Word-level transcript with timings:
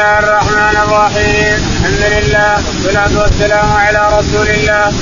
الله 0.00 0.18
الرحمن 0.18 0.76
الرحيم 0.84 1.58
الحمد 1.84 2.02
لله 2.12 2.54
والصلاة 2.66 3.22
والسلام 3.22 3.72
على 3.72 4.08
رسول 4.18 4.48
الله 4.48 4.92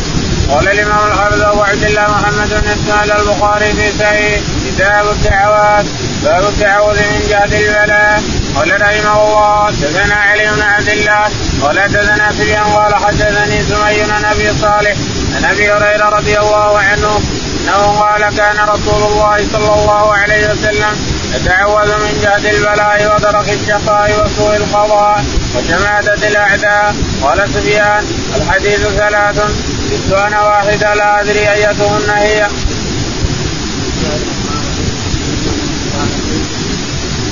قال 0.51 0.69
الإمام 0.69 1.07
الحافظ 1.07 1.43
أبو 1.43 1.63
عبد 1.63 1.83
الله 1.85 2.03
محمد 2.03 2.49
بن 2.49 2.69
إسماعيل 2.69 3.13
البخاري 3.13 3.73
في 3.73 3.99
صحيح 3.99 4.41
كتاب 4.67 5.05
الدعوات 5.11 5.87
باب 6.25 6.45
التعوذ 6.49 6.97
من 6.97 7.21
جهد 7.31 7.53
البلاء 7.55 8.23
قال 8.57 8.81
رحمه 8.83 9.17
الله 9.27 9.67
حدثنا 9.67 10.15
علي 10.15 10.47
بن 10.57 10.63
عبد 10.63 10.89
الله 10.89 11.25
قال 11.63 11.81
حدثنا 11.81 12.33
سفيان 12.33 12.65
قال 12.65 12.95
حدثني 12.95 13.63
سمي 13.63 14.05
بن 14.05 14.25
ابي 14.25 14.49
صالح 14.61 14.97
عن 15.37 15.45
ابي 15.45 15.73
هريره 15.73 16.09
رضي 16.09 16.39
الله 16.39 16.79
عنه 16.79 17.21
إنه 17.69 18.01
قال 18.01 18.37
كان 18.37 18.69
رسول 18.69 19.03
الله 19.13 19.37
صلى 19.53 19.75
الله 19.75 20.15
عليه 20.15 20.51
وسلم 20.51 20.97
يتعوذ 21.35 21.91
من 21.99 22.21
جهد 22.23 22.45
البلاء 22.45 23.15
ودرك 23.15 23.49
الشقاء 23.49 24.25
وسوء 24.25 24.57
القضاء 24.57 25.25
وشماتة 25.57 26.29
الأعداء 26.29 26.97
قال 27.23 27.49
سفيان 27.55 28.05
الحديث 28.37 28.81
ثلاث 28.81 29.41
جئت 29.91 30.13
أنا 30.13 30.43
واحدة 30.43 30.95
لا 30.95 31.21
أدري 31.21 31.53
أيتهن 31.53 32.11
هي. 32.11 32.47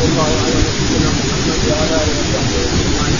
الله 0.05 0.28
على 0.45 0.56
نبينا 0.66 1.11
محمد 1.19 1.61
وعلى 1.70 1.97
اله 1.97 2.12
وصحبه 2.19 2.61
اجمعين. 2.77 3.19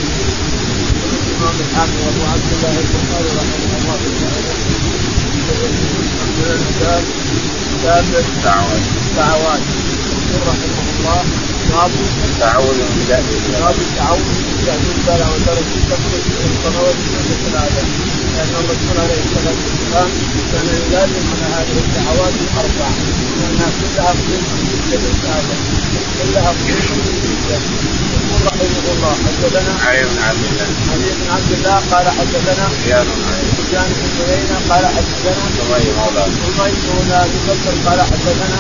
الامام 1.27 1.57
الحافظ 1.61 2.01
ابو 2.09 2.23
عبد 2.33 2.51
الله 2.53 2.75
البخاري 2.81 3.29
رحمه 3.39 3.79
الله 3.79 4.01
تعالى 4.21 4.76
كتاب 6.69 7.03
كتاب 7.73 8.05
الدعوات 8.05 8.85
الدعوات 9.07 9.61
رحمه 10.47 10.79
الله. 10.99 11.25
باب 11.71 11.91
التعوذ 12.25 12.79
من 12.79 13.05
جهل 13.09 13.25
البلاء 13.37 13.61
باب 13.61 13.77
التعوذ 13.87 14.27
من 14.47 14.57
جهل 14.67 14.85
البلاء 14.97 15.29
ودرجه 15.33 15.75
التقوى 15.81 16.19
الصلوات 16.53 16.97
من 16.97 17.47
العذاب 17.51 17.89
لأن 18.35 18.53
الرسول 18.61 18.97
عليه 19.03 19.21
الصلاه 19.25 19.59
والسلام 19.67 20.11
كان 20.53 20.67
يلازم 20.83 21.25
على 21.33 21.47
هذه 21.57 21.77
الدعوات 21.85 22.35
الاربع 22.45 22.89
لانها 23.39 23.69
كلها 23.81 24.11
قيمه 24.27 24.57
كلها 26.19 26.53
يقول 26.57 26.87
رحمه 28.47 28.87
الله 28.95 29.15
حدثنا 29.27 29.73
علي 29.87 30.03
بن 30.03 30.19
عبد 30.29 30.45
الله 30.51 30.69
علي 30.93 31.11
بن 31.19 31.27
عبد 31.35 31.53
الله 31.53 31.77
قال 31.93 32.07
حدثنا 32.19 32.65
سفيان 33.57 33.89
بن 33.99 34.25
عيينة 34.29 34.57
قال 34.71 34.85
حدثنا 34.87 35.45
سمي 35.69 35.91
مولى 35.99 36.25
سمي 36.57 36.73
مولى 36.89 37.17
ابي 37.25 37.39
بكر 37.49 37.75
قال 37.87 38.01
حدثنا 38.01 38.57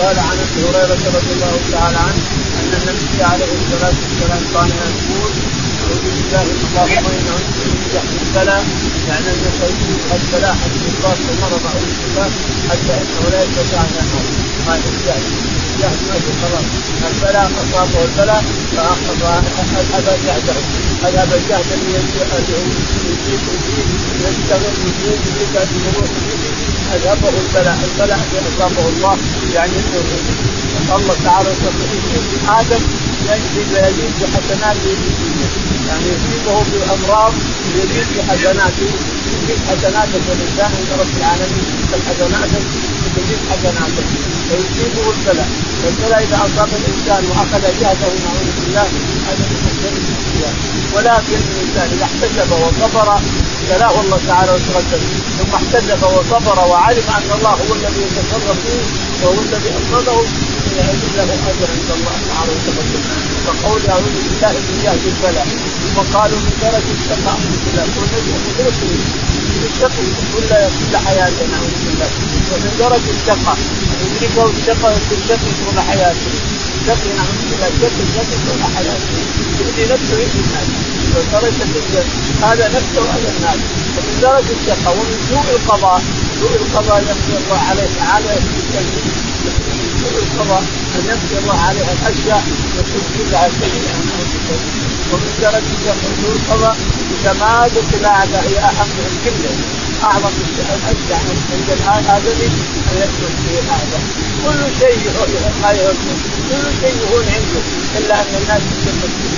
قال 0.00 0.18
عن 0.18 0.36
ابي 0.44 0.60
هريره 0.64 1.02
رضي 1.16 1.32
الله 1.36 1.54
تعالى 1.72 1.96
عنه 1.96 2.22
ان 2.60 2.72
النبي 2.78 3.22
عليه 3.22 3.52
الصلاه 3.60 3.94
والسلام 4.02 4.42
كان 4.54 4.70
يقول 4.96 5.32
اعوذ 5.82 6.04
بالله 6.14 6.42
اللهم 6.42 7.06
أنا 7.06 7.34
من 7.68 7.80
جهل 7.92 8.14
البلاء 8.22 8.64
يعني 9.08 9.28
ان 9.30 9.44
البلاء 10.16 10.54
حتى 10.62 10.88
يصاب 10.88 11.18
المرض 11.32 11.62
أو 11.72 11.80
الشفاء 11.90 12.30
حتى 12.70 12.94
انه 13.02 13.22
لا 13.32 13.42
يستطيع 13.42 13.80
ان 13.80 13.92
ينام 13.98 14.26
هذا 14.68 14.88
الجهل 14.94 15.24
ما 15.80 16.14
في 16.24 16.32
خلاص 16.42 16.64
البلاء 17.08 17.50
اصابه 17.62 18.04
البلاء 18.04 18.44
فاذهب 18.76 20.18
جهده 20.26 20.54
اذهب 21.08 21.32
الجهد 21.32 21.66
الذي 21.72 21.92
يجيب 23.08 23.40
يشتغل 24.24 24.74
يجيب 24.86 25.20
يجيب 25.26 26.41
اذهبه 26.94 27.28
البلاء 27.28 27.78
البلاء 27.88 28.20
الذي 28.32 28.48
أصابه 28.56 28.88
الله 28.88 29.16
يعني 29.54 29.72
الله 30.96 31.16
تعالى 31.24 31.50
يستطيع 31.50 32.60
آدم 32.60 32.82
يجزي 33.28 33.62
ويزيد 33.72 34.12
بحسناته 34.20 34.96
يعني 35.88 36.06
يصيبه 36.14 36.64
بامراض 36.72 37.32
يزيد 37.76 38.06
بحسناته 38.16 38.90
يزيد 39.32 39.60
حسناتك 39.68 40.24
الإنسان 40.34 40.70
عند 40.78 40.90
رب 41.00 41.16
العالمين. 41.18 41.64
يزيد 41.92 42.02
حسناتك 42.10 42.64
يزيد 43.16 43.40
حسناتك 43.50 44.06
فيصيبه 44.48 45.10
البلاء. 45.10 45.48
والبلاء 45.84 46.22
إذا 46.22 46.36
أصاب 46.36 46.68
الإنسان 46.80 47.22
وأخذ 47.30 47.62
جهده 47.80 48.10
نعوذ 48.24 48.48
بالله 48.56 48.88
هذا 49.26 49.44
من 49.50 49.62
ولكن 50.94 51.40
الإنسان 51.52 51.88
إذا 51.96 52.04
احتسب 52.04 52.52
وصبر 52.52 53.08
ابتلاه 53.16 54.00
الله 54.00 54.20
تعالى 54.26 54.52
وتقدم. 54.52 55.02
ثم 55.38 55.54
احتسب 55.54 56.02
وصبر 56.02 56.58
وعلم 56.82 57.08
أن 57.18 57.30
الله 57.38 57.50
هو 57.50 57.74
الذي 57.74 58.02
يتصرف 58.02 58.58
فيه 58.66 58.82
وهو 59.22 59.40
الذي 59.40 59.70
اصابه 59.80 60.22
يجد 60.76 61.16
له 61.16 61.22
أجر 61.50 61.68
عند 61.74 61.90
الله 61.96 62.16
تعالى 62.28 62.52
وتقدم 62.52 63.02
فقول 63.46 63.80
اعوذ 63.90 64.16
بالله 64.24 64.52
من 64.66 64.80
جهد 64.84 65.04
البلاء 65.12 65.46
ثم 65.94 66.18
قالوا 66.18 66.38
من 66.38 66.52
درجة 66.62 66.92
الشقاء 66.98 67.36
من 67.38 67.56
درجة 67.76 68.82
الشقي 69.70 70.06
كل 70.34 70.48
كل 70.78 70.96
حياته 71.06 71.46
نعوذ 71.52 71.74
بالله 71.84 72.10
ومن 72.52 72.72
درجة 72.78 73.10
الشقاء 73.18 73.58
يدركه 74.02 74.50
الشقاء 74.50 74.98
الشقي 75.12 75.50
طول 75.60 75.80
حياته 75.90 76.32
الشقي 76.80 77.10
نعوذ 77.18 77.40
بالله 77.50 77.68
الشقي 77.74 78.02
الشقي 78.08 78.36
طول 78.46 78.62
حياته 78.76 79.12
يؤذي 79.60 79.84
نفسه 79.92 80.14
يؤذي 80.20 80.40
الناس. 80.46 80.68
ودرجه 81.14 82.04
هذا 82.42 82.68
نفسه 82.76 83.00
وهذا 83.02 83.30
الناس. 83.36 83.60
ومن 83.96 84.14
درجة 84.22 84.54
الشقاء 84.60 84.92
ومن 84.98 85.18
سوء 85.28 85.56
القضاء 85.56 86.02
سوء 86.42 86.56
القضاء 86.56 87.02
يقضي 87.02 87.36
الله 87.44 87.58
عليه 87.70 87.88
تعالى 87.98 88.34
سوء 90.00 90.22
القضاء 90.22 90.62
أن 90.94 91.04
يقضي 91.06 91.38
الله 91.38 91.58
عليه 91.60 91.80
الأشياء 91.92 92.42
يكون 92.78 93.02
كلها 93.18 93.48
سيئه 93.60 94.11
ومن 95.12 95.32
درجه 95.42 95.94
سوء 96.22 96.36
القضاء 96.36 96.76
شماتة 97.24 97.90
الاعداء 98.00 98.42
هي 98.48 98.58
اهم 98.58 98.88
من 98.98 99.14
كله 99.24 99.54
أعظم 100.04 100.28
الاشياء 100.28 101.20
عند 101.52 101.70
الادمي 101.78 102.50
ان 102.90 102.96
يكون 103.04 103.32
فيه 103.42 103.58
الاعداء 103.60 104.02
كل 104.44 104.60
شيء 104.80 104.98
ما 105.62 105.70
يهمه 105.72 106.16
كل 106.48 106.64
شيء 106.80 106.94
يهون 107.02 107.26
عنده 107.34 107.62
الا 107.98 108.20
ان 108.20 108.34
الناس 108.42 108.62
يتمسكون 108.72 109.32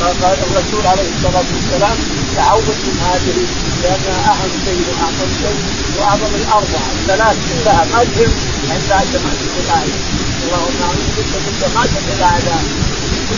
فقال 0.00 0.38
الرسول 0.46 0.86
عليه 0.86 1.08
الصلاه 1.16 1.44
والسلام 1.54 1.96
تعوذ 2.36 2.68
من 2.86 2.96
هذه 3.08 3.36
لانها 3.82 4.32
اهم 4.32 4.50
شيء 4.64 4.80
واعظم 4.88 5.30
شيء 5.42 5.60
واعظم 5.98 6.34
الاربعه 6.34 6.88
الثلاث 7.00 7.36
كلها 7.48 7.84
ما 7.92 8.04
تهم 8.04 8.32
عند 8.70 8.90
جماعة 9.12 9.42
الايه 9.60 9.94
اللهم 10.44 10.76
اعوذ 10.82 11.08
بك 11.16 11.32
من 11.44 11.54
جماعة 11.62 11.94
الاعداء 12.16 12.62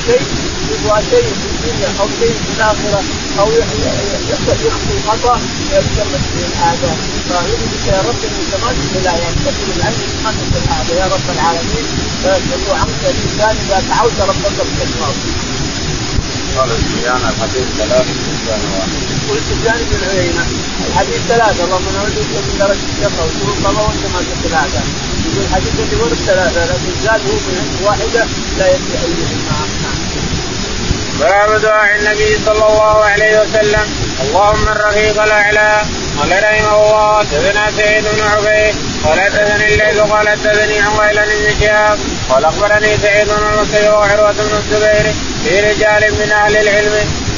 شيء 0.06 0.26
يبغى 0.70 1.02
شيء 1.10 1.28
في 1.40 1.46
الدنيا 1.52 1.90
أو 2.00 2.06
شيء 2.20 2.34
في 2.44 2.50
الآخرة 2.56 3.02
أو 3.40 3.52
يخطي 3.52 4.96
خطأ 5.08 5.40
يتكلم 5.72 6.22
به 6.34 6.50
فاعوذ 7.28 7.62
بك 7.72 7.86
يا 7.86 8.00
رب 8.08 8.22
من 8.34 8.44
جماعة 8.52 8.74
الايه 8.96 9.26
ينتقل 9.26 9.68
العلم 9.76 10.00
من 10.24 10.62
الاعداء 10.64 10.96
يا 10.98 11.06
رب 11.14 11.28
العالمين 11.34 11.86
فيصرف 12.22 12.70
عنك 12.70 13.02
الانسان 13.02 13.56
اذا 13.66 13.82
دعوت 13.88 14.20
ربك 14.20 14.56
بالاخلاص 14.66 15.16
قال 16.56 16.68
سفيان 16.68 17.16
الحديث 17.16 17.66
ثلاث 17.78 18.06
سفيان 18.26 18.60
واحد. 18.74 18.90
بن 19.90 20.08
عيينة. 20.10 20.44
الحديث 20.88 21.20
ثلاثة 21.28 21.64
اللهم 21.64 21.86
نعوذ 21.94 22.10
بك 22.10 22.32
من 22.46 22.56
درجه 22.58 22.86
الشقاء 22.90 23.26
وسوء 23.26 23.54
القضاء 23.58 23.88
والتماسك 23.88 24.40
الاعداء 24.44 24.84
يقول 25.24 25.44
الحديث 25.46 25.72
الذي 25.78 25.96
ورد 26.02 26.18
ثلاثة 26.26 26.64
لكن 26.64 26.92
زاد 27.04 27.20
هو 27.20 27.34
من 27.34 27.80
واحدة 27.86 28.26
لا 28.58 28.66
يدري 28.68 28.98
ايهما 29.04 29.58
نعم. 29.82 29.98
باب 31.20 31.60
دعاء 31.60 31.96
النبي 31.96 32.38
صلى 32.46 32.66
الله 32.70 33.04
عليه 33.04 33.40
وسلم. 33.40 33.86
اللهم 34.24 34.68
الرفيق 34.68 35.22
الأعلى. 35.22 35.82
قال 36.18 36.30
رحمه 36.42 36.76
الله 36.84 37.18
حدثنا 37.18 37.70
سعيد 37.76 38.04
بن 38.04 38.22
عبيد 38.22 38.74
قال 39.04 39.20
حدثني 39.20 39.66
الليل 39.74 40.00
قال 40.00 40.28
حدثني 40.28 40.78
عن 40.78 40.92
بن 40.96 41.60
شهاب. 41.60 41.98
قال 42.30 42.44
أخبرني 42.44 42.96
سعيد 42.96 43.28
بن 43.28 43.46
المسيب 43.52 43.92
وعروة 43.92 44.32
بن 44.32 44.56
الزبير 44.56 45.14
في 45.44 45.60
رجال 45.60 46.14
من 46.14 46.32
أهل 46.32 46.56
العلم. 46.56 46.94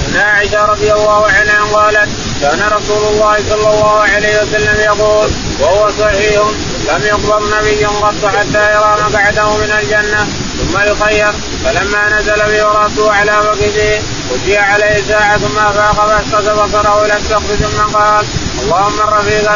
أن 0.09 0.21
عائشة 0.21 0.65
رضي 0.65 0.93
الله 0.93 1.27
عنها 1.27 1.65
قالت 1.73 2.09
كان 2.41 2.69
رسول 2.73 3.13
الله 3.13 3.37
صلى 3.49 3.69
الله 3.75 4.01
عليه 4.01 4.43
وسلم 4.43 4.81
يقول 4.81 5.31
وهو 5.61 5.91
صحيح 5.91 6.43
لم 6.89 7.03
يقبض 7.07 7.43
نبي 7.55 7.85
قط 7.85 8.27
حتى 8.27 8.73
يرى 8.75 8.97
مقعده 9.01 9.57
من 9.57 9.73
الجنة 9.83 10.27
ثم 10.59 10.79
يخير. 10.79 11.33
فلما 11.65 12.19
نزل 12.19 12.37
به 12.37 12.63
رأسه 12.63 13.13
على 13.13 13.33
فخذه 13.33 14.03
وجيء 14.31 14.61
عليه 14.61 15.03
ساعة 15.09 15.39
ثم 15.39 15.59
أفاق 15.59 16.07
فأسقط 16.07 16.65
بصره 16.65 17.07
إلى 17.07 17.17
السقف 17.17 17.55
ثم 17.63 17.97
قال 17.97 18.27
اللهم 18.63 19.01
الرفيق 19.01 19.53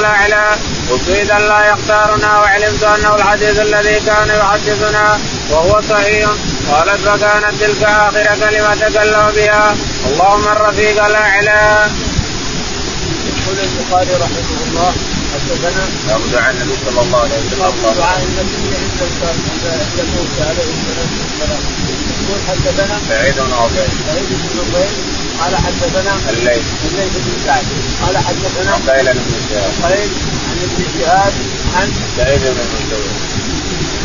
الأعلى 0.90 0.92
وكيد 0.92 1.28
لا 1.28 1.70
يختارنا 1.70 2.38
وعلمت 2.38 2.82
أنه 2.82 3.14
الحديث 3.14 3.60
الذي 3.60 4.00
كان 4.00 4.28
يحدثنا 4.28 5.18
وهو 5.50 5.80
صحيح. 5.80 6.28
قالت 6.70 7.00
فكانت 7.00 7.54
تلك 7.60 7.82
آخر 7.82 8.24
كلمة 8.24 8.74
تكلم 8.74 9.32
بها. 9.36 9.76
اللهم 10.06 10.48
الرفيق 10.48 11.04
الأعلى. 11.04 11.90
يقول 13.26 13.56
البخاري 13.58 14.12
رحمه 14.12 14.58
الله 14.68 14.92
حدثنا 15.34 15.84
باب 16.08 16.20
دعاء 16.32 16.50
النبي 16.50 16.74
صلى 16.86 17.00
الله 17.02 17.18
عليه 17.18 17.34
وسلم. 17.34 17.94
دعاء 17.98 18.18
النبي 18.18 18.76
عند 18.76 20.00
موسى 20.14 20.42
عليه 20.48 20.68
الصلاه 20.74 21.10
والسلام 21.22 22.15
يقول 22.26 22.40
حدثنا 22.48 23.00
سعيد 23.08 23.34
بن 23.34 23.52
عبيد 23.52 23.90
سعيد 24.06 24.26
بن 24.30 24.58
عبيد 24.60 24.90
قال 25.40 25.56
حدثنا 25.56 26.30
الليث 26.30 26.64
الليث 26.88 27.12
بن 27.14 27.32
سعد. 27.44 27.64
قال 28.02 28.18
حدثنا 28.18 28.74
قيل 28.92 29.14
بن 29.14 29.40
شهاب. 29.50 29.92
قيل 29.92 30.10
عن 30.48 30.58
ابن 30.62 30.84
شهاب 30.98 31.32
عن 31.76 31.92
سعيد 32.16 32.40
بن 32.40 32.46
المسيب 32.46 33.25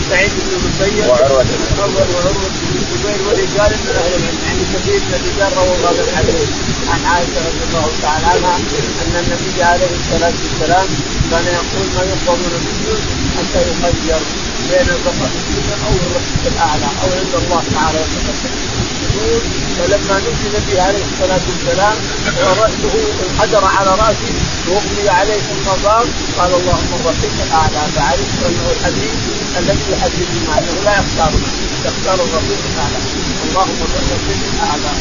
سعيد 0.09 0.31
بن 0.31 0.51
المسيب 0.57 1.05
وعروة. 1.09 1.43
بن 1.43 1.81
عروة 1.81 2.07
وعروة 2.15 2.49
بن 2.61 2.77
الزبير 2.81 3.19
ورجال 3.27 3.71
من 3.83 3.95
أهل 4.01 4.13
العلم. 4.17 4.37
يعني 4.45 4.63
كثير 4.73 4.99
من 5.07 5.13
الرجال 5.19 5.51
رووا 5.57 5.89
هذا 5.89 6.03
الحديث 6.07 6.49
عن 6.91 7.05
عائشة 7.11 7.39
رضي 7.47 7.63
الله 7.67 7.87
تعالى 8.01 8.25
عنها 8.25 8.55
أن 9.03 9.15
النبي 9.23 9.63
عليه 9.63 9.91
الصلاة 9.99 10.33
والسلام 10.43 10.87
كان 11.31 11.45
يقول 11.59 11.85
ما 11.95 12.03
يقبل 12.11 12.39
من 12.43 12.53
السجود 12.59 13.01
حتى 13.37 13.61
يخير 13.69 14.21
بين 14.69 14.87
البقاء 14.95 15.31
السنة 15.39 15.75
أو 15.87 15.93
الرفق 16.05 16.41
الأعلى 16.51 16.89
أو 17.03 17.07
عند 17.19 17.33
الله 17.41 17.63
تعالى 17.73 18.01
يقول 19.15 19.41
فلما 19.77 20.15
نزل 20.19 20.53
به 20.67 20.81
عليه 20.81 21.03
الصلاة 21.11 21.41
والسلام 21.49 21.97
وراسه 22.41 22.93
انحدر 23.23 23.65
على 23.65 23.91
رأسه 24.03 24.33
واغمي 24.67 25.09
عليه 25.09 25.39
ثم 25.49 25.87
قال 25.87 26.53
اللهم 26.53 26.91
الرفيق 26.99 27.33
الاعلى 27.47 27.81
فعرفت 27.95 28.39
انه 28.47 28.71
الحديث 28.71 29.13
الذي 29.59 29.85
يحدث 29.91 30.29
انه 30.57 30.81
لا 30.85 30.91
يختار 30.91 31.31
يختار 31.85 32.15
الرفيق 32.15 32.61
الاعلى 32.73 32.99
اللهم 33.49 33.79
الرفيق 33.83 34.39
الاعلى 34.53 34.91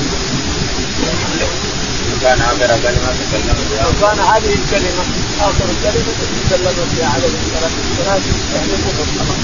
كان 2.23 2.41
اخر 2.41 2.67
كلمه 2.83 3.13
تكلم 3.31 3.59
بها 3.71 3.87
وكان 3.89 4.19
هذه 4.19 4.55
الكلمة. 4.55 5.05
آخر 5.41 5.69
كلمه 5.83 6.13
تكلم 6.51 6.89
بها 6.97 7.09
عليه 7.15 7.27
الصلاة 7.27 7.71
والسلام. 7.79 8.23
يعني 8.55 8.73
مفصله 8.73 9.37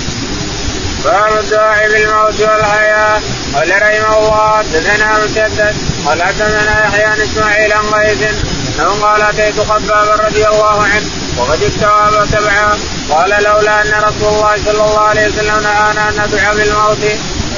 باب 1.04 1.38
الدعاء 1.38 1.88
بالموت 1.88 2.40
والحياة. 2.40 3.20
قال 3.54 3.70
رحمه 3.70 4.18
الله 4.18 4.58
حدثنا 4.58 5.24
مسدد. 5.24 5.74
قال 6.06 6.22
حدثنا 6.22 6.84
يحيى 6.84 7.24
إسماعيل 7.24 7.72
عن 7.72 7.84
قيس. 7.84 8.55
أنه 8.76 8.90
قال 9.02 9.22
أتيت 9.22 9.60
خبابا 9.60 10.14
رضي 10.26 10.46
الله 10.46 10.82
عنه 10.82 11.06
وقد 11.38 11.62
استوى 11.62 12.26
سبعا 12.32 12.78
قال 13.10 13.30
لولا 13.44 13.82
أن 13.82 14.02
رسول 14.08 14.28
الله 14.28 14.56
صلى 14.64 14.84
الله 14.84 15.00
عليه 15.00 15.26
وسلم 15.26 15.60
نهانا 15.62 16.08
أن 16.08 16.14
ندعو 16.14 16.54
بالموت 16.54 17.02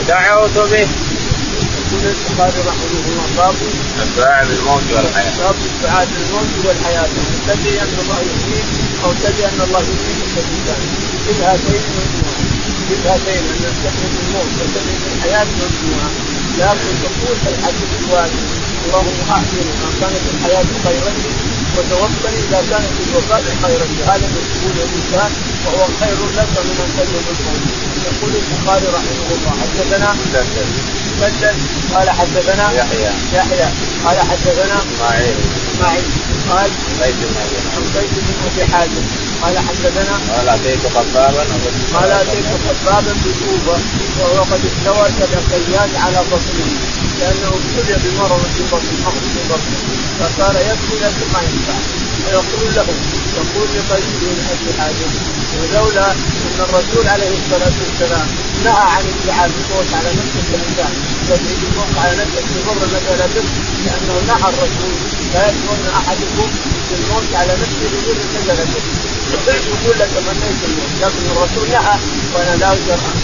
دعوت 0.09 0.59
به. 0.70 0.88
يقول 1.91 2.05
البخاري 2.05 2.61
رحمه 2.69 3.05
الله 3.09 3.26
باب 3.37 3.55
الدعاء 4.03 4.47
بالموت 4.47 4.82
والحياة. 4.93 5.32
باب 5.38 5.55
الدعاء 5.75 6.06
بالموت 6.06 6.53
والحياة. 6.65 7.09
تدري 7.49 7.81
أن 7.81 7.94
الله 8.03 8.19
يحييك 8.31 8.69
أو 9.05 9.12
تدري 9.12 9.44
أن 9.47 9.61
الله 9.67 9.81
يميتك 9.81 10.35
الانسان 10.43 10.81
كل 11.26 11.43
هاتين 11.44 11.82
ممنوع 11.94 12.37
كل 12.88 13.09
هاتين 13.09 13.43
ان 13.50 13.56
تستحي 13.65 14.06
الموت 14.23 14.53
وتدري 14.61 14.94
الحياة 15.17 15.44
ممنوعة. 15.44 16.11
لكن 16.59 16.93
تقول 17.03 17.37
الحديث 17.47 17.91
الواجب 18.00 18.57
اللهم 18.86 19.19
احيني 19.30 19.72
ما 19.82 19.90
كانت 20.00 20.25
الحياة 20.34 20.69
خيرا 20.84 21.10
لي 21.22 21.30
وتوفني 21.76 22.38
إذا 22.44 22.60
كانت 22.70 22.92
الوفاة 23.06 23.46
خيرا. 23.62 23.84
لي 23.84 24.02
هذا 24.04 24.26
يقول 24.26 24.76
الإنسان 24.86 25.30
وهو 25.64 25.84
خير 26.00 26.19
لك 26.38 26.52
من 26.66 26.76
أن 26.84 26.90
تجد 26.96 27.26
الموت 27.34 27.64
يقول 28.08 28.32
البخاري 28.42 28.86
رحمه 28.96 29.28
الله 29.34 29.52
حدثنا 29.62 30.08
مسدد 31.19 31.56
قال 31.94 32.10
حدثنا 32.10 32.72
يحيى. 32.72 33.10
يحيى 33.34 33.69
قال 34.04 34.19
حدثنا 34.30 34.76
إسماعيل. 34.86 35.36
إسماعيل. 35.74 36.04
قال 36.50 36.70
قيس 37.00 37.14
بن 37.14 38.00
قيس 38.00 38.10
بن 38.10 38.34
أبي 38.46 38.72
حازم. 38.72 39.04
قال 39.42 39.58
حدثنا 39.58 40.14
قال 40.36 40.48
أتيت 40.48 40.86
خبابا 40.94 41.44
قال 41.94 42.10
أتيت 42.10 42.46
خبابا 42.66 43.12
بكوفة 43.24 43.78
وهو 44.20 44.42
قد 44.42 44.60
استوى 44.70 45.08
سبع 45.19 45.40
على 46.04 46.19
بطنه 46.31 46.88
لأنه 47.20 47.49
ابتلي 47.59 47.97
بمرض 48.05 48.43
في 48.56 48.62
بطنه 48.73 48.99
مرض 49.05 49.23
في 49.35 49.43
بطنه 49.50 49.81
فصار 50.19 50.55
يبكي 50.69 50.97
لكن 51.05 51.26
ما 51.32 51.41
ينفع 51.43 51.79
فيقول 52.25 52.75
له 52.76 52.87
يقول 53.38 53.69
لقيس 53.76 54.09
بن 54.20 54.38
ابي 54.53 54.70
حازم 54.79 55.11
ولولا 55.59 56.12
أن 56.12 56.59
الرسول 56.61 57.09
عليه 57.09 57.32
الصلاة 57.41 57.76
والسلام 57.82 58.26
نهى 58.65 58.85
عن 58.94 59.05
الدعاء 59.15 59.50
بالموت 59.55 59.88
على 59.99 60.09
نفسه 60.19 60.49
الانسان 60.55 60.93
يدعي 61.31 61.55
بالموت 61.61 61.94
على 61.99 62.17
نفسه 62.17 62.44
بمر 62.67 62.87
نزل 62.94 63.20
به 63.35 63.47
لأنه 63.85 64.15
نهى 64.29 64.49
الرسول 64.53 64.94
لا 65.35 65.43
يكون 65.49 65.81
أحدكم 66.00 66.49
بالموت 66.91 67.29
على 67.35 67.53
نفسه 67.62 67.82
نزل 68.38 68.65
به 68.75 68.82
يقول 69.49 69.99
لك 69.99 70.09
تمنيت 70.17 70.61
الموت 70.69 70.93
لكن 71.03 71.25
الرسول 71.32 71.69
نهى 71.70 71.97
وأنا 72.35 72.56
لا 72.56 72.69
أقدر 72.69 72.94
ان 72.94 73.19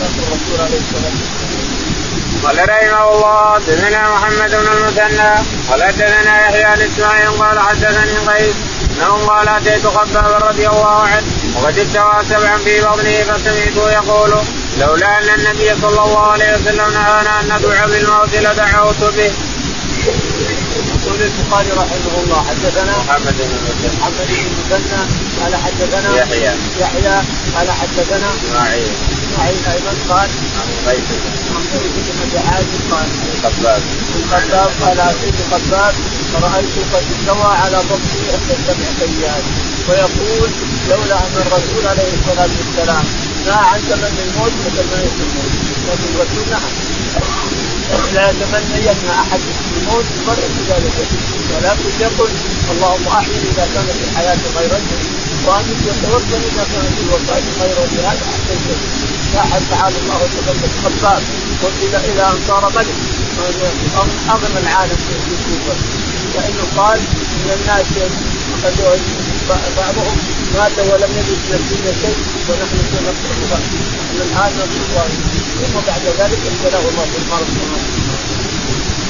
لكن 0.00 0.22
الرسول 0.22 0.60
عليه 0.60 0.78
الصلاه 0.78 1.12
والسلام 1.20 1.67
قال 2.44 2.68
رحمه 2.68 3.12
الله 3.12 3.54
حدثنا 3.54 4.10
محمد 4.14 4.50
بن 4.50 4.68
المثنى 4.72 5.30
قال 5.70 5.82
حدثنا 5.82 6.40
يحيى 6.40 6.64
عن 6.64 6.80
إسماعيل 6.80 7.30
قال 7.30 7.60
حدثني 7.60 8.18
قيس 8.28 8.54
انه 8.98 9.26
قال 9.26 9.48
أتيت 9.48 9.86
خباب 9.86 10.42
رضي 10.42 10.68
الله 10.68 11.02
عنه 11.02 11.26
وقد 11.56 11.78
استوى 11.78 12.24
سبعا 12.30 12.58
في 12.58 12.80
بطنه 12.80 13.22
فسمعته 13.22 13.90
يقول 13.90 14.30
لولا 14.80 15.18
أن 15.18 15.28
النبي 15.28 15.80
صلى 15.82 16.02
الله 16.04 16.26
عليه 16.26 16.54
وسلم 16.54 16.92
نهانا 16.92 17.40
أن 17.40 17.44
ندعو 17.44 17.88
بالموت 17.88 18.34
لدعوت 18.34 19.04
به. 19.16 19.32
يقول 21.08 21.22
البخاري 21.22 21.70
رحمه 21.70 22.14
الله 22.24 22.44
حدثنا 22.48 22.92
محمد 22.98 23.34
بن 23.38 23.52
المثنى 23.58 23.90
محمد 24.00 24.26
بن 24.28 24.34
المثنى 24.34 25.00
قال 25.40 25.56
حدثنا 25.56 26.16
يحيى. 26.16 26.52
يحيى 26.80 27.16
قال 27.54 27.70
حدثنا 27.70 28.28
إسماعيل. 28.36 28.92
إسماعيل 29.24 29.56
أيضا 29.74 29.92
قال 30.08 30.28
عن 30.58 30.68
قيس 30.86 31.08
عن 31.54 31.62
قيس 31.72 31.94
بن 32.32 32.40
حازم 32.48 32.80
قال 32.90 33.08
خباب 33.42 33.82
الخباب 34.18 34.70
قال 34.82 35.00
اتيت 35.00 35.34
خباب 35.50 35.94
فرايته 36.32 36.82
قد 36.92 37.04
استوى 37.14 37.52
على 37.62 37.78
بطنه 37.90 38.24
احدى 38.36 38.54
سبع 38.66 38.88
أيام. 39.08 39.42
ويقول 39.88 40.50
لولا 40.88 41.18
أن 41.18 41.36
الرسول 41.46 41.86
عليه 41.86 42.10
الصلاة 42.18 42.50
والسلام 42.58 43.04
عن 43.48 43.80
تمني 43.88 44.22
الموت 44.28 44.52
لتمنيت 44.66 45.16
الموت 45.24 45.52
لكن 45.88 46.08
الرسول 46.14 46.44
نهى 46.50 46.70
لا 48.40 48.46
يتمنين 48.46 49.10
أحد 49.10 49.40
الموت 49.76 50.04
مر 50.26 50.38
بذلك 50.56 50.96
ولكن 51.54 51.90
يقول 52.00 52.30
اللهم 52.70 53.06
أحيني 53.08 53.48
إذا 53.52 53.68
كانت 53.74 53.96
الحياة 54.08 54.38
خيرا 54.58 54.80
وامت 55.46 55.80
وتوفني 55.86 56.46
إذا 56.52 56.64
كانت 56.72 56.96
الوفاة 57.04 57.42
خيرا 57.60 57.86
لهذا 57.86 58.24
أحسن 58.32 58.58
شيء. 58.66 58.78
لاحظ 59.34 59.62
تعالى 59.70 59.96
الله 60.02 60.16
وتقدم 60.22 60.70
خباب 60.84 61.22
والى 61.62 61.96
إلى 62.12 62.22
ان 62.22 62.38
صار 62.48 62.72
ملك 62.76 62.98
أغنى 64.30 64.58
العالم 64.62 64.96
في 64.96 65.14
الكوفه 65.16 65.76
فانه 66.34 66.64
قال 66.76 66.98
من 67.44 67.50
الناس 67.60 67.86
بعضهم 69.76 70.16
مات 70.54 70.78
ولم 70.78 71.10
يجد 71.18 71.38
نفسه 71.52 71.92
شيء 72.02 72.16
ونحن 72.48 72.78
سنقتله 72.92 73.46
نحن 73.52 74.16
الآن 74.20 74.52
نصر 74.58 75.08
ثم 75.60 75.80
بعد 75.86 76.02
ذلك 76.18 76.38
ابتلاه 76.46 76.80
الله 76.88 77.06
بالمرض 77.14 77.48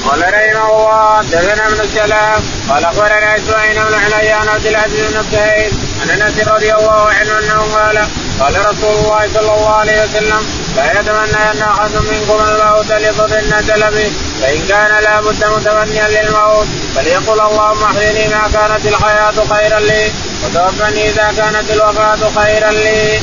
قال 0.08 0.20
رحمه 0.20 0.70
الله 0.76 1.18
حدثنا 1.18 1.66
ابن 1.66 1.80
السلام 1.80 2.40
قال 2.68 2.84
أخبرنا 2.84 3.36
إسماعيل 3.36 3.74
بن 3.74 3.94
علي 3.94 4.32
عن 4.32 4.48
عبد 4.48 4.66
العزيز 4.66 5.12
بن 5.12 5.22
سهيل 5.32 5.72
عن 6.02 6.10
أنس 6.22 6.48
رضي 6.48 6.74
الله 6.74 7.08
عنه 7.08 7.38
أنه 7.38 7.60
قال 7.74 7.98
قال 8.40 8.66
رسول 8.66 8.96
الله 8.96 9.28
صلى 9.34 9.52
الله 9.54 9.74
عليه 9.74 10.04
وسلم 10.04 10.46
لا 10.76 11.00
يتمنى 11.00 11.50
أن 11.52 11.62
أحد 11.62 11.90
منكم 12.10 12.38
الموت 12.48 12.92
لضر 12.92 13.40
نزل 13.40 13.80
به 13.94 14.12
فإن 14.42 14.66
كان 14.68 15.02
لابد 15.02 15.44
متمنيا 15.44 16.08
للموت 16.08 16.66
فليقل 16.96 17.40
اللهم 17.40 17.82
أحيني 17.84 18.28
ما 18.28 18.42
كانت 18.52 18.86
الحياة 18.86 19.34
خيرا 19.54 19.80
لي 19.80 20.12
وتوفني 20.44 21.08
إذا 21.08 21.32
كانت 21.36 21.70
الوفاة 21.70 22.42
خيرا 22.42 22.70
لي. 22.70 23.20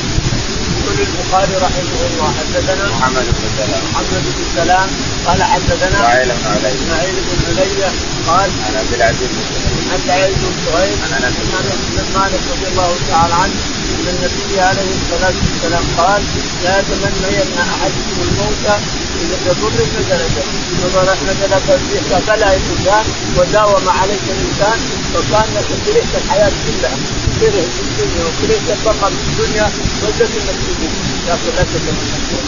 يقول 0.96 1.08
البخاري 1.08 1.56
رحمه 1.56 2.00
الله. 2.08 2.34
حدثنا 2.40 2.90
محمد 2.90 3.26
بن 3.26 3.46
سلام. 3.58 3.84
محمد 3.92 4.24
بن 4.36 4.44
سلام. 4.56 4.90
قال 5.26 5.44
حدثنا 5.44 5.98
اسماعيل 5.98 6.28
بن 6.28 6.48
علي. 6.48 6.76
إسماعيل 6.76 7.16
بن 7.16 7.46
علي. 7.48 7.84
قال 8.28 8.50
عن 8.66 8.76
عبد 8.80 8.94
العزيز 8.94 9.30
بن 9.30 9.44
سهيل 9.54 9.92
عن 9.92 10.00
سعيد 10.08 10.34
بن 10.34 10.54
سهيل 10.66 10.98
عن 11.04 11.24
أنس 11.24 11.36
بن 11.36 12.20
مالك 12.20 12.40
رضي 12.52 12.68
الله 12.72 12.96
تعالى 13.12 13.34
عنه. 13.34 13.75
ان 13.96 14.08
النبي 14.14 14.60
عليه 14.70 14.92
الصلاة 15.00 15.36
والسلام 15.44 15.86
قال 15.98 16.22
لا 16.64 16.80
يتمنين 16.80 17.48
أحدكم 17.58 18.18
الموت 18.28 18.66
يضر 19.46 19.74
نزل 19.98 20.24
به 20.36 20.50
نزل 20.84 21.60
به 21.68 22.20
بلا 22.28 22.50
الإنسان 22.56 23.06
وداوم 23.38 23.90
عليك 23.90 24.26
الإنسان 24.36 24.80
فكانك 25.14 25.68
كرهت 25.86 26.14
الحياة 26.22 26.52
كلها 26.66 26.98
كرهت 27.40 27.76
الدنيا 27.86 28.24
وكرهت 28.28 28.68
البقاء 28.70 29.12
في 29.12 29.28
الدنيا 29.32 29.68
ودت 30.04 30.32
إنك 30.40 30.58
تموت. 30.66 30.94
لكن 31.28 31.52
لا 31.58 31.64
تتمنى 31.64 32.16
الموت 32.20 32.48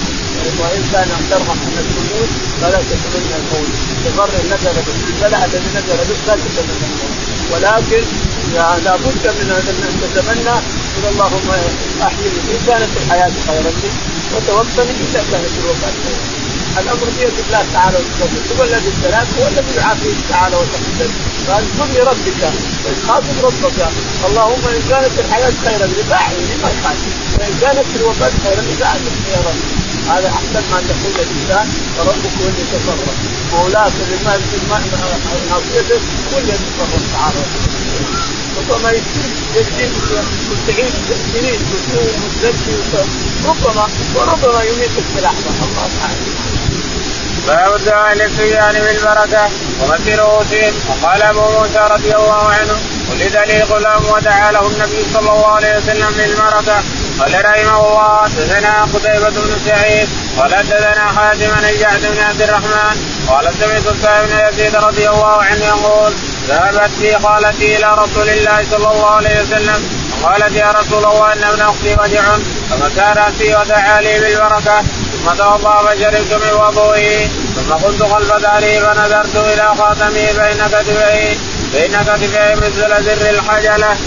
وإن 0.60 0.84
كان 0.94 1.10
ترغب 1.30 1.58
انك 1.68 1.88
تموت 1.98 2.32
فلا 2.62 2.80
تتمنى 2.90 3.36
الموت. 3.42 3.72
بضر 4.06 4.32
نزل 4.52 4.76
به 4.86 4.98
البلاء 5.14 5.42
الذي 5.46 5.70
نزل 5.78 5.98
بك 6.10 6.22
لا 6.28 6.36
تتمنى 6.36 6.86
الموت. 6.90 7.16
ولكن 7.52 8.04
لا 8.86 8.96
بد 8.96 9.24
من 9.40 9.50
أن 9.52 9.94
تتمنى 10.02 10.56
يقول 10.98 11.14
اللهم 11.14 11.50
احيني 12.02 12.40
ان 12.52 12.60
كانت 12.68 12.90
الحياة 12.98 13.32
خيرا 13.48 13.72
لي 13.82 13.90
وتوفني 14.36 14.92
اذا 15.06 15.22
كانت 15.32 15.54
الوفاة. 15.60 15.94
خيرا 16.04 16.38
الامر 16.82 17.08
بيد 17.18 17.34
الله 17.46 17.66
تعالى 17.74 17.98
وتقدم 17.98 18.58
هو 18.58 18.64
الذي 18.64 18.88
ابتلاك 18.88 19.28
هو 19.40 19.48
الذي 19.48 19.76
يعافيك 19.78 20.18
تعالى 20.30 20.56
وتقدم 20.56 21.12
فاذكر 21.48 21.88
لربك 21.96 22.42
خاطب 23.08 23.36
ربك. 23.44 23.80
اللهم 24.28 24.64
إن 24.76 24.82
كانت 24.90 25.20
الحياة 25.20 25.54
خيرا 25.66 25.86
لي 25.86 26.04
فاحيني 26.10 26.56
ما 26.64 26.70
وإن 27.40 27.54
كانت 27.62 27.88
الوفاة 27.96 28.32
خيرا 28.44 28.62
لي 28.62 28.74
فاعلمني 28.80 29.30
يا 29.34 29.42
رب 29.48 29.60
هذا 30.12 30.28
أحسن 30.28 30.64
ما 30.72 30.78
تقول 30.88 31.16
الإنسان 31.16 31.68
فربك 31.98 32.34
هو 32.42 32.48
اللي 32.50 32.62
يتصرف. 32.62 33.18
مولاك 33.54 33.92
اللي 34.04 34.18
ما 34.70 34.80
ناصيته 35.50 36.00
هو 36.34 36.38
اللي 36.38 36.54
يتصرف 36.54 37.04
تعالى 37.14 37.44
ربما 38.58 38.92
يجي 38.92 39.04
مستعين 40.52 40.90
سنين 41.34 41.60
مستبكي 42.26 42.76
ربما 43.46 43.88
وربما 44.16 44.64
يميتك 44.64 45.04
في 45.16 45.22
لحظه 45.22 45.66
الله 45.66 45.90
تعالى 46.00 46.48
باب 47.48 47.76
الدعاء 47.76 48.16
للصبيان 48.16 48.74
بالبركه 48.74 49.50
ومثل 49.82 50.20
رؤوسهم 50.20 50.74
وقال 50.90 51.22
ابو 51.22 51.42
موسى 51.42 51.88
رضي 51.92 52.16
الله 52.16 52.50
عنه 52.50 52.78
ولد 53.12 53.38
لي 53.48 53.64
غلام 53.64 54.02
ودعا 54.06 54.52
له 54.52 54.68
النبي 54.68 55.06
صلى 55.14 55.32
الله 55.32 55.48
عليه 55.48 55.78
وسلم 55.78 56.10
بالبركه 56.18 56.84
قال 57.20 57.46
رحمه 57.46 57.88
الله 57.88 58.24
حدثنا 58.24 58.84
قتيبة 58.84 59.30
بن 59.30 59.60
سعيد 59.66 60.10
قال 60.38 60.56
حدثنا 60.56 61.12
خاتم 61.16 61.66
الجعد 61.66 62.02
بن 62.02 62.20
عبد 62.24 62.42
الرحمن 62.42 62.96
قال 63.28 63.54
سمعت 63.60 63.96
سعيد 64.04 64.30
بن 64.30 64.50
يزيد 64.50 64.76
رضي 64.76 65.10
الله 65.10 65.44
عنه 65.44 65.66
يقول 65.66 66.14
ذهبت 66.48 66.92
بي 67.00 67.20
خالتي 67.20 67.78
إلى 67.78 67.96
رسول 67.98 68.30
الله 68.30 68.66
صلى 68.72 68.88
الله 68.92 69.10
عليه 69.10 69.42
وسلم 69.42 69.80
قالت 70.24 70.56
يا 70.56 70.72
رسول 70.72 71.06
الله 71.06 71.34
إن 71.34 71.44
ابن 71.44 71.62
أختي 71.62 71.94
وجع 71.94 72.24
فمسى 72.70 73.14
راسي 73.18 73.56
ودعا 73.56 74.02
لي 74.02 74.20
بالبركة 74.20 74.82
ثم 75.14 75.34
توضا 75.38 75.76
فشربت 75.82 76.34
من 76.34 76.54
وضوئي 76.54 77.30
ثم 77.56 77.74
قلت 77.74 78.04
خلف 78.04 78.34
داري 78.34 78.80
فنظرت 78.80 79.36
إلى 79.36 79.76
خاتمي 79.78 80.26
بين 80.40 80.68
كتفي 80.68 81.38
بين 81.74 82.04
كتفي 82.08 82.56
مثل 82.56 83.04
زر 83.04 83.30
الحجلة. 83.30 83.98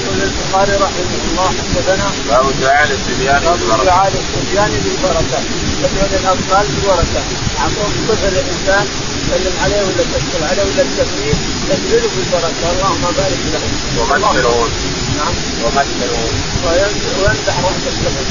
يقول 0.00 0.22
البخاري 0.22 0.72
رحمه 0.72 1.10
الله 1.30 1.48
حدثنا 1.58 2.08
باب 2.28 2.46
دعاء 2.62 2.86
للصبيان 2.88 3.40
باب 3.68 3.84
دعاء 3.86 4.12
للصبيان 4.14 4.70
بالبركة. 4.84 5.40
تدعو 5.82 6.06
للاطفال 6.12 6.66
بالبركة. 6.66 7.22
عطوه 7.60 7.90
كل 8.08 8.26
الإنسان 8.28 8.86
تسلم 9.28 9.52
عليه 9.64 9.82
ولا 9.82 10.04
تدخل 10.12 10.42
عليه 10.50 10.62
ولا 10.62 10.84
تسميه 10.98 11.34
تدعو 11.68 12.08
بالبركه 12.16 12.70
اللهم 12.72 13.04
بارك 13.18 13.42
له. 13.52 13.62
ومثلون 13.98 14.70
نعم. 15.18 15.34
ومثلون 15.64 16.32
ويمسح 16.64 17.56
راس 17.64 17.82
الطفل 17.92 18.26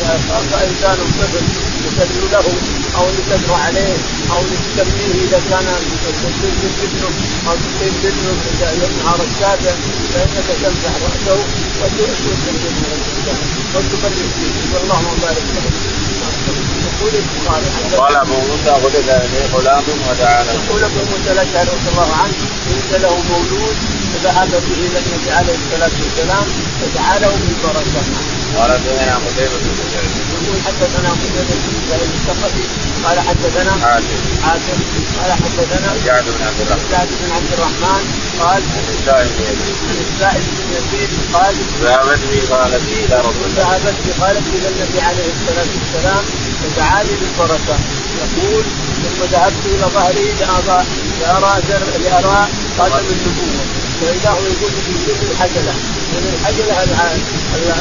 إذا 0.00 0.20
صار 0.28 0.60
إنسان 0.68 0.98
طفل 1.18 1.44
يسلم 1.86 2.28
له 2.32 2.46
أو 2.98 3.06
لتدعو 3.16 3.54
عليه 3.54 3.96
أو 4.32 4.40
لتسميه 4.50 5.14
إذا 5.24 5.40
كان 5.50 5.66
تسلم 6.04 6.72
ابنه 6.84 7.10
أو 7.48 7.54
تسلم 7.64 7.94
ابنه 8.10 8.34
إذا 8.52 8.68
ينهار 8.82 9.20
السابع 9.28 9.74
فإنك 10.12 10.48
تمسح 10.62 10.94
رأسه 11.04 11.38
وتبرك 13.74 14.30
فيه. 14.36 14.54
اللهم 14.82 15.16
بارك 15.22 15.46
له. 15.54 16.81
قال 17.98 18.16
أبو 18.16 18.34
موسى 18.48 18.70
ولد 18.84 19.06
لي 19.32 19.46
غلام 19.54 19.84
ودعا 20.10 20.42
له 20.44 20.52
يقول 20.52 20.84
أبو 20.84 21.00
موسى 21.10 21.32
الاشعري 21.32 21.68
رضي 21.68 21.88
الله 21.92 22.10
عنه 22.22 22.34
ولد 22.70 23.02
له 23.02 23.22
مولود 23.30 23.76
فذهب 24.12 24.50
به 24.50 24.78
إلى 24.86 24.98
النبي 24.98 25.30
عليه 25.30 25.54
الصلاة 25.54 25.94
والسلام 26.02 26.46
فدعا 26.80 27.18
له 27.18 27.32
بالبركه. 27.42 28.02
قال 28.58 28.70
حدثنا 28.72 29.14
قتيبة 29.16 29.58
بن 29.64 29.84
سعيد 29.92 30.12
يقول 30.44 30.60
حدثنا 30.66 31.10
قتيبة 31.10 31.54
بن 31.64 31.76
سعيد 31.90 32.10
الثقفي. 32.18 32.64
قال 33.04 33.20
حدثنا 33.20 33.72
حاتم. 33.82 34.20
حاتم. 34.44 34.78
قال 35.18 35.32
حدثنا 35.32 35.88
جعد 36.06 36.24
بن 36.24 36.42
عبد 36.48 36.60
الرحمن. 36.60 36.88
سعد 36.90 37.08
بن 37.20 37.32
عبد 37.36 37.52
الرحمن. 37.52 38.02
قال 38.40 38.62
عن 38.74 38.84
السائب 38.94 39.28
بن 39.36 39.42
يزيد. 39.50 39.76
عن 39.88 39.98
السائب 40.06 40.44
بن 40.58 40.68
يزيد 40.76 41.10
قال 41.32 41.54
ذهبت 41.82 42.20
بي 42.30 42.40
إلى 43.04 43.20
رسول 43.20 43.46
الله 43.48 43.62
ذهبت 43.62 43.96
بقالت 44.06 44.46
إلى 44.54 44.68
النبي 44.68 45.00
عليه 45.00 45.28
الصلاة 45.34 45.70
والسلام. 45.78 46.24
فدعا 46.62 47.02
لي 47.02 47.14
بالبركه 47.20 47.78
يقول 48.22 48.64
ثم 49.02 49.24
ذهبت 49.32 49.64
إلى 49.66 49.86
ظهري 49.94 50.32
لأرى 50.40 50.84
لارى 51.20 51.62
لأرى 52.04 52.48
خاتم 52.78 53.06
النبوه 53.10 53.64
فإذا 54.00 54.30
هو 54.30 54.42
يقول 54.52 54.70
في 55.20 55.26
الحجلة. 55.32 55.74
من 56.12 56.24
الحجلة 56.34 56.82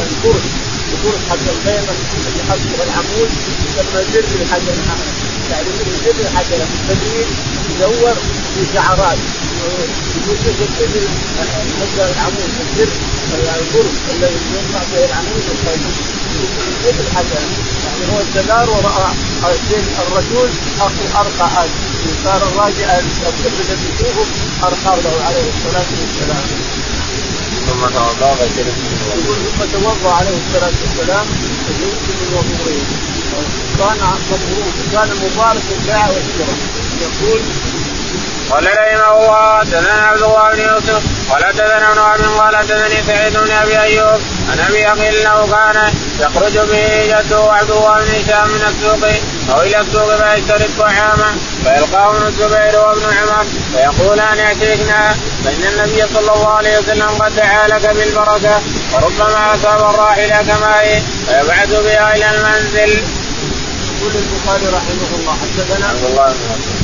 الكرس 0.03 0.45
الكرس 0.93 1.21
حق 1.29 1.45
الخيمة 1.55 1.93
اللي 2.27 2.43
حق 2.50 2.83
العمود 2.88 3.29
يسمى 3.77 4.03
زر 4.13 4.41
الحجلة. 4.41 4.95
يعني 5.51 5.69
من 5.69 6.01
زر 6.05 6.19
الحجلة. 6.27 6.65
التدوير 6.89 7.27
يدور 7.69 8.15
في 8.55 8.73
شعرات. 8.73 9.17
يقول 10.17 10.38
زر 10.43 10.63
حق 11.77 12.09
العمود 12.15 12.51
الزر 12.61 12.91
الكرس 13.61 13.95
الذي 14.15 14.39
يوضع 14.53 14.83
به 14.91 15.05
العمود. 15.05 15.43
الخيمه 15.51 15.91
زر 16.83 17.00
الحجلة. 17.07 17.41
هو 18.10 18.20
الدمار 18.20 18.70
وراء 18.70 19.15
الرسول 20.08 20.50
أرقى 21.15 21.48
هذا 21.55 21.70
صار 22.24 22.41
الراجع 22.50 23.00
الطفل 23.00 23.62
الذي 23.62 23.86
يشوفه 23.93 24.25
أرقى 24.67 25.01
له 25.03 25.15
عليه 25.25 25.46
الصلاة 25.53 25.89
والسلام. 26.01 26.46
ثم 27.67 27.81
توضا 27.96 28.31
يقول 28.43 29.36
ثم 29.58 29.79
توضا 29.79 30.12
عليه 30.15 30.38
الصلاة 30.38 30.74
والسلام 30.81 31.25
فشرب 31.65 32.03
من 32.20 32.29
وضوءه 32.38 32.86
كان 33.79 34.01
مبروك 34.31 34.75
كان 34.93 35.10
مبارك 35.24 35.63
البيع 35.79 36.08
والشراء 36.10 36.58
يقول 37.01 37.41
قال 38.51 38.65
رحمه 38.65 39.12
الله. 39.17 39.60
حدثنا 39.60 40.08
عبد 40.08 40.22
الله 40.22 40.51
بن 40.53 40.60
يوسف. 40.60 41.01
قال 41.31 41.46
حدثنا 41.46 41.91
ابن 41.91 42.00
وهب 42.00 42.22
قال 42.39 42.55
حدثني 42.55 43.03
سعيد 43.08 43.34
بن 43.34 43.51
أبي 43.51 43.79
أيوب. 43.79 44.22
عن 44.51 44.60
أبي 44.70 44.88
أخي 44.88 45.10
إنه 45.10 45.48
كان 45.51 45.93
يخرج 46.20 46.58
به 46.58 47.05
جده 47.05 47.53
عبد 47.53 47.72
الله 47.72 47.96
بن 48.00 48.12
هشام 48.15 48.48
من 48.50 48.63
السوق. 48.72 49.10
أو 49.51 49.62
إلى 49.62 49.79
السوق 49.79 50.15
فيشتري 50.15 50.65
الطعام. 50.65 51.20
فيلقاه 51.63 52.10
ابن 52.10 52.27
الزبير 52.27 52.79
وابن 52.79 53.05
عمر. 53.17 53.46
فيقولان 53.74 54.39
اشركنا 54.39 55.15
فإن 55.43 55.63
النبي 55.72 56.03
صلى 56.13 56.34
الله 56.34 56.53
عليه 56.53 56.77
وسلم 56.79 57.10
قد 57.10 57.36
دعا 57.36 57.67
لك 57.67 57.86
بالبركة. 57.96 58.62
وربما 58.93 59.55
أصاب 59.55 59.79
الراحله 59.93 60.38
كمائه 60.48 61.01
فيبعث 61.27 61.70
بها 61.70 62.15
إلى 62.15 62.29
المنزل. 62.36 62.91
يقول 64.01 64.12
البخاري 64.15 64.65
رحمه 64.65 65.10
الله 65.20 65.34
حدثنا 65.41 65.88
عبد 65.88 66.03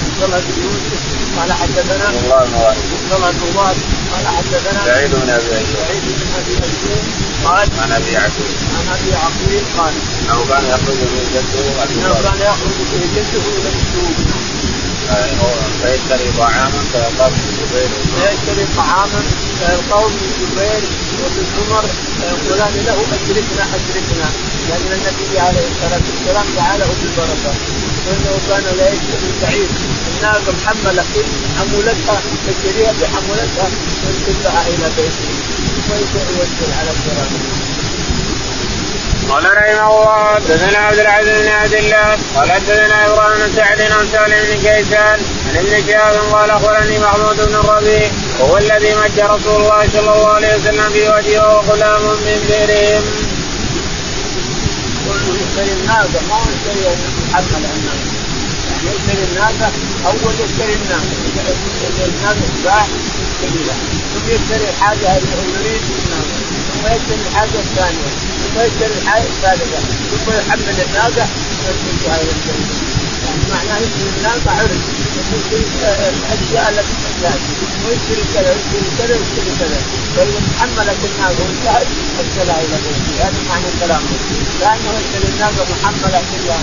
عبد 0.08 0.24
الله 0.24 0.40
بن 0.40 0.64
يوسف. 0.64 1.17
قال 1.38 1.54
حدثنا 1.54 2.10
الله 2.10 2.46
بن 2.46 3.16
الله 3.16 3.32
بن 3.32 3.58
وائل 3.58 3.78
قال 4.12 4.28
حدثنا 4.28 4.86
سعيد 4.86 5.12
بن 5.12 5.30
أبي 5.30 5.52
ايوب 5.58 5.76
سعيد 5.78 6.04
بن 6.04 6.28
أبي 6.40 6.54
ايوب 6.64 7.06
قال 7.46 7.68
عن 7.82 7.92
أبي 7.92 8.18
عقيل 8.18 8.54
عن 8.78 8.86
أبي 8.96 9.16
عقيل 9.16 9.64
قال 9.78 9.94
انه 10.22 10.46
كان 10.50 10.66
يخرج 10.74 11.00
به 11.14 11.24
جده 11.34 11.84
انه 11.84 12.14
كان 12.24 12.40
يخرج 12.52 12.78
به 12.92 13.04
جده 13.16 13.44
إلى 13.58 13.70
السوق. 13.70 14.18
فيشتري 15.82 16.32
طعاما 16.38 16.82
فيقام 16.92 17.34
الزبير. 17.50 17.90
فيشتري 18.18 18.66
طعاما 18.78 19.22
فيلقاه 19.60 20.06
ابن 20.06 20.22
الزبير 20.32 20.84
وابن 21.20 21.46
عمر 21.58 21.86
فيقولان 22.20 22.74
له 22.88 22.98
أشركنا 23.16 23.64
أشركنا. 23.78 24.28
لأن 24.70 24.92
النبي 24.98 25.40
عليه 25.40 25.68
الصلاة 25.72 26.02
والسلام 26.10 26.46
دعا 26.58 26.78
له 26.78 26.90
بالبركة. 27.02 27.52
وانه 28.08 28.34
كان 28.50 28.66
لا 28.78 28.88
يشتري 28.94 29.32
بعيد. 29.42 29.70
الناقه 30.18 30.52
محملة. 30.58 31.06
حمولتها 31.58 32.18
تشتريها 32.48 32.94
بحمولتها 33.02 33.68
وينتبه 34.04 34.62
إلى 34.68 34.88
بيته. 34.98 35.30
ويوكل 35.90 36.72
على 36.80 36.90
الصراط 36.90 37.32
قال 39.30 39.44
رحمه 39.46 39.88
الله 39.88 40.36
حدثنا 40.36 40.78
عبد 40.78 41.00
العزيز 41.00 41.42
بن 41.42 41.48
عبد 41.48 41.74
الله 41.74 42.18
قال 42.36 42.52
حدثنا 42.52 43.06
إبراهيم 43.06 43.40
بن 43.40 43.56
سعد 43.56 43.82
عن 43.82 44.08
سالم 44.12 44.40
بن 44.48 44.62
كيسان 44.62 45.20
عن 45.50 45.58
ابن 45.58 45.88
شهاب 45.88 46.16
قال 46.34 46.50
أخبرني 46.50 47.00
محمود 47.00 47.36
بن 47.36 47.56
الربيع 47.56 48.12
وهو 48.40 48.58
الذي 48.58 48.96
مج 48.96 49.20
رسول 49.20 49.62
الله 49.62 49.88
صلى 49.94 50.12
الله 50.16 50.30
عليه 50.30 50.56
وسلم 50.56 50.90
في 50.94 51.10
وجهه 51.10 51.58
وغلام 51.58 52.02
من 52.02 52.46
بئرهم. 52.50 53.27
يشتري 55.58 55.74
الناقة 55.82 56.22
ما 56.30 56.36
هو 56.36 56.50
يشتري 56.50 56.96
محمل 57.30 57.66
الناقة. 57.78 58.08
يعني 58.70 58.96
يشتري 58.96 59.24
الناقة 59.32 59.72
أول 60.06 60.34
يشتري 60.34 60.74
الناقة. 60.74 61.14
إذا 61.88 62.06
الناقة 62.06 62.48
تباع 62.62 62.86
يشتريها 62.86 63.76
ثم 64.14 64.30
يشتري 64.30 64.70
الحاجة 64.70 65.18
اللي 65.18 65.54
يريد 65.54 65.82
الناقة. 66.00 66.38
ثم 66.74 66.86
يشتري 66.96 67.28
الحاجة 67.30 67.60
الثانية. 67.60 68.10
ثم 68.44 68.60
يشتري 68.62 69.02
الحاجة 69.02 69.24
الثالثة. 69.24 69.80
ثم 70.12 70.32
يحمل 70.32 70.82
الناقة 70.88 71.28
وينتهي 71.66 72.22
إلى 72.22 72.32
الجنه 72.32 72.87
معناه 73.54 73.78
يشتري 73.78 74.12
الناقه 74.18 74.52
عرف 74.60 74.82
الاشياء 75.52 76.70
التي 76.70 76.94
تحتاج 77.04 77.40
ويشتري 77.86 78.24
كذا 78.34 78.52
ويشتري 78.52 78.90
كذا 78.98 79.16
ويشتري 79.18 79.52
كذا 79.60 79.80
فاذا 80.16 80.40
تحملت 80.52 81.00
الناقه 81.10 81.36
وانتهت 81.40 81.88
ارسلها 82.20 82.60
إلى 82.62 82.78
بيته 82.84 83.24
هذا 83.24 83.40
معنى 83.50 83.70
كلامه 83.80 84.12
لأنه 84.60 84.92
يشتري 85.00 85.28
الناقه 85.34 85.66
محمله 85.74 86.22
كلها 86.32 86.62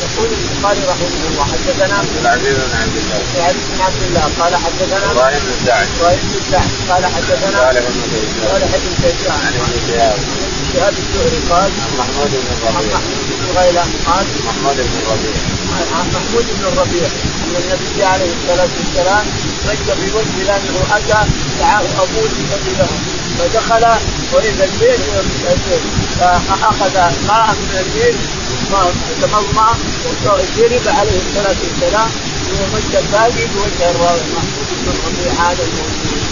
يقول؟ 0.00 0.30
البخاري 0.32 0.80
رحمه 0.92 1.28
الله 1.30 1.44
حدثنا 1.44 1.94
عبد 1.94 2.16
العزيز 2.20 2.54
بن 2.54 2.76
عبد 2.82 2.96
الله 2.96 3.20
سعيد 3.34 3.56
بن 3.72 3.80
عبد 3.80 4.02
الله 4.02 4.26
قال 4.40 4.56
حدثنا 4.56 5.10
إبراهيم 5.12 5.40
بن 5.46 5.66
سعد 5.66 5.86
إبراهيم 5.96 6.20
بن 6.22 6.40
سعد 6.50 6.70
قال 6.90 7.04
حدثنا 7.14 7.58
صالح 7.58 7.80
بن 7.80 8.00
كيسان 8.12 8.48
صالح 8.48 8.70
بن 8.82 8.92
كيسان 9.02 9.38
عن 9.46 9.52
ابن 9.60 9.80
شهاب 9.88 10.18
شهاب 10.72 10.94
الزهري 11.02 11.40
قال 11.50 11.70
عن 11.82 11.90
محمود 11.98 12.30
بن 12.30 12.68
الربيع 12.68 12.98
غيلان 13.56 13.90
قال 14.06 14.26
محمود 14.46 14.76
بن 14.76 14.96
الربيع 15.02 15.36
عن 15.94 16.06
محمود 16.14 16.46
بن 16.58 16.64
الربيع 16.72 17.06
أن 17.44 17.54
النبي 17.62 18.04
عليه 18.04 18.30
الصلاة 18.38 18.68
والسلام 18.78 19.24
رج 19.68 19.86
في 19.98 20.06
وجه 20.16 20.44
لأنه 20.46 20.76
اتى 20.96 21.20
دعاه 21.60 21.84
ابوه 22.02 22.28
ليصلي 22.34 22.74
له. 22.78 22.88
فدخل 23.38 23.84
واذا 24.32 24.64
الليل 24.64 25.00
فأخذ 26.20 26.94
ماء 27.28 27.48
من 27.60 27.76
الليل 27.84 28.16
تمضمع 29.22 29.68
وشرب 30.06 30.86
عليه 30.98 31.18
الصلاة 31.26 31.56
والسلام. 31.64 32.10
ومد 32.50 32.96
الباقي 32.96 33.44
بوجه 33.54 33.92
محمود 34.36 34.68
بن 34.80 34.86
الربيع 34.94 35.32
هذا 35.32 35.62
الموجود 35.62 36.22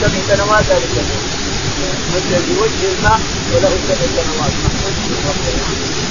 سبع 0.00 0.20
سنوات 0.28 0.64
ذلك 0.70 1.04
مد 2.14 2.42
بوجه 2.48 2.92
الماء 2.98 3.20
وله 3.52 3.72
سبع 3.88 4.06
سنوات. 4.16 4.52
محمود 4.64 4.94
بن 5.06 5.14
الربيع 5.14 6.07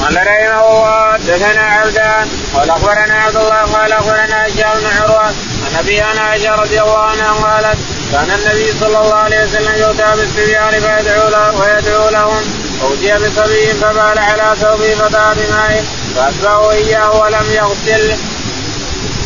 قال 0.00 0.16
رحمه 0.16 0.60
الله 0.70 1.12
حدثنا 1.12 1.62
عبدان 1.62 2.28
قال 2.54 2.70
أخبرنا 2.70 3.14
عبد 3.14 3.36
الله 3.36 3.62
قال 3.62 3.92
أخبرنا 3.92 4.46
هشام 4.46 4.80
بن 4.80 4.86
عروة 4.86 5.26
عن 5.64 5.74
أبي 5.78 6.04
أنا 6.04 6.20
عائشة 6.20 6.54
رضي 6.54 6.80
الله 6.82 6.98
عنها 6.98 7.32
قالت 7.32 7.78
كان 8.12 8.30
النبي 8.30 8.72
صلى 8.80 8.98
الله 9.00 9.14
عليه 9.14 9.44
وسلم 9.44 9.74
يؤتى 9.82 10.12
بالصبيان 10.16 10.70
فيدعو 10.70 11.28
له 11.28 11.60
ويدعو 11.60 12.08
لهم 12.08 12.42
فأتي 12.80 13.24
بصبي 13.24 13.66
فبال 13.80 14.18
على 14.18 14.56
ثوبه 14.60 14.94
فدعا 14.94 15.34
بماء 15.34 15.84
فأتبعه 16.16 16.70
إياه 16.70 17.20
ولم 17.20 17.46
يغسل. 17.50 18.16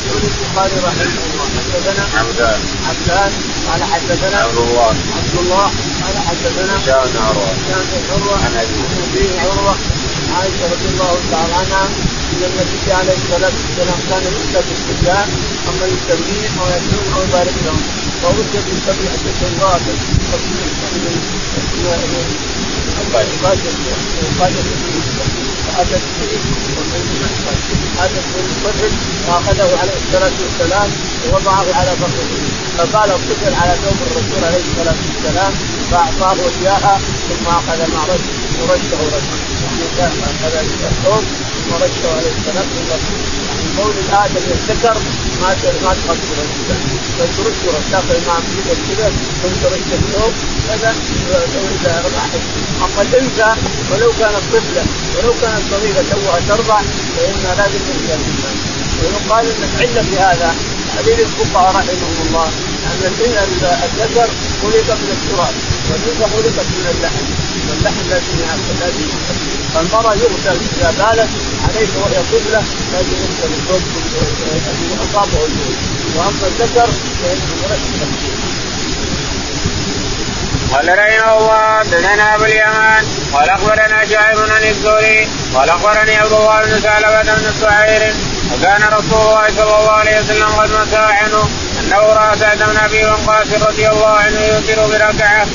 يقول 0.07 0.23
البخاري 0.25 0.77
رحمه 0.85 1.23
الله 1.33 1.47
حدثنا 1.57 2.05
عبدان 2.21 2.61
عبدان 2.89 3.33
قال 3.73 3.85
حدثنا 3.85 4.37
عبد 4.37 4.57
الله 4.57 4.95
عبد 5.17 5.37
الله 5.39 5.71
قال 6.03 6.17
حدثنا 6.29 6.79
هشام 6.79 7.05
بن 7.13 7.19
عروة 7.23 7.51
هشام 7.53 7.85
بن 7.93 8.05
عروة 8.13 8.37
عن. 8.45 8.53
أبيه 9.13 9.41
عروة 9.41 9.75
عائشة 10.37 10.65
رضي 10.75 10.89
الله 10.93 11.15
تعالى 11.31 11.55
عنها 11.55 11.85
إن 12.33 12.43
النبي 12.51 12.93
عليه 12.93 13.17
الصلاة 13.23 13.53
والسلام 13.61 13.99
كان 14.11 14.23
يؤتى 14.35 14.61
بالصبيان 14.69 15.29
اما 15.69 15.87
يسميهم 15.95 16.55
ويدعوهم 16.63 17.13
ويبارك 17.19 17.57
لهم 17.65 17.83
فأتي 18.23 18.59
بسبعة 18.67 19.25
سنوات 19.41 19.83
فأتت 25.67 26.03
به 26.21 26.33
أتت 27.99 28.35
الطفل 28.37 28.91
فأخذه 29.27 29.79
عليه 29.81 29.97
الصلاة 30.07 30.33
والسلام 30.43 30.91
ووضعه 31.25 31.67
على 31.75 31.91
فخذه 31.91 32.43
فقال 32.79 33.11
الطفل 33.11 33.55
على 33.55 33.75
ثوب 33.85 33.97
الرسول 34.07 34.45
عليه 34.45 34.63
الصلاة 34.71 34.97
والسلام 35.09 35.53
فأعطاه 35.91 36.37
إياها 36.61 37.01
ثم 37.29 37.47
أخذ 37.47 37.79
ما 37.93 38.15
رش 38.15 38.42
ورشه 38.61 39.01
رشه 39.17 39.53
أخذ 40.03 40.55
الثوب 40.91 41.25
ثم 41.55 41.75
رشه 41.85 42.09
عليه 42.17 42.33
والسلام 42.37 42.67
يعني 42.89 43.65
مولد 43.77 44.09
آدم 44.13 44.45
الذكر 44.57 44.97
ما 45.41 45.49
ما 45.85 45.95
تغسل 45.95 46.39
الإنسان 46.45 46.81
فترش 47.19 47.61
تاخذ 47.93 48.27
مع 48.29 48.37
كذا 48.55 48.75
كذا 48.89 49.09
ثم 49.43 49.55
ترش 49.63 49.89
الثوب 49.99 50.33
كذا 50.69 50.95
اذا 51.75 52.05
راحت 52.17 52.43
اما 52.85 53.03
الانثى 53.03 53.51
ولو 53.91 54.11
كانت 54.21 54.45
طفله 54.53 54.85
ولو 55.17 55.33
كانت 55.43 55.63
صغيره 55.71 56.05
توها 56.11 56.41
ترضع 56.49 56.81
فانها 57.17 57.55
لازم 57.55 57.81
ترجع 57.89 58.15
الانسان 58.15 58.57
ويقال 59.03 59.47
إن 59.47 59.63
العلة 59.75 60.03
في 60.03 60.19
هذا 60.19 60.55
حديث 60.97 61.19
الفقهاء 61.21 61.71
رحمهم 61.77 62.17
الله 62.27 62.49
أن 62.87 63.01
الذكر 63.85 64.29
خلق 64.63 64.89
من 65.03 65.11
التراب 65.17 65.55
والانثى 65.91 66.27
خلقت 66.35 66.67
من 66.77 66.87
اللحم 66.95 67.27
واللحم 67.69 68.03
لازم 68.11 68.37
لازم 68.81 69.09
فالمراه 69.75 70.15
يغسل 70.15 70.59
إذا 70.77 70.91
بالت 70.99 71.31
عليه 71.65 71.89
وهي 72.01 72.19
طفلة 72.33 72.63
لازم 72.93 73.17
يغسل 73.25 73.53
الذي 74.53 74.97
أصابه 75.05 75.45
الموت 75.47 75.77
وأما 76.17 76.47
الذكر 76.47 76.89
فإنه 77.23 77.53
مرشد 77.63 78.33
قال 80.73 80.89
رحمه 80.99 81.39
الله 81.39 81.79
حدثنا 81.79 82.35
أبو 82.35 82.45
اليمان 82.45 83.05
قال 83.33 83.51
أخبرنا 83.51 84.05
شعيب 84.05 84.37
بن 84.37 84.67
الزهري 84.71 85.29
قال 85.55 85.71
أخبرني 85.71 86.17
عبد 86.17 86.33
الله 86.33 86.63
بن 86.63 86.79
ثعلبه 86.79 87.23
بن 87.23 87.53
سعير 87.61 88.15
وكان 88.53 88.83
رسول 88.99 89.21
الله 89.21 89.49
صلى 89.57 89.75
الله 89.81 89.93
عليه 89.93 90.21
وسلم 90.21 90.49
قد 90.49 90.71
مسى 90.71 90.97
عنه 90.97 91.49
أنه 91.81 91.99
رأى 91.99 92.39
سعد 92.39 92.59
بن 92.59 92.77
أبي 92.77 93.05
وقاص 93.05 93.63
رضي 93.69 93.89
الله 93.89 94.11
عنه 94.11 94.41
يوتر 94.41 94.87
بركعة. 94.87 95.47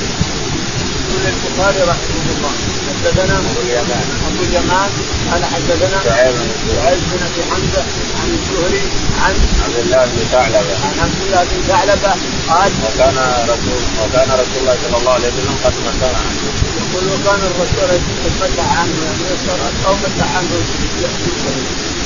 يقول 1.08 1.34
البخاري 1.34 1.82
رحمه 1.82 2.26
الله 2.36 2.52
حدثنا 2.88 3.38
أبو 3.38 4.44
اليمان 4.44 4.90
قال 5.32 5.46
حدثنا 5.46 6.00
سعيد 6.04 7.00
بن 7.12 7.20
أبي 7.28 7.42
حمزة 7.52 7.84
عن 8.20 8.30
الزهري 8.38 8.84
عن 9.24 9.36
عبد 9.64 9.78
الله 9.84 10.06
بن 10.06 10.20
ثعلبة 10.32 10.76
عن 10.86 11.00
عبد 11.04 11.22
الله 11.26 11.44
بن 11.44 11.64
ثعلبة 11.68 12.14
قال 12.50 12.72
وكان 12.86 13.18
رسول 13.44 13.82
وكان 14.02 14.30
رسول 14.42 14.58
الله 14.62 14.78
صلى 14.84 14.98
الله 14.98 15.14
عليه 15.14 15.28
وسلم 15.28 15.56
قد 15.66 15.74
مسى 15.88 16.06
عنه. 16.06 16.42
يقول 16.78 17.04
وكان 17.14 17.40
الرسول 17.50 18.00
مسح 18.42 18.80
عنه 18.80 18.98
يعني 19.04 19.86
أو 19.88 19.94
مسح 19.96 20.38
عنه 20.38 20.50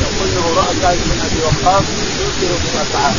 يقول 0.01 0.27
انه 0.29 0.45
رأى 0.57 0.75
سعد 0.81 0.97
بن 1.05 1.19
أبي 1.25 1.41
وقاص 1.45 1.83
يوتر 2.19 2.55
بركعات 2.73 3.15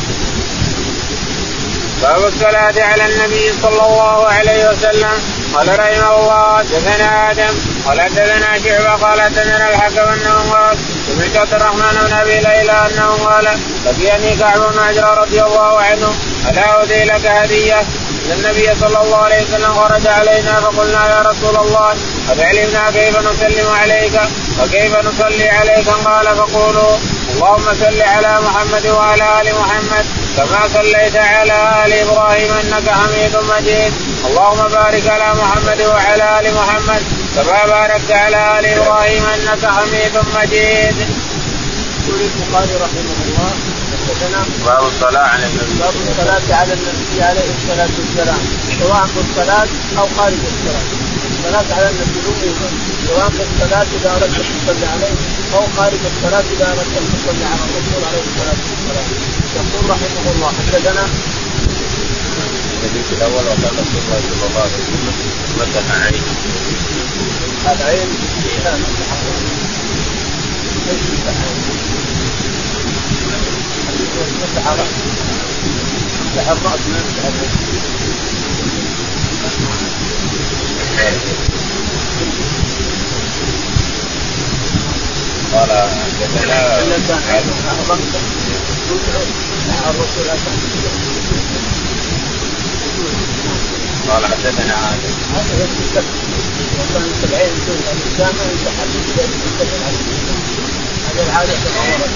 باب 2.01 2.25
الصلاة 2.25 2.83
على 2.83 3.05
النبي 3.05 3.53
صلى 3.61 3.85
الله 3.85 4.27
عليه 4.27 4.69
وسلم. 4.69 5.13
قال 5.53 5.79
رحمه 5.79 6.15
الله 6.19 6.57
حدثنا 6.57 7.31
آدم 7.31 7.53
قال 7.85 8.01
حدثنا 8.01 8.57
شعبة 8.63 8.89
قال 9.05 9.21
حدثنا 9.21 9.69
الحكم 9.69 10.07
انه 10.13 10.53
قال 10.53 10.77
سمعت 11.07 11.37
عبد 11.37 11.53
الرحمن 11.53 12.07
بن 12.07 12.13
أبي 12.13 12.35
ليلى 12.35 12.87
أنه 12.87 13.07
قال 13.25 13.47
لقيني 13.85 14.35
كعب 14.35 14.59
بن 14.73 14.79
عجرة 14.79 15.13
رضي 15.13 15.41
الله 15.43 15.79
عنه 15.81 16.13
ألا 16.49 16.81
أهدي 16.81 17.03
لك 17.03 17.25
هدية؟ 17.25 17.79
إن 17.79 18.31
النبي 18.31 18.75
صلى 18.81 19.01
الله 19.03 19.17
عليه 19.17 19.43
وسلم 19.43 19.73
خرج 19.73 20.07
علينا 20.07 20.59
فقلنا 20.61 21.09
يا 21.15 21.21
رسول 21.21 21.55
الله 21.57 21.89
قد 22.29 22.39
علمنا 22.39 22.91
كيف 22.91 23.19
نسلم 23.19 23.69
عليك؟ 23.69 24.19
وكيف 24.59 24.95
نصلي 25.07 25.49
عليك؟ 25.49 25.89
قال 25.89 26.25
فقولوا 26.37 26.97
اللهم 27.33 27.65
صل 27.79 28.01
على 28.01 28.41
محمد 28.41 28.85
وعلى 28.87 29.41
آل 29.41 29.47
محمد 29.59 30.05
كما 30.37 30.67
صليت 30.73 31.15
على 31.15 31.85
آل 31.85 31.93
إبراهيم 31.93 32.51
إنك 32.53 32.89
حميد 32.89 33.35
مجيد. 33.51 33.93
اللهم 34.25 34.67
بارك 34.67 35.07
على 35.07 35.33
محمد 35.41 35.81
وعلى 35.81 36.39
آل 36.39 36.53
محمد 36.55 37.01
كما 37.35 37.65
باركت 37.65 38.11
على 38.11 38.59
آل 38.59 38.65
إبراهيم 38.65 39.23
إنك 39.25 39.65
حميد 39.65 40.15
مجيد. 40.35 40.97
يقول 42.07 42.21
البخاري 42.21 42.75
رحمه 42.83 43.15
الله 43.25 43.51
حدثنا 44.07 44.45
باب 44.65 44.83
الصلاة 44.87 45.27
على 45.33 45.45
النبي. 45.45 45.73
باب 45.79 45.93
الصلاة 46.09 46.57
على 46.59 46.73
النبي 46.73 47.23
عليه 47.23 47.47
الصلاة 47.57 47.89
والسلام 47.99 48.41
سواء 48.79 49.05
في 49.13 49.19
الصلاة 49.25 49.67
أو 49.99 50.07
خارج 50.17 50.33
الصلاة. 50.53 51.02
الصلاة 51.43 51.75
على 51.77 51.89
النبي 51.89 52.19
في 52.39 53.43
الصلاة 53.43 53.85
إذا 53.99 54.11
أردت 54.15 54.35
أن 54.39 54.45
تصلي 54.65 54.85
عليه 54.93 55.15
أو 55.53 55.63
خارج 55.77 55.99
الصلاة 56.15 56.43
إذا 56.55 56.67
أردت 56.71 56.93
أن 56.97 57.05
تصلي 57.13 57.45
على 57.45 57.61
الرسول 57.67 58.03
عليه 58.09 58.23
الصلاة 58.29 58.59
والسلام. 58.71 59.07
يقول 59.55 59.89
رحمه 59.89 60.31
الله 60.35 60.47
حدثنا 60.47 61.05
الحديث 62.83 63.07
الأول 63.17 63.43
وكان 63.43 63.73
رسول 63.81 63.99
الله 64.05 64.21
صلى 64.29 64.45
الله 64.49 64.61
عليه 64.61 64.79
وسلم 64.83 65.15
مسح 65.59 65.87
عينه 66.03 66.33
العين 67.71 68.09
فيها 68.43 68.77
مسح 68.77 69.09
مسح 74.43 74.65
الرأس 74.71 74.93
مسح 76.25 76.47
الوجه 76.49 76.83
قال 85.53 85.71
حدثنا 85.71 86.57
قال 94.09 94.25
حدثنا 94.25 94.75
آدم. 94.89 95.13
هذا 95.33 95.53
وكان 96.79 97.09
سبعين 97.21 97.53
سنة 98.17 98.43
يتحدث 98.53 99.05
ورد. 101.77 102.11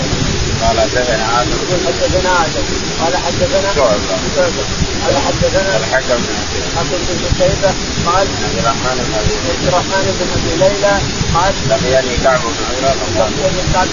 قال 0.61 0.79
حدثنا 0.79 1.25
آدم. 1.41 2.63
قال 3.01 3.17
حدثنا 3.17 3.73
شعبة. 3.75 4.86
قال 5.07 5.17
حدثنا 5.17 5.77
الحكم. 5.77 6.21
بن 6.53 6.63
حكم 6.77 6.97
بن 7.07 7.17
قتيبة 7.25 7.71
قال 8.05 8.27
عبد 8.27 8.57
الرحمن 8.59 8.97
بن 9.07 9.13
أبي 9.19 9.35
عبد 9.51 9.67
الرحمن 9.67 10.05
بن 10.19 10.27
أبي 10.37 10.53
ليلى 10.63 10.93
قال 11.33 11.53
لقيني 11.69 12.17
كعب 12.23 12.39
بن 12.39 12.63
عجره 12.69 12.95
فقال. 13.01 13.31
لقيني 13.39 13.63
كعب 13.73 13.87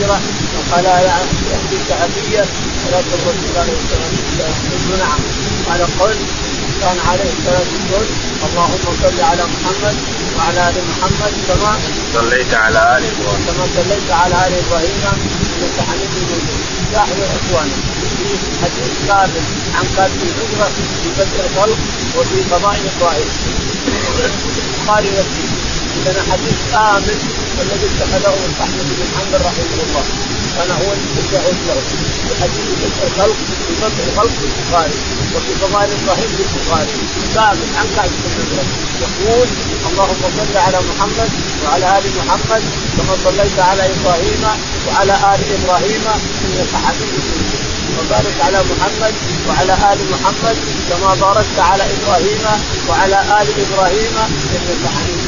بن 0.00 0.08
وقال 0.56 0.84
يحكي 0.84 1.76
صحابية 1.88 2.44
ولكن 2.86 3.14
الرسول 3.18 3.56
عليه 3.60 3.76
الصلاة 3.82 4.10
والسلام 4.16 4.54
قلت 4.70 5.00
نعم. 5.02 5.20
قال 5.68 5.80
قل. 6.00 6.16
كان 6.80 6.98
عليه 7.08 7.30
الصلاة 7.38 7.68
والسلام 7.72 8.06
اللهم 8.46 8.82
صل 9.02 9.20
على 9.30 9.42
محمد 9.54 9.96
وعلى 10.36 10.68
آل 10.68 10.76
محمد 10.90 11.32
كما 11.48 11.72
صليت 12.14 12.54
على 12.54 12.78
آل 12.96 13.02
إبراهيم. 13.12 13.46
كما 13.46 13.64
صليت 13.76 14.10
على 14.10 14.34
آل 14.46 14.52
إبراهيم 14.64 15.02
إنك 15.62 15.76
حميد 15.88 16.12
مجيد. 16.30 16.60
يا 16.92 17.02
اخواني 17.02 17.99
في 18.20 18.50
حديث 18.62 18.92
ثابت 19.08 19.46
عن 19.74 19.86
قاتل 19.96 20.20
الهجرة 20.22 20.68
في 21.02 21.08
بدء 21.18 21.40
الخلق 21.46 21.78
وفي 22.16 22.42
فضائل 22.50 22.82
إبراهيم 22.96 23.28
البخاري 24.90 25.10
نفسه 25.10 25.46
عندنا 25.96 26.22
حديث 26.32 26.56
كامل 26.72 27.18
الذي 27.62 27.86
اتخذه 27.90 28.34
أحمد 28.60 28.86
بن 28.98 29.06
حنبل 29.16 29.44
رحمه 29.44 29.78
الله. 29.86 30.04
كان 30.56 30.70
هو 30.70 30.92
التشهد 30.92 31.56
له 31.66 31.80
في 32.28 32.42
حديث 32.42 32.66
بدء 32.82 33.02
الخلق 33.06 33.36
في 33.66 33.72
بدء 33.82 34.04
الخلق 34.10 34.32
في 34.40 34.46
البخاري 34.50 34.94
وفي 35.34 35.52
فضائل 35.60 35.90
إبراهيم 36.02 36.28
في 36.36 36.42
البخاري. 36.42 36.92
كامل 37.34 37.68
عن 37.78 37.86
قاتل 37.96 38.20
الهجرة 38.26 38.64
يقول 39.04 39.48
اللهم 39.90 40.22
صل 40.38 40.56
على 40.56 40.78
محمد 40.90 41.30
وعلى 41.64 41.98
آل 41.98 42.04
محمد 42.18 42.62
كما 42.96 43.14
صليت 43.24 43.58
على 43.58 43.82
إبراهيم 43.94 44.42
وعلى 44.88 45.12
آل 45.12 45.40
إبراهيم 45.58 46.04
إنك 46.44 46.72
حميد 46.84 47.12
مجيد. 47.38 47.69
وبارك 47.98 48.36
على 48.46 48.58
محمد 48.70 49.14
وعلى 49.48 49.74
آل 49.92 49.98
محمد 50.12 50.56
كما 50.90 51.14
باركت 51.14 51.58
على 51.58 51.82
إبراهيم 51.96 52.42
وعلى 52.88 53.18
آل 53.40 53.48
إبراهيم 53.64 54.14
إنك 54.54 54.82
حميد 54.96 55.20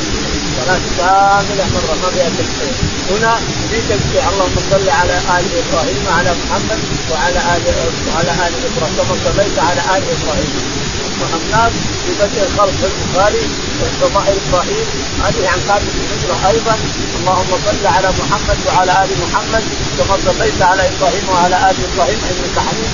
صلاة 0.56 0.84
كاملة 0.98 1.64
مرة 1.74 1.94
ما 2.02 2.08
فيها 2.14 2.30
تكفير 2.38 2.74
هنا 3.10 3.32
في 3.70 3.78
تكفير 3.88 4.22
اللهم 4.32 4.56
صل 4.70 4.88
على 5.00 5.16
آل 5.36 5.44
إبراهيم 5.62 6.00
وعلى 6.08 6.30
محمد 6.42 6.80
وعلى 7.10 7.38
آل 7.56 7.64
وعلى 8.08 8.32
آل 8.46 8.52
إبراهيم 8.68 8.96
كما 8.98 9.16
صليت 9.24 9.58
على 9.58 9.80
آل 9.96 10.02
إبراهيم. 10.16 10.81
وهناك 11.22 11.72
في 12.04 12.10
بدء 12.20 12.42
الخلق 12.48 12.74
في 12.80 12.86
البخاري 12.86 13.44
وفضائل 13.80 14.36
إبراهيم 14.48 14.86
هذه 15.24 15.48
عن 15.52 15.60
قاتل 15.68 15.92
الهجرة 16.02 16.36
أيضا. 16.50 16.74
اللهم 17.18 17.52
صل 17.66 17.86
على 17.86 18.08
محمد 18.20 18.58
وعلى 18.66 18.92
آل 19.04 19.10
محمد 19.24 19.64
كما 19.98 20.16
صليت 20.26 20.62
على 20.62 20.82
إبراهيم 20.92 21.24
وعلى 21.32 21.56
آل 21.70 21.76
إبراهيم. 21.88 22.18
إنك 22.30 22.56
حميد 22.66 22.90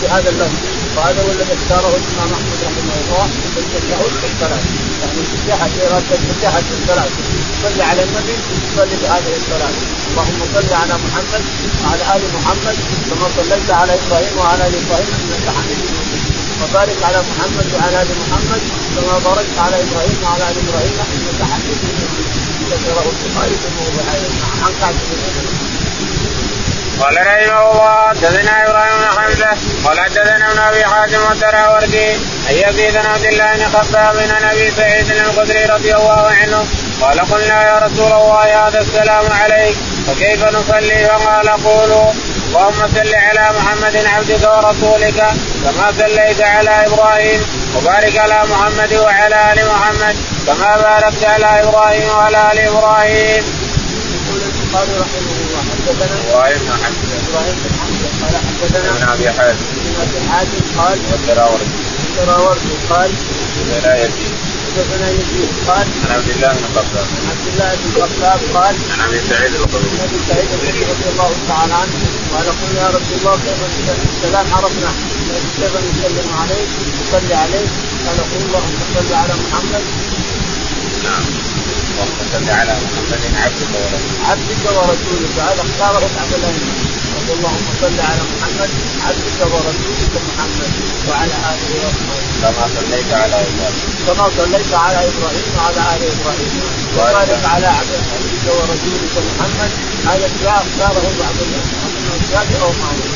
في 0.00 0.06
هذا 0.14 0.28
اللفظ. 0.30 0.58
وهذا 0.96 1.20
هو 1.22 1.30
الذي 1.36 1.54
اختاره 1.58 1.92
الإمام 2.00 2.30
أحمد 2.36 2.58
رحمه 2.68 2.96
الله. 3.02 3.26
في 3.54 3.60
التشهد 3.60 4.12
في 4.20 4.26
الصلاة. 4.32 4.62
يعني 5.48 5.72
التشهد 6.30 6.64
في 6.68 6.74
الصلاة. 6.82 7.10
صلي 7.62 7.82
على 7.82 8.02
النبي 8.02 8.36
صلي 8.76 8.96
بهذه 9.02 9.32
الصلاة. 9.40 9.74
اللهم 10.10 10.40
صل 10.54 10.72
على 10.82 10.94
محمد 11.04 11.44
وعلى 11.82 12.02
آل 12.16 12.22
محمد 12.36 12.76
كما 13.08 13.26
صليت 13.36 13.70
على 13.70 13.92
إبراهيم 13.94 14.34
وعلى 14.38 14.62
آل 14.68 14.74
إبراهيم. 14.82 15.08
إنك 15.22 15.46
حميد 15.56 15.91
وبارك 16.62 16.98
على 17.02 17.18
محمد 17.30 17.68
وعلى 17.74 18.02
آل 18.02 18.08
محمد 18.22 18.62
كما 18.94 19.18
باركت 19.24 19.56
على 19.58 19.76
إبراهيم 19.84 20.18
وعلى 20.24 20.44
آل 20.50 20.56
إبراهيم 20.64 20.94
إنك 21.14 21.40
حميد 21.50 21.78
مجيد. 21.84 22.26
ذكره 22.70 23.06
البخاري 23.12 23.56
عن 24.64 24.72
قاعدة 24.80 24.98
قال 27.00 27.16
رحمه 27.16 27.72
الله 27.72 28.08
حدثنا 28.08 28.52
إبراهيم 28.64 28.96
بن 28.98 29.08
حمزة. 29.18 29.50
قال 29.84 30.00
حدثنا 30.00 30.50
ابن 30.50 30.58
أبي 30.58 30.84
حاتم 30.84 31.22
والدراوردي 31.28 32.12
ان 32.50 32.54
يزيد 32.68 32.92
بن 32.94 33.06
عبد 33.06 33.24
الله 33.24 33.56
بن 33.56 33.64
خباب 33.78 34.16
بن 34.16 34.44
أبي 34.46 34.70
سعيد 34.70 35.10
الخدري 35.10 35.64
رضي 35.64 35.94
الله 35.94 36.30
عنه 36.40 36.66
قال 37.00 37.20
قلنا 37.20 37.58
يا 37.68 37.78
رسول 37.78 38.12
الله 38.12 38.68
هذا 38.68 38.80
السلام 38.80 39.26
عليك. 39.32 39.76
فكيف 40.06 40.44
نصلي 40.44 41.04
فقال 41.08 41.48
قولوا 41.48 42.12
اللهم 42.48 42.88
صل 42.94 43.14
على 43.14 43.50
محمد 43.58 43.96
عبدك 43.96 44.42
ورسولك 44.52 45.20
كما 45.64 45.92
صليت 45.98 46.40
على 46.40 46.86
إبراهيم 46.86 47.40
وبارك 47.76 48.18
على 48.18 48.42
محمد 48.50 48.92
وعلى 48.92 49.52
آل 49.52 49.58
محمد 49.72 50.16
كما 50.46 50.76
باركت 50.76 51.24
على 51.24 51.62
إبراهيم 51.62 52.08
وعلى 52.08 52.52
آل 52.52 52.58
إبراهيم. 52.58 53.44
يقول 54.12 54.40
البخاري 54.42 54.92
رحمه 55.02 55.32
الله 55.42 55.60
حدثنا 55.70 56.16
إبراهيم 56.30 56.58
بن 56.58 56.72
حمزه 56.82 57.16
إبراهيم 57.28 57.56
بن 57.64 57.70
حمزه 57.80 58.08
قال 58.22 58.34
حدثنا 58.46 58.90
ابن 58.90 59.02
أبي 59.12 59.30
حاتم 59.30 59.64
ابن 59.80 59.94
أبي 60.02 60.18
حاتم 60.30 60.60
قال 60.78 60.98
والدراوردي. 61.12 61.64
الدراوردي 62.18 62.74
قال 62.90 63.10
لا 63.84 63.94
يزيد 63.96 64.31
حدثنا 64.72 65.10
يزيد 65.10 65.48
قال 65.68 65.86
عن 66.04 66.10
عبد 66.16 66.28
الله 66.28 66.52
بن 66.52 66.64
خباب 66.74 66.86
عن 66.96 67.30
عبد 67.30 67.46
الله 67.52 67.74
بن 67.74 68.02
خباب 68.02 68.40
قال 68.54 68.74
عن 68.92 69.00
أبي 69.08 69.20
سعيد 69.28 69.54
الخدري. 69.54 69.90
عن 70.00 70.08
أبي 70.08 70.18
سعيد 70.28 70.48
الخدري 70.52 70.82
رضي 70.92 71.08
الله 71.12 71.30
تعالى 71.48 71.74
عنه 71.74 71.94
قال 72.32 72.46
قلنا 72.60 72.80
يا 72.82 72.88
رسول 72.88 73.16
الله 73.20 73.36
كيف 73.44 73.60
السلام 74.16 74.46
عرفنا؟ 74.54 74.90
كيف 75.56 75.74
نسلم 75.76 76.28
عليك؟ 76.40 76.68
نصلي 77.00 77.34
عليك؟ 77.34 77.70
قال 78.06 78.18
قل 78.30 78.40
اللهم 78.46 78.76
صل 78.94 79.14
على 79.14 79.34
محمد. 79.42 79.84
نعم. 81.04 81.24
اللهم 81.90 82.18
صل 82.32 82.50
على 82.50 82.72
محمد 82.84 83.22
عبدك 83.44 83.72
ورسولك. 83.74 84.28
عبدك 84.28 84.64
ورسولك. 84.76 85.34
هذا 85.38 85.62
اختاره 85.66 86.10
عبد 86.22 86.34
الله. 86.34 86.52
قال 86.52 87.01
اللهم 87.30 87.66
صل 87.80 88.00
على 88.00 88.22
محمد 88.32 88.70
عبدك 89.06 89.40
ورسولك 89.52 90.14
محمد 90.28 90.72
وعلى 91.08 91.34
آله 91.52 91.70
وصحبه 91.84 92.22
كما 92.42 92.64
صليت 92.76 93.10
على 93.12 93.36
إبراهيم. 93.48 93.88
كما 94.06 94.26
صليت 94.38 94.72
على 94.74 94.98
إبراهيم 95.10 95.48
وعلى 95.56 95.80
آل 95.94 96.02
إبراهيم. 96.14 96.52
وبارك 96.94 97.42
على 97.44 97.66
عبدك 97.66 98.06
ورسولك 98.46 99.14
محمد. 99.28 99.70
هذا 100.06 100.26
الدعاء 100.26 100.66
اختاره 100.66 101.06
بعض 101.20 101.36
الشافعي 102.20 102.62
أو 102.62 102.72
مالك 102.82 103.10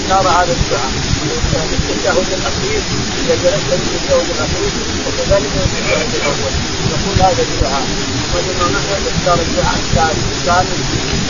اختار 0.00 0.28
هذا 0.38 0.52
الدعاء. 0.58 0.92
في 1.20 1.92
التشهد 1.92 2.28
الاخير 2.38 2.80
اذا 3.20 3.34
جلست 3.42 3.70
في 3.70 3.96
التشهد 3.96 4.28
الأخير 4.36 4.72
وكذلك 5.06 5.52
في 5.72 5.78
التشهد 5.80 6.14
الأول 6.14 6.54
يقول 6.92 7.16
هذا 7.26 7.42
الدعاء. 7.48 7.86
الامام 8.34 8.74
احمد 8.80 9.02
اختار 9.12 9.38
الدعاء 9.46 9.78
الثالث. 9.82 11.29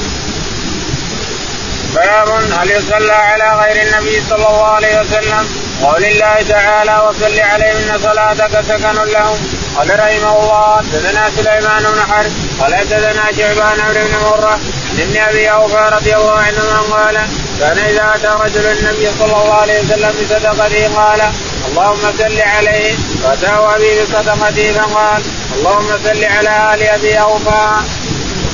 باب 1.94 2.28
هل 2.58 2.70
يصلى 2.70 3.12
على 3.12 3.60
غير 3.62 3.86
النبي 3.86 4.22
صلى 4.28 4.36
الله 4.48 4.66
عليه 4.66 5.00
وسلم 5.00 5.48
قول 5.82 6.04
الله 6.04 6.42
تعالى 6.48 7.02
وصل 7.08 7.40
عليهم 7.40 7.76
ان 7.76 7.98
صلاتك 8.02 8.60
سكن 8.68 8.94
لهم 9.12 9.38
قال 9.76 9.90
رحمه 9.98 10.42
الله 10.42 10.76
حدثنا 10.76 11.30
سليمان 11.36 11.82
بن 11.82 12.00
حرب 12.12 12.32
قال 12.60 12.74
حدثنا 12.74 13.32
شعبان 13.36 13.78
بن 13.94 14.24
مرة 14.24 14.50
عن 14.90 15.00
ابن 15.00 15.16
أبي 15.16 15.50
أوفى 15.50 15.90
رضي 15.92 16.16
الله 16.16 16.38
عنهما 16.38 16.80
قال 16.96 17.16
كان 17.60 17.78
إذا 17.78 18.12
أتى 18.14 18.28
رجل 18.44 18.66
النبي 18.66 19.08
صلى 19.18 19.26
الله 19.26 19.54
عليه 19.54 19.80
وسلم 19.80 20.12
بصدقته 20.22 20.96
قال 20.96 21.20
اللهم 21.68 22.12
صل 22.18 22.40
عليه 22.40 22.94
فأتاه 23.22 23.76
أبي 23.76 24.02
بصدقته 24.02 24.72
فقال 24.72 25.22
اللهم 25.56 25.88
صل 26.04 26.24
على 26.24 26.74
آل 26.74 26.82
أبي 26.82 27.20
أوفى. 27.20 27.76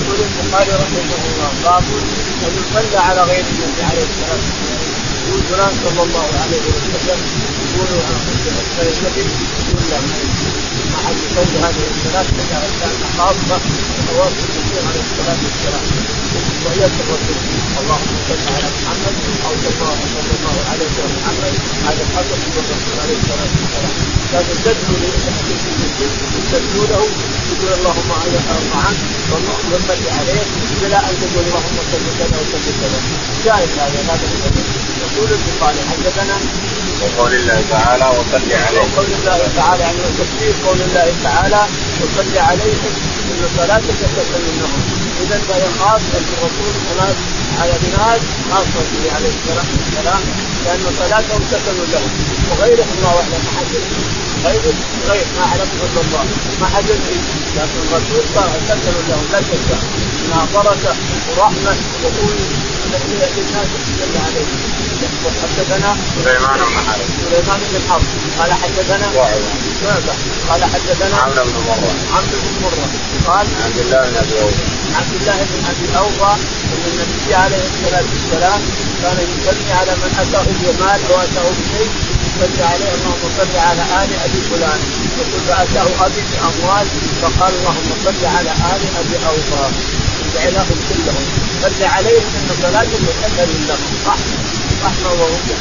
يقول 0.07 0.20
البخاري 0.20 0.70
رحمه 0.70 1.01
الله 1.59 1.83
ان 2.46 2.52
يصلى 2.61 2.98
على 3.09 3.20
غير 3.30 3.44
النبي 3.52 3.82
عليه 3.90 4.04
الصلاة 4.11 4.38
والسلام. 4.44 4.80
يقول 5.26 5.42
فلان 5.50 5.72
صلى 5.85 6.02
الله 6.06 6.28
عليه 6.42 6.62
وسلم 6.74 7.20
يقول 7.66 7.88
النبي 8.98 9.20
يقول 9.20 9.82
لا. 9.90 9.98
ما 10.90 10.98
حد 11.06 11.16
يصلي 11.26 11.59
هذه 11.66 11.85
الصلاة 11.94 12.28
إلا 12.38 12.62
خاصه 13.18 13.61
وتواصل 13.98 14.46
النبي 14.56 14.78
عليه 14.88 15.02
الصلاة 15.11 15.38
والسلام. 15.44 16.26
ويد 16.64 16.94
الرسول 17.03 17.38
اللهم 17.81 18.12
صل 18.29 18.40
على 18.55 18.68
محمد 18.77 19.14
أو 19.46 19.53
صلى 19.64 20.33
الله 20.38 20.57
عليه 20.70 20.87
وسلم. 20.90 21.16
محمد 21.22 21.55
هذا 21.87 22.03
الحسن 22.07 22.38
الرسول 22.49 22.96
عليه 23.03 23.16
الصلاه 23.22 23.51
والسلام 23.57 23.94
لكن 24.35 24.57
تدعو 24.64 24.94
تدعو 26.53 26.83
له 26.92 27.03
تقول 27.49 27.72
اللهم 27.79 28.11
ارضى 28.11 28.79
عنه 28.87 29.01
واللهم 29.31 29.66
امتي 29.77 30.11
عليه 30.18 30.42
بلا 30.83 30.99
ان 31.09 31.14
تقول 31.20 31.44
اللهم 31.49 31.77
صل 31.92 32.05
كذا 32.18 32.37
وصل 32.40 32.64
كذا 32.81 32.99
جائز 33.44 33.72
هذا 33.79 34.01
هذا 34.11 34.27
يقول 35.04 35.28
البخاري 35.38 35.80
حدثنا 35.90 36.37
وقول 37.02 37.35
الله 37.35 37.61
تعالى 37.70 38.06
وصل 38.18 38.52
عليه. 38.52 38.80
وقول 38.80 39.09
الله 39.18 39.40
تعالى 39.56 39.82
يعني 39.82 39.98
تفسير 40.18 40.54
قول 40.66 40.78
الله 40.88 41.09
تعالى 41.24 41.62
وصل 42.00 42.38
عليهم 42.38 42.92
إن 43.30 43.48
صلاتك 43.56 44.00
سكن 44.16 44.44
لهم 44.61 44.82
اذا 45.22 45.38
فهي 45.48 45.64
خاصة 45.80 46.18
بالرسول 46.26 46.72
صلاه 46.90 47.16
على 47.61 47.74
الناس 47.82 48.20
خاصة 48.50 48.80
به 48.92 49.04
عليه 49.16 49.32
الصلاة 49.38 49.68
والسلام 49.76 50.22
لأن 50.64 50.85
صلاتهم 50.98 51.42
سكن 51.50 51.76
لهم 51.92 52.11
وغيرهم 52.50 52.88
الله 52.96 53.09
اعلم 53.09 53.40
ما 53.44 53.50
حد 53.59 53.72
غير 54.44 54.62
غير 55.09 55.26
ما 55.37 55.44
أعلمه 55.44 55.80
إلا 55.87 56.00
الله. 56.04 56.24
ما 56.61 56.66
حد 56.66 56.85
يدري. 56.85 57.20
لكن 57.56 57.78
الرسول 57.87 58.24
ذكر 58.68 58.94
له 59.09 59.20
لا 59.32 59.40
شك 59.40 59.68
انها 60.24 60.46
بركه 60.54 60.94
ورحمه 61.37 61.76
وقول 62.04 62.37
للناس 62.92 63.68
عليه 64.27 64.46
حدثنا 65.42 65.96
سليمان 66.25 66.59
بن 66.59 66.79
حرب. 66.87 67.07
سليمان 67.31 67.61
بن 67.72 67.81
حرب. 67.88 68.03
قال 68.38 68.53
حدثنا 68.53 69.07
شعبة. 69.83 70.14
قال 70.49 70.64
حدثنا 70.64 71.16
عمرو 71.16 71.44
بن 71.44 71.59
مرة. 71.68 71.94
عمرو 72.14 72.38
بن 72.42 72.55
مرة. 72.62 72.88
قال 73.27 73.46
عبد 73.64 73.79
الله 73.79 74.11
بن 74.11 74.16
أبي 74.16 74.42
أوفى. 74.42 74.64
عبد 74.96 75.14
الله 75.20 75.37
بن 75.51 75.64
أبي 75.70 75.99
أوفى 75.99 76.33
أن 76.72 76.83
النبي 76.90 77.35
عليه 77.35 77.64
الصلاة 77.70 78.05
والسلام 78.12 78.61
كان 79.03 79.18
يصلي 79.35 79.72
على 79.72 79.92
من 79.96 80.11
أتاه 80.20 80.46
بمال 80.61 81.01
أو 81.11 81.20
اتاه 81.20 81.51
بشيء 81.59 81.90
يصلي 82.27 82.64
عليه 82.64 82.90
اللهم 82.94 83.22
صل 83.38 83.57
على 83.68 83.83
آل 83.83 84.11
أبي 84.25 84.40
فلان. 84.51 84.81
يقول 85.18 85.51
أتاه 85.51 86.07
أبي 86.07 86.22
بأموال 86.31 86.87
فقال 87.22 87.53
اللهم 87.59 87.90
صل 88.05 88.27
على 88.37 88.51
آل 88.51 88.83
أبي 89.01 89.16
أوفى. 89.27 89.66
جعلهم 90.37 90.79
كلهم 90.88 91.25
صل 91.62 91.85
عليهم 91.85 92.27
ان 92.37 92.57
صلاتهم 92.62 93.03
من 93.03 93.64
لهم 93.68 93.79
رحمه 94.07 94.38
رحمه 94.85 95.12
ورحمه 95.22 95.57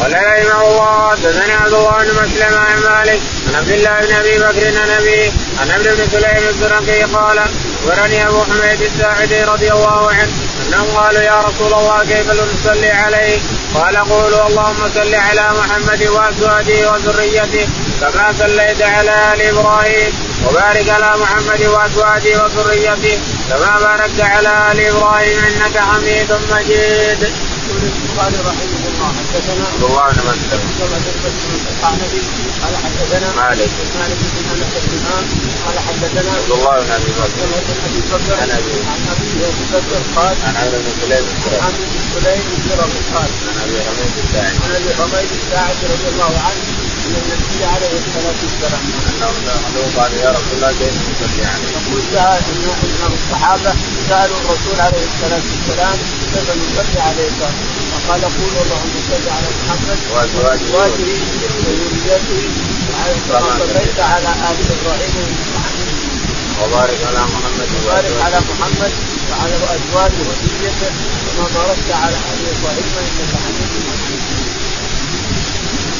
قال 0.00 0.12
رحمه 0.12 0.68
الله 0.68 1.10
حدثنا 1.10 1.54
عبد 1.54 1.74
الله 1.74 1.98
بن 1.98 2.22
مسلم 2.22 2.54
عن 2.58 2.78
مالك 2.78 3.20
عن 3.48 3.54
عبد 3.54 3.70
الله 3.70 4.00
بن 4.00 4.14
أبي 4.14 4.38
بكر 4.38 4.80
عن 4.80 4.90
ابي 4.90 5.32
عن 5.60 5.70
عبد 5.70 5.88
بن 5.88 6.08
سليم 6.12 6.48
الزرقي 6.48 7.02
قال 7.02 7.38
أخبرني 7.38 8.28
أبو 8.28 8.42
حميد 8.44 8.80
الساعدي 8.80 9.44
رضي 9.44 9.72
الله 9.72 10.10
عنه 10.10 10.32
أنهم 10.66 10.86
قالوا 10.96 11.22
يا 11.22 11.40
رسول 11.40 11.74
الله 11.74 12.04
كيف 12.04 12.26
نصلي 12.30 12.90
عليك؟ 12.90 13.42
قال 13.74 13.96
قولوا 13.96 14.46
اللهم 14.46 14.88
صل 14.94 15.14
على 15.14 15.50
محمد 15.58 16.02
وأزواجه 16.02 16.90
وذريته 16.92 17.68
كما 18.00 18.32
صليت 18.38 18.82
على 18.82 19.32
آل 19.34 19.42
إبراهيم. 19.42 20.12
وبارك 20.46 20.88
على 20.88 21.10
محمد 21.22 21.62
وأزواجه 21.62 22.44
وذريته 22.44 23.18
كما 23.48 23.78
باركت 23.80 24.20
على 24.20 24.72
آل 24.72 24.80
إبراهيم 24.80 25.38
إنك 25.38 25.78
حميد 25.78 26.32
مجيد. 26.52 27.22
يقول 27.72 27.82
البخاري 27.82 28.36
رحمه 28.48 28.82
الله 28.90 29.08
حدثنا 29.18 29.64
الله 29.88 30.06
بن 30.12 30.28
قال 32.62 32.76
حدثنا 32.84 33.28
مالك 33.40 33.70
مالك 33.98 34.20
بن 34.34 34.98
انس 35.18 35.30
قال 35.64 35.76
حدثنا 35.86 36.30
عبد 36.38 36.50
الله 36.50 36.74
بن 36.80 36.90
ابي 36.98 37.12
بكر 37.20 37.44
بن 37.68 37.78
أبي 37.86 38.00
بكر 38.12 38.34
عن 38.40 38.50
ابي 38.58 38.74
عن 38.90 39.00
بكر 39.72 40.00
قال 40.16 40.36
عن 40.46 40.56
قال 43.14 43.30
عن 43.48 43.56
ابي 43.64 43.78
حميد 43.86 44.12
الساعدي 44.24 44.58
عن 44.64 44.70
ابي 44.78 44.94
حميد 44.98 45.30
الساعدي 45.40 45.84
رضي 45.92 46.08
الله 46.12 46.32
عنه. 46.46 46.91
ان 47.06 47.14
النبي 47.22 47.64
عليه 47.74 47.92
الصلاه 48.02 48.38
والسلام 48.44 48.82
انهم 49.10 49.34
سالوه 49.46 49.88
قالوا 49.96 50.18
يا 50.24 50.30
رسول 50.30 50.52
الله 50.56 50.72
كيف 50.80 50.94
نصلي 51.10 51.44
عليك؟ 51.52 51.72
يقول 51.76 52.02
سأل 52.12 52.42
ان 52.84 53.12
الصحابه 53.18 53.72
سالوا 54.08 54.38
الرسول 54.42 54.76
عليه 54.86 55.04
الصلاه 55.10 55.42
والسلام 55.52 55.96
كيف 56.32 56.48
نصلي 56.62 57.00
عليك؟ 57.08 57.40
فقال 57.92 58.20
قولوا 58.38 58.62
اللهم 58.64 58.94
صل 59.10 59.24
على 59.36 59.48
محمد 59.60 59.98
وازواجه 60.14 60.64
وذريته 60.74 62.42
كما 63.28 63.50
صليت 63.58 63.98
على 64.12 64.28
ال 64.50 64.58
إبراهيم 64.76 65.36
وبارك 66.62 67.00
على 67.08 67.20
محمد 67.34 67.68
وبارك 67.76 68.14
على 68.24 68.38
محمد 68.50 68.92
وعلى 69.30 69.54
ازواجه 69.76 70.20
وذريته 70.28 70.90
كما 71.26 71.46
باركت 71.54 71.90
على 72.02 72.16
ال 72.32 72.42
إبراهيم 72.54 72.88
انك 72.98 73.32
حميد 73.44 74.01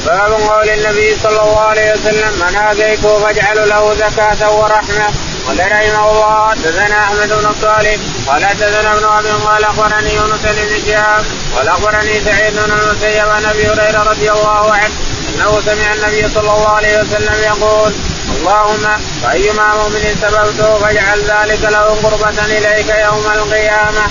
باب 0.06 0.32
قول 0.32 0.68
النبي 0.68 1.16
صلى 1.22 1.40
الله 1.42 1.60
عليه 1.60 1.92
وسلم 1.92 2.32
من 2.40 2.56
آتيته 2.56 3.18
فاجعل 3.18 3.68
له 3.68 3.94
زكاة 3.94 4.50
ورحمة. 4.58 5.06
قال 5.46 5.58
رحمه 5.58 6.10
الله. 6.10 6.50
حدثنا 6.50 7.04
أحمد 7.04 7.28
بن 7.28 7.52
صالح. 7.62 7.96
قال 8.28 8.44
حدثنا 8.46 8.92
ابن 8.94 9.04
أبي 9.04 9.28
قال 9.28 9.64
أخبرني 9.64 10.14
يونس 10.14 10.42
بن 10.42 10.86
شهاب 10.86 11.24
قال 11.56 11.68
أخبرني 11.68 12.20
سعيد 12.24 12.54
بن 12.54 12.72
المسيب 12.72 13.28
عن 13.28 13.44
أبي 13.44 13.66
هريرة 13.68 14.02
رضي 14.02 14.30
الله 14.30 14.72
عنه 14.72 14.94
أنه 15.34 15.60
سمع 15.60 15.94
النبي 15.94 16.28
صلى 16.34 16.50
الله 16.50 16.68
عليه 16.68 16.98
وسلم 17.00 17.42
يقول 17.42 17.92
اللهم 18.36 18.84
وايما 19.24 19.74
مؤمن 19.74 20.16
سببته 20.22 20.78
فاجعل 20.78 21.20
ذلك 21.20 21.62
له 21.62 21.84
قربة 22.02 22.44
إليك 22.44 22.88
يوم 22.88 23.26
القيامة. 23.34 24.04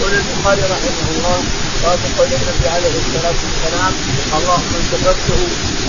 يقول 0.00 0.12
البخاري 0.12 0.62
رحمه 0.62 1.08
الله 1.10 1.38
باب 1.84 1.98
قول 2.18 2.26
النبي 2.26 2.68
عليه 2.68 2.94
الصلاة 3.02 3.38
والسلام 3.44 3.92
اللهم 4.36 4.72
ان 4.78 4.84
كفرته 4.92 5.40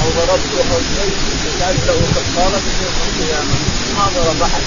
أو 0.02 0.08
ضربته 0.18 0.60
أو 0.74 0.80
شيء 0.96 1.14
فجعل 1.44 1.76
له 1.88 2.00
كفاره 2.16 2.62
يوم 2.84 2.98
القيامه 3.08 3.58
ما 3.96 4.06
ضرب 4.16 4.42
أحد 4.42 4.62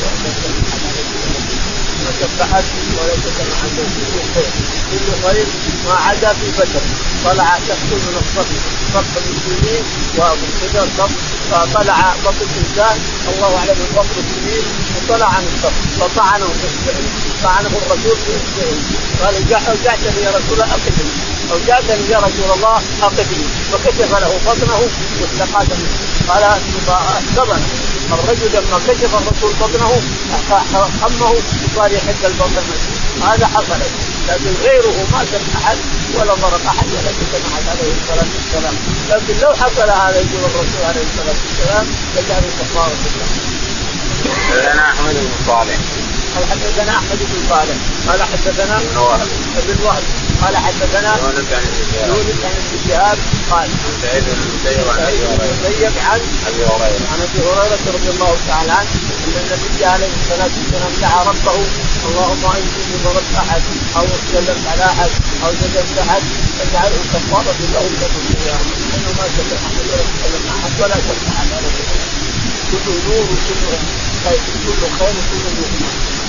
ما 2.02 2.12
سبحت 2.20 2.64
ولا 2.96 3.14
سمع 3.24 3.54
عنده 3.62 3.84
كل 3.94 4.16
خير 4.34 4.50
كل 4.90 5.28
خير. 5.28 5.46
ما 5.86 5.94
عدا 5.94 6.32
في 6.32 6.50
بدر 6.58 6.84
طلع 7.24 7.58
تحت 7.68 7.88
من 7.92 8.16
الصف 8.22 8.50
صف 8.94 9.12
المسلمين 9.22 9.84
وكذا 10.18 10.82
الصف 10.82 11.12
فطلع 11.50 12.14
بطن 12.24 12.46
الإنسان. 12.50 12.98
الله 13.34 13.56
أعلم 13.58 13.86
بطن 13.96 14.16
المسلمين. 14.18 14.64
وطلع 14.96 15.26
عن 15.26 15.44
الصف. 15.54 15.74
فطعنه 16.00 16.48
طعنه 17.42 17.68
الرسول 17.68 18.16
في 18.26 18.32
اصبعه 18.36 19.22
قال 19.22 19.34
اوجعتني 19.68 20.22
يا 20.22 20.30
رسول 20.30 20.52
الله 20.52 20.78
اقفني 21.52 21.72
اوجعتني 21.72 22.10
يا 22.10 22.18
رسول 22.18 22.50
الله 22.56 22.82
اقفني 23.02 23.44
فكشف 23.72 24.12
له 24.12 24.40
بطنه 24.46 24.88
واستقاد 25.20 25.68
قال 26.28 26.44
اصبنا 26.88 27.58
الرجل 28.12 28.50
لما 28.52 28.78
كشف 28.88 29.14
الرسول 29.14 29.52
بطنه 29.60 30.02
خمه 31.00 31.30
وصار 31.30 31.92
يحب 31.92 32.24
البطن 32.24 32.62
هذا 33.22 33.46
حصل. 33.46 33.80
لكن 34.28 34.54
غيره 34.62 35.06
ما 35.12 35.24
سمع 35.24 35.60
أحد 35.60 35.76
ولا 36.14 36.34
ضرب 36.34 36.60
أحد 36.66 36.86
ولا 36.86 37.12
سمع 37.32 37.70
عليه 37.70 37.92
الصلاة 38.02 38.30
والسلام. 38.36 38.74
لكن 39.10 39.40
لو 39.40 39.52
حصل 39.52 39.90
هذا 39.90 40.16
يقول 40.16 40.44
الرسول 40.44 40.84
عليه 40.84 41.02
الصلاة 41.02 41.36
والسلام 41.44 41.86
لكان 42.16 42.42
كفاره 42.60 42.96
الله. 43.06 43.28
أحمد 44.82 45.14
بن 45.14 45.46
صالح. 45.46 45.78
قال 46.34 46.44
حدثنا 46.50 46.92
أحمد 46.98 47.18
بن 47.18 47.48
صالح 47.48 47.76
قال 48.08 48.22
حدثنا 48.22 48.78
بن 48.78 48.96
وهب 48.96 49.28
ابن 49.58 49.84
وهب 49.84 50.02
قال 50.42 50.56
حدثنا 50.56 51.16
يونس 51.22 51.48
عن 51.52 51.64
ابن 51.64 52.08
يونس 52.08 52.40
عن 52.44 52.54
ابن 52.62 52.88
شهاب 52.88 53.18
قال 53.50 53.68
عن 53.84 53.92
سعيد 54.02 54.24
بن 54.24 54.42
المسيب 54.42 54.88
عن 54.88 54.98
أبي 54.98 55.24
هريرة. 55.26 55.92
عن 56.10 56.20
أبي 56.48 56.64
هريرة. 56.64 57.06
عن 57.12 57.20
أبي 57.26 57.38
هريرة 57.48 57.84
رضي 57.96 58.10
الله 58.10 58.36
تعالى 58.48 58.72
عنه 58.72 58.90
أن 59.26 59.34
النبي 59.44 59.84
عليه 59.84 60.10
الصلاة 60.20 60.50
والسلام 60.58 60.92
دعا 61.00 61.22
ربه 61.30 61.56
اللهم 62.08 62.44
إني 62.56 62.96
ضربت 63.04 63.34
أحد 63.36 63.62
أو 63.96 64.04
تكلمت 64.22 64.66
على 64.72 64.84
أحد 64.84 65.10
أو 65.44 65.50
جذبت 65.60 65.98
أحد 65.98 66.22
فاجعله 66.58 67.00
كفارة 67.12 67.56
له 67.72 67.82
يوم 68.02 68.14
القيامه 68.22 68.72
انه 68.94 69.10
ما 69.18 69.26
شك 69.36 69.50
احد 69.58 69.74
ولا 69.90 70.02
تكلم 70.12 70.44
احد 70.56 70.72
ولا 70.80 70.94
شك 70.94 71.22
أحد 71.28 71.48
كل 72.72 72.92
نور 73.06 73.22
وكل 73.22 73.62
خير 74.24 74.40
كل 74.64 74.86
خير 74.98 75.14
وكل 75.18 75.44
نور. 75.58 76.21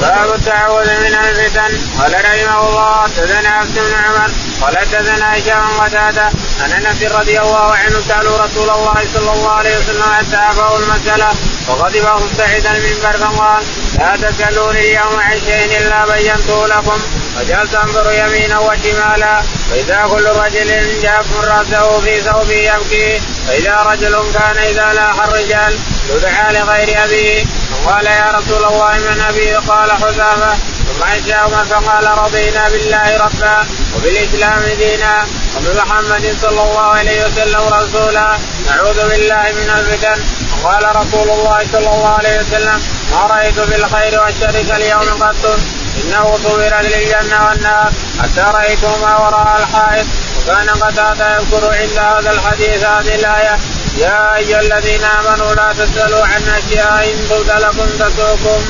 باب 0.00 0.34
التعوذ 0.34 0.88
من 1.00 1.14
الفتن. 1.14 1.72
قال 2.00 2.14
رحمه 2.14 2.68
الله 2.68 3.02
حدثنا 3.02 3.48
عبد 3.48 3.78
بن 3.78 3.94
عمر 3.94 4.30
قال 4.60 4.78
حدثنا 4.78 5.38
هشام 5.38 5.80
قتادة 5.80 6.30
عن 6.60 6.72
أنس 6.72 7.02
رضي 7.02 7.40
الله 7.40 7.74
عنه 7.74 8.00
سألوا 8.08 8.38
رسول 8.38 8.70
الله 8.70 8.98
صلى 9.14 9.32
الله 9.32 9.50
عليه 9.50 9.76
وسلم 9.78 10.02
حتى 10.02 10.36
عفوا 10.36 10.78
المسألة 10.78 11.30
وغضب 11.68 12.22
مستعدا 12.24 12.70
المنبر 12.76 13.16
فقال 13.18 13.64
لا 13.98 14.16
تسألوني 14.16 14.80
اليوم 14.80 15.20
عن 15.20 15.40
شيء 15.46 15.78
إلا 15.78 16.06
بينته 16.06 16.66
لكم 16.66 17.00
وجلس 17.38 17.74
أنظر 17.74 18.12
يمينا 18.12 18.58
وشمالا 18.58 19.42
فإذا 19.70 20.08
كل 20.10 20.26
رجل 20.26 21.00
جاف 21.02 21.26
رأسه 21.44 22.00
في 22.00 22.20
ثوبه 22.20 22.54
يبكي 22.54 23.20
فإذا 23.48 23.76
رجل 23.82 24.24
كان 24.34 24.56
إذا 24.70 24.92
لاح 24.94 25.24
الرجال 25.24 25.78
يدعى 26.10 26.52
لغير 26.52 27.04
أبيه. 27.04 27.44
قال 27.84 28.06
يا 28.06 28.32
رسول 28.38 28.64
الله 28.64 28.92
من 28.98 29.20
ابي 29.20 29.54
قال 29.54 29.92
حذافة 29.92 30.56
ثم 30.86 31.02
انشا 31.02 31.64
فقال 31.70 32.18
رضينا 32.18 32.68
بالله 32.68 33.16
ربا 33.16 33.66
وبالإسلام 33.96 34.62
دينا 34.78 35.26
وبمحمد 35.56 36.36
صلى 36.42 36.62
الله 36.62 36.88
عليه 36.98 37.24
وسلم 37.24 37.60
رسولا 37.60 38.38
نعوذ 38.66 39.08
بالله 39.08 39.42
من 39.42 39.70
الفتن. 39.78 40.18
وقال 40.62 40.96
رسول 40.96 41.30
الله 41.30 41.66
صلى 41.72 41.90
الله 41.94 42.14
عليه 42.18 42.40
وسلم 42.40 42.82
ما 43.12 43.26
رأيت 43.26 43.58
بالخير 43.60 44.20
والشر 44.20 44.62
كاليوم 44.68 45.22
قط 45.22 45.58
إنه 46.04 46.38
صور 46.42 46.60
للجنة 46.60 47.46
والنار 47.46 47.92
حتى 48.22 48.40
رأيتهما 48.40 49.16
وراء 49.16 49.56
الحائط. 49.60 50.06
وكان 50.36 50.68
قتادة 50.70 51.36
يذكر 51.36 51.64
عند 51.80 51.98
هذا 51.98 52.30
الحديث 52.30 52.84
هذه 52.84 53.14
الآية 53.14 53.58
يا 53.96 54.36
أيها 54.36 54.60
الذين 54.60 55.04
آمنوا 55.04 55.54
لا 55.54 55.72
تسألوا 55.72 56.24
عن 56.26 56.42
أشياء 56.48 57.10
إن 57.12 57.28
تبد 57.30 57.50
لكم 57.50 57.88
تسؤكم. 57.98 58.60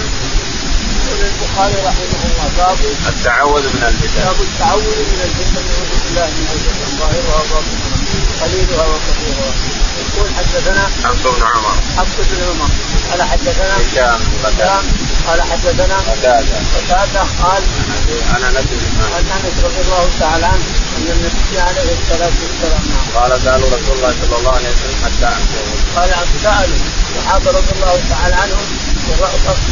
يقول 1.06 1.20
البخاري 1.30 1.74
رحمه 1.86 2.22
الله 2.26 2.48
باب 2.58 2.78
التعوذ 3.08 3.62
من 3.62 3.82
الفتن. 3.90 4.24
باب 4.24 4.40
التعوذ 4.40 4.96
من 5.12 5.20
الفتن 5.28 5.62
نعوذ 5.66 5.92
بالله 6.04 6.26
من 6.26 6.48
الفتن 6.54 6.88
ظاهرها 6.98 7.36
وباطنها 7.42 7.96
قليلها 8.42 8.86
وكثيرها 8.86 9.50
يقول 10.00 10.28
حدثنا 10.38 10.84
حفص 11.04 11.22
بن 11.22 11.42
عمر 11.42 11.74
حفص 11.96 12.16
بن 12.30 12.38
عمر 12.48 12.70
قال 13.10 13.22
حدثنا 13.22 13.74
هشام 13.76 14.20
هشام 14.44 14.84
قال 15.26 15.42
حدثنا 15.42 15.96
قتادة. 16.08 16.58
قال 17.42 17.62
عن 18.34 18.42
انس 18.44 18.70
عن 19.14 19.24
أنس 19.36 19.64
رضي 19.64 19.80
الله 19.80 20.10
تعالى 20.20 20.46
عنه 20.46 20.64
أن 20.96 21.06
النبي 21.16 21.60
عليه 21.60 21.90
الصلاة 21.98 22.36
والسلام 22.42 22.82
قال 23.14 23.30
سألوا 23.44 23.68
رسول 23.76 23.96
الله 23.96 24.14
صلى 24.22 24.36
الله 24.38 24.54
عليه 24.58 24.68
وسلم 24.68 24.98
حتى 25.04 25.28
انفذوا 25.36 25.78
قال 25.96 26.10
سألوا 26.42 26.78
الصحابه 27.16 27.50
رضي 27.50 27.72
الله 27.76 27.96
تعالى 28.10 28.34
عنهم 28.34 28.66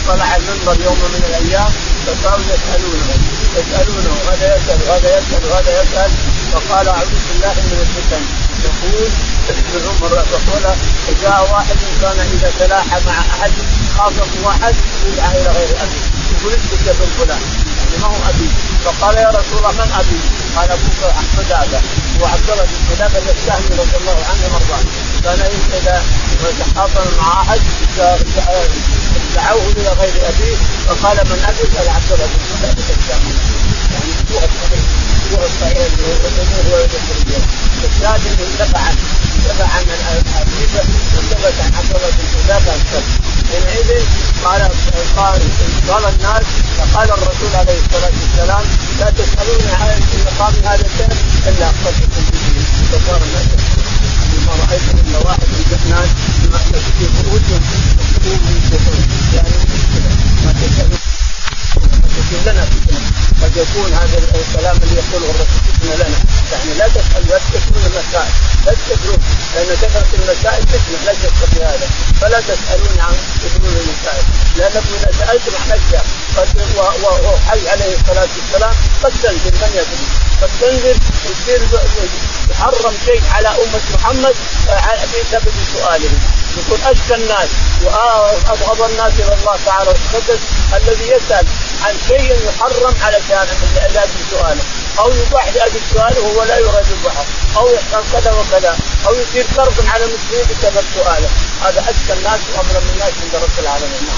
طلع 0.07 0.37
المنبر 0.37 0.85
يوم 0.85 0.99
من 1.14 1.23
الأيام 1.29 1.73
فصاروا 2.07 2.45
يسألونه. 2.55 3.14
يسألونه 3.59 4.14
هذا 4.31 4.57
يسأل 4.57 4.79
وهذا 4.88 5.19
يسأل 5.19 5.51
وهذا 5.51 5.83
يسأل؟ 5.83 6.11
فقال 6.53 6.88
أعوذ 6.88 7.14
بالله 7.29 7.55
من 7.71 7.79
الفتن. 7.87 8.23
يقول 8.64 9.11
ابن 9.48 9.88
عمر 9.88 10.12
يقول 10.33 10.62
جاء 11.22 11.48
واحد 11.53 11.77
كان 12.00 12.18
إذا 12.35 12.53
تلاحى 12.59 13.00
مع 13.07 13.18
أحد 13.35 13.53
خاصم 13.98 14.31
واحد 14.44 14.74
يدعى 15.07 15.40
إلى 15.40 15.50
غير 15.50 15.68
أبي. 15.83 16.00
يقول 16.33 16.53
اسكت 16.55 16.87
يا 16.87 16.92
ابن 16.92 17.07
فلان. 17.18 17.42
يعني 17.81 17.96
ما 18.03 18.07
هو 18.07 18.31
أبي. 18.31 18.48
فقال 18.85 19.16
يا 19.16 19.29
رسول 19.29 19.59
الله 19.59 19.72
من 19.72 19.92
أبي؟ 20.00 20.20
قال 20.57 20.70
أبوك 20.70 21.00
أحمد 21.20 21.53
هذا 21.53 21.83
وعبد 22.20 22.50
الله 22.50 22.64
بن 22.64 22.94
قلابه 22.94 23.31
الشهمي 23.31 23.77
رضي 23.83 23.96
الله 24.00 24.18
عنه 24.31 24.44
وارضاه 24.53 24.85
كان 25.24 25.40
إذا 25.79 26.03
تحاصل 26.61 27.07
مع 27.18 27.42
أحد 27.42 27.61
دعوه 29.35 29.72
إلى 29.77 29.88
غير 29.88 30.29
أبيه 30.29 30.57
فقال 30.87 31.16
من 31.16 31.44
ابي؟ 31.48 31.77
قال 31.77 31.88
عبد 31.88 32.12
الله 32.12 32.27
بن 32.27 32.40
قلابه 32.57 32.85
الشهمي 32.98 33.35
يعني 33.94 35.04
سوء 35.35 35.47
الصحيح 35.47 35.88
سوء 35.97 36.85
الصحيح 36.85 37.42
الشاهد 37.85 38.20
انه 38.27 38.47
دفع 38.59 38.90
دفع 39.44 39.64
عن 39.64 39.85
ابيه 40.40 40.81
وثبت 41.16 41.55
عن 41.61 41.73
عبد 41.79 41.90
الله 41.97 42.11
بن 42.11 42.25
قلابه 42.42 42.75
الشهمي 42.75 43.35
حينئذ 43.51 44.05
قال 44.44 44.62
قال 45.16 45.40
قال 45.88 46.05
الناس 46.14 46.44
فقال 46.79 47.09
الرسول 47.11 47.55
عليه 47.55 47.79
الصلاة 47.85 48.12
والسلام 48.23 48.64
لا 49.01 49.11
تسالوني 49.11 49.73
عن 49.73 50.01
مقام 50.27 50.55
هذا 50.64 50.87
الشهر 50.87 51.16
الا 51.47 51.70
اخبرتكم 51.70 52.25
به 52.31 52.64
فصار 52.92 53.20
الناس 53.23 53.47
ما 54.47 54.53
رايت 54.53 54.83
الا 55.07 55.18
واحد 55.18 55.49
من 55.53 55.64
جحنان 55.70 56.09
في 56.99 57.07
خروجهم 57.16 57.62
يعني 59.35 59.57
ما 60.44 60.53
تسالون 60.53 60.99
تكون 62.17 62.41
لنا 62.47 62.65
فتنه 62.65 63.01
قد 63.43 63.57
يكون 63.57 63.93
هذا 63.93 64.19
الكلام 64.19 64.77
اللي 64.83 64.97
يقوله 65.03 65.31
الرسول 65.31 65.61
فتنه 65.67 65.95
لنا. 65.95 66.19
يعني 66.53 66.75
لا 66.79 66.89
تسأل 66.89 67.23
لا 67.29 67.39
تكثروا 67.39 67.83
المسائل 67.87 68.33
لا 68.67 68.73
تكثروا 68.73 69.19
لأن 69.55 69.77
كثرة 69.83 70.11
المسائل 70.19 70.63
فتنه 70.73 70.99
لا 71.07 71.13
شك 71.13 71.39
في 71.53 71.65
هذا. 71.65 71.87
فلا 72.21 72.41
تسالون 72.41 72.99
عن 73.01 73.15
كثروا 73.43 73.71
المسائل. 73.83 74.25
لانكم 74.57 74.95
اذا 74.99 75.11
سالتم 75.19 75.55
عن 75.63 75.79
اشياء 75.79 76.05
وحي 77.25 77.69
عليه 77.69 77.97
الصلاة 77.97 78.29
والسلام 78.37 78.75
قد 79.03 79.13
تنزل 79.23 79.55
من 79.63 79.71
يدري 79.79 80.07
قد 80.43 80.51
تنزل 80.61 80.97
وتصير 81.25 81.61
يحرم 82.51 82.95
شيء 83.05 83.23
على 83.31 83.49
أمة 83.49 83.81
محمد 83.95 84.35
بسبب 85.13 85.53
سؤالهم 85.73 86.19
يكون 86.59 86.79
اشقى 86.93 87.14
الناس 87.14 87.49
وابغض 87.85 88.83
الناس 88.90 89.12
إلى 89.19 89.35
الله 89.35 89.57
تعالى 89.67 89.90
وتقدس 89.90 90.40
الذي 90.75 91.09
يسأل 91.09 91.47
عن 91.85 91.95
شيء 92.09 92.37
يحرم 92.49 92.95
على 93.03 93.19
لاجل 93.95 94.21
سؤاله. 94.31 94.62
أو 94.99 95.11
يباح 95.11 95.49
لأجل 95.55 95.81
سؤاله 95.95 96.21
وهو 96.21 96.43
لا 96.43 96.59
يراد 96.59 96.87
البحر 96.90 97.25
أو 97.57 97.69
يحصل 97.75 98.03
كذا 98.12 98.33
وكذا. 98.33 98.77
أو 99.07 99.14
يصير 99.14 99.45
كرب 99.57 99.75
على 99.88 100.05
المسلمين 100.05 100.47
بسبب 100.51 100.85
سؤاله. 100.95 101.29
هذا 101.64 101.81
اشقى 101.81 102.19
الناس 102.19 102.40
واظلم 102.57 102.88
الناس 102.95 103.12
عند 103.23 103.35
رب 103.35 103.59
العالمين. 103.59 104.09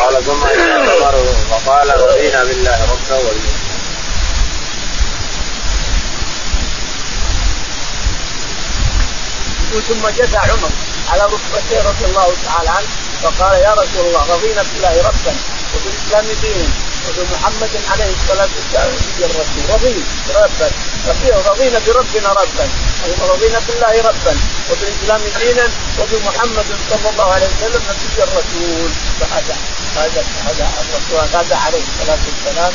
قال 0.00 0.24
ثم 0.24 0.42
عمر 0.42 1.14
وقال 1.50 2.00
رضينا 2.00 2.44
بالله 2.44 2.78
ربا 2.82 3.16
والمسلمين 3.16 3.66
ثم 9.88 10.08
جثى 10.08 10.36
عمر 10.36 10.70
على 11.10 11.22
ركبتيه 11.22 11.82
رضي 11.88 12.04
الله 12.04 12.28
تعالى 12.44 12.70
عنه 12.70 12.88
فقال 13.22 13.60
يا 13.60 13.72
رسول 13.74 14.06
الله 14.06 14.22
رضينا 14.34 14.62
بالله 14.62 14.94
ربا 15.08 15.34
وبالإسلام 15.74 16.26
دينا 16.42 16.68
وبمحمد 17.06 17.70
عليه 17.90 18.10
الصلاة 18.18 18.48
والسلام 18.56 18.90
نبي 18.94 19.24
الرسول. 19.24 19.64
رضينا 19.74 20.04
ربا 20.34 20.68
رضينا 21.50 21.78
بربنا 21.86 22.28
ربا. 22.32 22.66
رضينا 23.32 23.58
بالله 23.66 23.94
ربا 24.08 24.34
وبالإسلام 24.70 25.20
دينا 25.40 25.66
وبمحمد 25.98 26.66
صلى 26.90 27.10
الله 27.12 27.32
عليه 27.34 27.46
وسلم 27.46 27.82
نبي 27.90 28.22
الرسول. 28.22 28.90
فهذا 29.20 29.56
هذا 29.96 30.24
هذا 30.46 30.70
الرسول 30.82 31.40
هذا 31.40 31.56
عليه 31.56 31.82
الصلاة 31.88 32.18
والسلام 32.26 32.72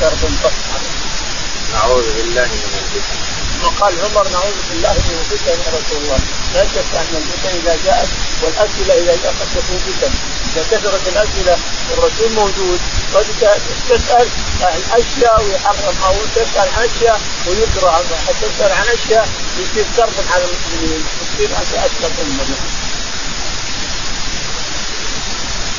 كرب 0.00 0.22
فصح 0.42 0.80
نعوذ 1.72 2.06
بالله 2.16 2.44
من 2.44 2.78
الفتن 2.82 3.35
وقال 3.64 3.92
عمر 4.04 4.28
نعوذ 4.28 4.58
بالله 4.68 4.94
من 5.08 5.16
الفتن 5.22 5.58
يا 5.64 5.70
رسول 5.78 5.98
الله. 6.02 6.20
لا 6.54 6.64
شك 6.74 6.90
أن 7.02 7.12
الفتن 7.22 7.52
إذا 7.60 7.74
جاءت 7.84 8.08
والأسئلة 8.42 8.94
إذا 8.94 9.14
جاءت 9.22 9.36
قد 9.40 9.48
تكون 9.54 9.78
فتن. 9.86 10.12
إذا 10.52 10.62
كثرت 10.70 11.08
الأسئلة 11.08 11.58
والرسول 11.90 12.32
موجود 12.32 12.80
قد 13.14 13.26
تسأل 13.88 14.28
عن 14.62 14.80
أشياء 15.00 15.44
ويحرم 15.44 15.96
أو 16.06 16.14
تسأل 16.36 16.68
عن 16.76 16.88
أشياء 16.88 17.20
ويكره 17.46 18.04
تسأل 18.42 18.72
عن 18.72 18.86
أشياء 18.96 19.28
يصير 19.58 19.86
كرب 19.96 20.14
على 20.32 20.44
المسلمين 20.44 21.04
يصير 21.22 21.48
انت 21.58 21.74
اشقى 21.74 22.06
الامه 22.06 22.85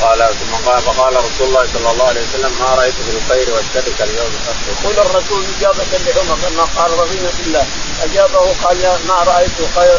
قال 0.02 0.20
ثم 0.40 0.70
قال 0.70 0.82
فقال 0.82 1.16
رسول 1.16 1.48
الله 1.48 1.66
صلى 1.74 1.92
الله 1.92 2.08
عليه 2.08 2.22
وسلم 2.22 2.52
ما 2.60 2.76
رأيت 2.76 2.94
في 2.94 3.18
الخير 3.18 3.54
والشر 3.54 3.92
كاليوم 4.00 4.32
يقول 4.68 5.06
الرسول 5.06 5.46
إجابة 5.58 5.84
لعمر 6.06 6.38
لما 6.50 6.64
قال 6.64 6.92
رضينا 6.92 7.30
بالله. 7.38 7.66
أجابه 8.04 8.54
قال 8.64 8.78
ما 9.08 9.24
رأيت 9.24 9.58
خير 9.76 9.98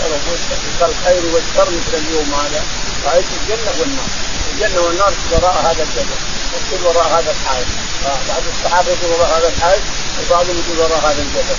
كالخير 0.81 1.23
والشر 1.35 1.71
مثل 1.71 1.95
اليوم 1.95 2.35
هذا. 2.35 2.63
رأيت 3.07 3.25
الجنة 3.41 3.73
والنار. 3.81 4.09
الجنة 4.53 4.81
والنار 4.81 5.13
وراء 5.33 5.61
هذا 5.63 5.83
الجبل. 5.83 6.19
وكل 6.55 6.87
وراء 6.87 7.09
هذا 7.09 7.31
الحائط. 7.31 7.67
بعض 8.05 8.43
الصحابة 8.55 8.91
يقول 8.91 9.11
وراء 9.13 9.39
هذا 9.39 9.49
الحائط 9.49 9.83
وبعضهم 10.21 10.63
يقول 10.63 10.79
وراء 10.79 11.01
هذا 11.01 11.23
الجبل. 11.23 11.57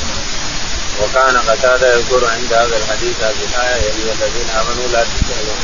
وكان 1.02 1.38
قتادة 1.38 1.94
يذكر 1.94 2.30
عند 2.30 2.54
هذا 2.54 2.78
الحديث 2.78 3.24
هذه 3.24 3.44
الآية 3.50 3.82
يا 3.84 3.92
أيها 3.96 4.14
الذين 4.14 4.50
آمنوا 4.50 4.88
لا 4.88 5.04
تسالون 5.04 5.60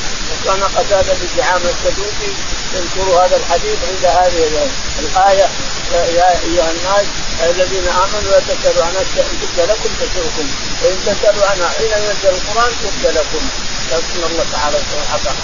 وكان 0.45 0.63
قتادة 0.63 1.13
بزعامه 1.13 1.69
السدوسي 1.69 2.33
يذكر 2.73 3.01
هذا 3.01 3.35
الحديث 3.37 3.77
عند 3.89 4.05
هذه 4.05 4.69
الآية. 4.99 5.49
يا 5.91 6.29
أيها 6.45 6.71
الناس 6.71 7.05
الذين 7.43 7.87
آمنوا 7.87 8.31
لا 8.31 8.39
تسألوا 8.39 8.85
عن 8.85 8.95
إن 8.95 9.05
تبدا 9.41 9.73
لكم 9.73 9.89
تسركم 10.01 10.47
وإن 10.83 10.97
تسألوا 11.05 11.45
عنها 11.45 11.69
حين 11.69 11.91
ينزل 11.91 12.37
القرآن 12.37 12.71
تبدا 12.83 13.11
لكم. 13.19 13.47
لكن 13.91 14.23
الله 14.31 14.45
تعالى 14.51 14.77
سبحانه 14.77 15.35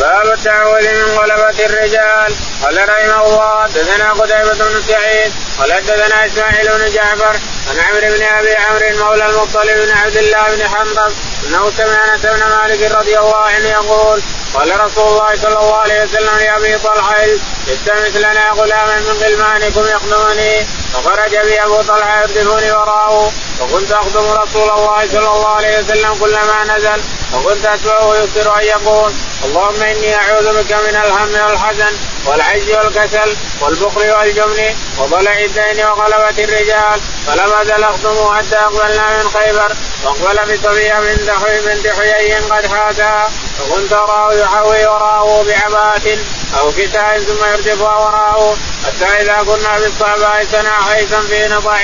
باب 0.00 0.32
التعوذ 0.32 0.88
من 0.94 1.18
غلبة 1.18 1.66
الرجال. 1.66 2.34
قال 2.62 2.88
رحمه 2.88 3.26
الله 3.26 3.62
حدثنا 3.62 4.12
قتيبة 4.12 4.64
بن 4.68 4.82
سعيد. 4.88 5.32
قال 5.58 5.72
حدثنا 5.72 6.26
إسماعيل 6.26 6.68
بن 6.68 6.90
جعفر 6.90 7.36
عن 7.70 7.78
عمرو 7.78 8.16
بن 8.16 8.22
أبي 8.22 8.54
عمرو 8.54 9.04
مولى 9.04 9.26
المطلب 9.26 9.86
بن 9.86 9.90
عبد 9.90 10.16
الله 10.16 10.56
بن 10.56 10.68
حنظل. 10.68 11.14
أنه 11.50 11.70
سمع 11.70 12.14
أنس 12.14 12.26
بن 12.26 12.44
مالك 12.46 12.92
رضي 12.92 13.18
الله 13.18 13.36
عنه 13.36 13.68
يقول 13.68 14.22
قال 14.54 14.80
رسول 14.80 15.08
الله 15.08 15.36
صلى 15.42 15.58
الله 15.58 15.76
عليه 15.76 16.02
وسلم 16.02 16.38
لابي 16.38 16.78
طلحة 16.78 17.24
التمس 17.68 18.16
لنا 18.16 18.50
غلاما 18.50 18.96
من 19.00 19.22
غلمانكم 19.22 19.86
يخدمني. 19.86 20.66
فخرج 20.94 21.36
بي 21.36 21.62
أبو 21.64 21.82
طلحة 21.82 22.20
يردفني 22.20 22.72
وراءه. 22.72 23.32
وكنت 23.60 23.92
أخدم 23.92 24.30
رسول 24.30 24.70
الله 24.70 25.08
صلى 25.12 25.28
الله 25.28 25.48
عليه 25.48 25.78
وسلم 25.78 26.14
كلما 26.14 26.64
نزل. 26.76 27.00
وكنت 27.34 27.66
اتبعه 27.66 28.16
يكثر 28.16 28.58
أن 28.60 28.66
يقول 28.66 29.12
اللهم 29.44 29.82
إني 29.82 30.16
أعوذ 30.16 30.62
بك 30.62 30.72
من 30.72 30.96
الهم 31.04 31.46
والحزن 31.46 31.96
والعجز 32.26 32.70
والكسل 32.70 33.36
والبخل 33.60 34.10
والجبن 34.10 34.74
وضلع 34.98 35.38
الدين 35.38 35.84
وغلبة 35.86 36.44
الرجال. 36.44 37.00
فلم 37.26 37.52
أزل 37.52 37.84
أخدمه 37.84 38.34
حتى 38.36 38.56
أقبلنا 38.56 39.22
من 39.22 39.30
خيبر. 39.30 39.72
واقبل 40.04 40.52
بصبيه 40.52 40.94
بنت 41.00 41.30
بنت 41.66 41.86
حيي 41.86 42.34
قد 42.34 42.66
حاتها 42.66 43.30
فكنت 43.58 43.92
أراه 43.92 44.39
يحوي 44.40 44.86
وراءه 44.86 45.44
بعباءة 45.46 46.18
أو 46.58 46.72
كساء 46.72 47.18
ثم 47.18 47.44
يرجفها 47.52 47.96
وراءه 47.96 48.56
حتى 48.86 49.22
إذا 49.22 49.42
كنا 49.46 49.78
بالصعباء 49.78 50.46
سنا 50.52 50.82
حيثا 50.90 51.20
في 51.20 51.48
نطع 51.48 51.78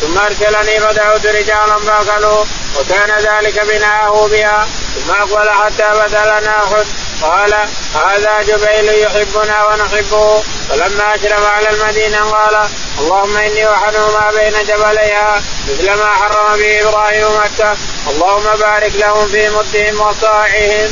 ثم 0.00 0.18
أرسلني 0.18 0.80
فدعوت 0.80 1.26
رجالا 1.26 1.78
فاكلوا 1.78 2.44
وكان 2.78 3.10
ذلك 3.18 3.60
بناءه 3.60 4.28
بها 4.30 4.68
ثم 4.94 5.10
أقبل 5.10 5.50
حتى 5.50 5.88
بدا 5.94 6.22
لنا 6.22 6.64
احد 6.64 6.86
قال 7.22 7.54
هذا 7.94 8.42
جبيل 8.42 9.02
يحبنا 9.02 9.66
ونحبه 9.66 10.42
فلما 10.68 11.14
أشرف 11.14 11.46
على 11.46 11.70
المدينة 11.70 12.18
قال 12.18 12.68
اللهم 12.98 13.36
إني 13.36 13.68
احرم 13.68 14.12
ما 14.12 14.30
بين 14.36 14.52
جبليها 14.64 15.42
مثل 15.68 15.94
ما 15.94 16.06
حرم 16.06 16.58
به 16.58 16.88
إبراهيم 16.88 17.26
مكه 17.44 17.76
اللهم 18.08 18.56
بارك 18.60 18.92
لهم 18.96 19.28
في 19.28 19.48
مدهم 19.50 20.00
وصاعهم. 20.00 20.90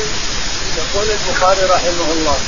يقول 0.83 1.07
البخاري 1.11 1.63
رحمه 1.75 2.09
الله. 2.13 2.39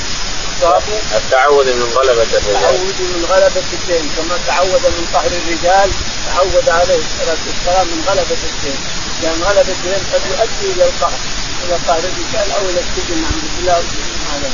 التعوذ 1.17 1.67
من 1.73 1.87
غلبة 1.97 2.31
الرجال. 2.37 2.55
التعوذ 2.55 2.99
من 3.13 3.25
غلبة 3.31 3.67
الدين. 3.73 4.03
كما 4.17 4.35
تعوذ 4.47 4.83
من 4.97 5.05
قهر 5.13 5.31
الرجال 5.41 5.89
تعوذ 6.27 6.69
عليه 6.69 7.01
الصلاة 7.07 7.41
والسلام 7.47 7.87
من 7.87 8.03
غلبة 8.07 8.41
الدين. 8.51 8.79
لأن 9.21 9.39
غلبة 9.43 9.71
الدين 9.71 10.01
قد 10.13 10.21
يؤدي 10.31 10.73
إلى 10.73 10.83
القهر 10.83 11.19
إلى 11.63 11.75
قهر 11.87 11.99
الرجال 11.99 12.51
أو 12.51 12.69
إلى 12.69 12.79
السجن 12.79 13.21
نعوذ 13.21 13.45
بالله 13.55 13.83
هذا 14.31 14.49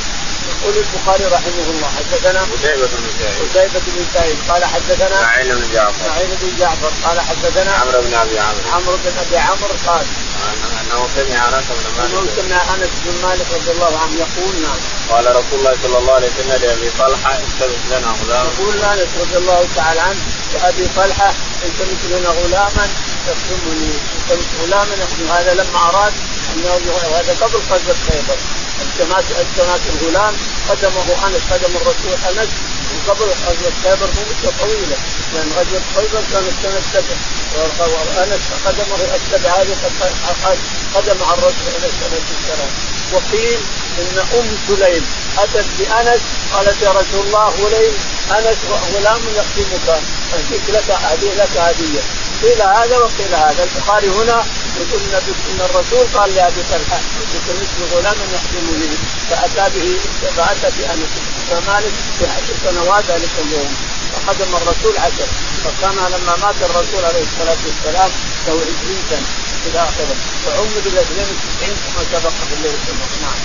يقول 0.62 0.76
البخاري 0.76 1.24
رحمه 1.24 1.66
الله 1.70 1.88
حدثنا 1.98 2.40
قتيبة 2.40 2.86
بن 2.86 3.08
سعيد 3.18 3.48
قتيبة 3.48 3.80
بن 3.86 4.06
سعيد 4.14 4.36
قال 4.48 4.64
حدثنا 4.64 5.16
اسماعيل 5.16 5.54
بن 5.54 5.72
جعفر. 5.72 5.90
اسماعيل 5.90 6.28
بن 6.42 6.56
جعفر 6.58 6.90
قال 7.04 7.20
حدثنا 7.20 7.72
عمرو 7.72 8.00
بن 8.02 8.14
أبي 8.14 8.38
عمرو. 8.38 8.70
عمرو 8.72 8.96
بن 8.96 9.12
أبي 9.18 9.36
عمرو 9.38 9.74
قال 9.86 10.06
أنه 10.80 11.08
سمع 11.16 11.48
أنس 11.48 11.64
بن 11.70 11.86
مالك. 11.96 12.10
أنه 12.10 12.26
سمع 12.36 12.74
أنس 12.74 12.90
بن 13.04 13.28
مالك 13.28 13.46
رضي 13.54 13.70
الله 13.70 13.98
عنه 13.98 14.14
يقول 14.14 14.62
نعم. 14.62 14.78
قال 15.10 15.36
رسول 15.36 15.58
الله 15.58 15.76
صلى 15.82 15.98
الله 15.98 16.14
عليه 16.14 16.28
وسلم 16.28 16.52
لأبي 16.62 16.90
طلحة 16.98 17.38
التمس 17.38 17.82
لنا 17.90 18.14
غلاما. 18.22 18.50
يقول 18.58 18.82
أنس 18.82 19.08
رضي 19.20 19.36
الله 19.36 19.68
تعالى 19.76 20.00
عنه 20.00 20.20
لأبي 20.54 20.88
طلحة 20.96 21.34
التمس 21.64 22.02
لنا 22.10 22.28
غلاما. 22.28 22.88
يخدمني 23.28 23.90
التمس 24.16 24.46
غلاما 24.62 24.94
هذا 25.30 25.54
لما 25.54 25.78
أراد 25.88 26.12
انه 26.56 26.92
هذا 27.18 27.34
قبل 27.40 27.58
قصه 27.70 27.96
خيبر 28.08 28.38
التماس 28.82 29.24
التماس 29.40 29.80
الغلام 29.94 30.34
قدمه 30.68 31.26
أنس 31.26 31.42
قدم 31.50 31.76
الرسول 31.76 32.12
أنس 32.12 32.48
من 32.92 33.00
قبل 33.08 33.24
غزوه 33.46 33.72
خيبر 33.82 34.08
مدة 34.08 34.52
طويلة. 34.60 34.96
لأن 35.34 35.48
غزوه 35.56 35.80
خيبر 35.96 36.22
كانت 36.32 36.52
سنة 36.62 36.80
سبع. 36.92 37.16
وانس 38.16 38.42
قدمه 38.66 38.98
السبع 39.14 39.50
هذه 39.50 39.76
قدم 40.94 41.22
على 41.24 41.38
الرسول 41.38 41.74
عليه 41.74 41.88
الصلاة 41.88 42.20
والسلام. 42.30 42.95
وقيل 43.12 43.60
إن 43.98 44.18
أم 44.18 44.46
سليم 44.68 45.04
أتت 45.38 45.66
بأنس 45.78 46.20
قالت 46.52 46.82
يا 46.82 46.90
رسول 46.90 47.26
الله 47.26 47.48
غليم 47.48 47.94
أنس 48.38 48.58
غلام 48.94 49.20
يخدمك 49.36 49.88
اهديك 50.34 50.70
لك 50.70 50.90
اهدي 50.90 51.30
لك 51.34 51.56
هدية. 51.56 52.02
قيل 52.42 52.62
هذا 52.62 52.96
وقيل 52.98 53.34
هذا. 53.34 53.64
البخاري 53.64 54.08
هنا 54.08 54.44
يقول 54.76 55.00
إن 55.50 55.60
الرسول 55.60 56.06
قال 56.14 56.34
لأبي 56.34 56.62
طلحة 56.70 57.00
مثل 57.48 57.94
غلام 57.94 58.16
يخدمني 58.34 58.96
فأتى 59.30 59.64
به 59.74 59.96
فأتى 60.36 60.68
بأنس. 60.78 61.12
فمالك 61.50 61.92
في 62.18 62.24
عشر 62.24 62.54
سنوات 62.64 63.04
ذلك 63.10 63.30
اليوم. 63.44 63.74
فقدم 64.12 64.56
الرسول 64.56 64.98
عشر 64.98 65.28
فكان 65.64 65.94
لما 65.94 66.36
مات 66.42 66.54
الرسول 66.70 67.04
عليه 67.04 67.22
الصلاة 67.22 67.56
والسلام 67.66 68.10
له 68.46 68.54
20 68.54 69.02
سنه 69.10 69.45
إلى 69.70 69.78
اخره 69.88 70.16
وعمر 70.46 70.82
إلى 70.86 71.00
92 71.00 71.76
كما 71.84 72.02
سبق 72.12 72.30
في 72.48 72.54
الليل 72.58 72.76
نعم. 73.22 73.38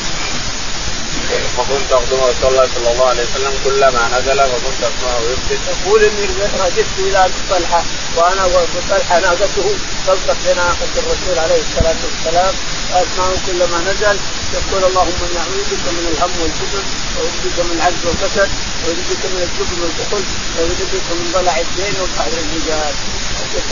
فكنت 1.57 1.91
اخدم 1.91 2.17
رسول 2.17 2.51
الله 2.51 2.67
صلى 2.75 2.91
الله 2.91 3.07
عليه 3.09 3.23
وسلم 3.23 3.53
كلما 3.65 4.01
نزل 4.19 4.37
فكنت 4.37 4.81
أسمعه 4.89 5.21
يكتب 5.31 5.59
يقول 5.85 6.03
إني 6.03 6.25
رددت 6.59 6.99
إلى 6.99 7.25
أبي 7.25 7.33
طلحة 7.49 7.83
وأنا 8.15 8.45
وابو 8.45 8.79
طلحة 8.89 9.19
ناقته 9.19 9.67
تلصق 10.07 10.37
بناقه 10.45 10.91
الرسول 10.97 11.39
عليه 11.39 11.61
الصلاة 11.61 11.95
والسلام. 12.05 12.53
واسمعه 12.99 13.33
كلما 13.47 13.79
نزل 13.89 14.17
يقول 14.57 14.83
اللهم 14.89 15.19
إني 15.27 15.37
أعوذ 15.43 15.61
بك 15.71 15.85
من 15.97 16.05
الهم 16.11 16.33
والحزن 16.41 16.83
واعوذ 17.15 17.37
بك 17.45 17.57
من 17.67 17.73
العجز 17.77 18.03
والكسل 18.05 18.49
واعوذ 18.81 19.01
بك 19.09 19.23
من 19.33 19.41
الجبن 19.47 19.77
والبخل 19.83 20.23
واعوذ 20.55 20.81
بك 20.93 21.07
من 21.17 21.25
ضلع 21.35 21.55
الدين 21.65 21.93
وقهر 22.01 22.33
الرجال. 22.43 22.93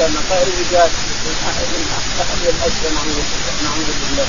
ان 0.05 0.15
قهر 0.30 0.47
الرجال 0.53 0.89
من 1.26 1.36
أحد 1.49 2.41
الاشياء 2.53 2.91
نعوذ 3.63 3.89
بالله 3.99 4.28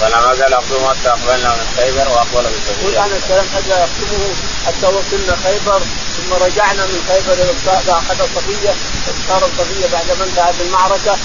ولما 0.00 0.28
قال 0.28 0.52
أقدم 0.52 0.84
حتى 0.90 1.08
أقبلنا 1.08 1.48
من 1.48 1.66
خيبر 1.76 2.08
وأقبل 2.08 2.42
بسبيل 2.42 2.80
يقول 2.80 2.96
عن 2.98 3.10
السلام 3.12 3.46
حتى 3.56 3.70
يقدمه 3.70 4.34
حتى 4.66 4.86
وصلنا 4.86 5.36
خيبر 5.44 5.80
ثم 6.16 6.32
رجعنا 6.44 6.82
من 6.86 7.00
خيبر 7.08 7.32
إلى 7.32 7.54
فاخذ 7.86 8.18
صفيه 8.36 8.74
اختار 9.10 9.48
الصفية 9.48 9.86
بعد 9.92 10.08
ما 10.18 10.24
انتهت 10.24 10.54
المعركة. 10.60 11.16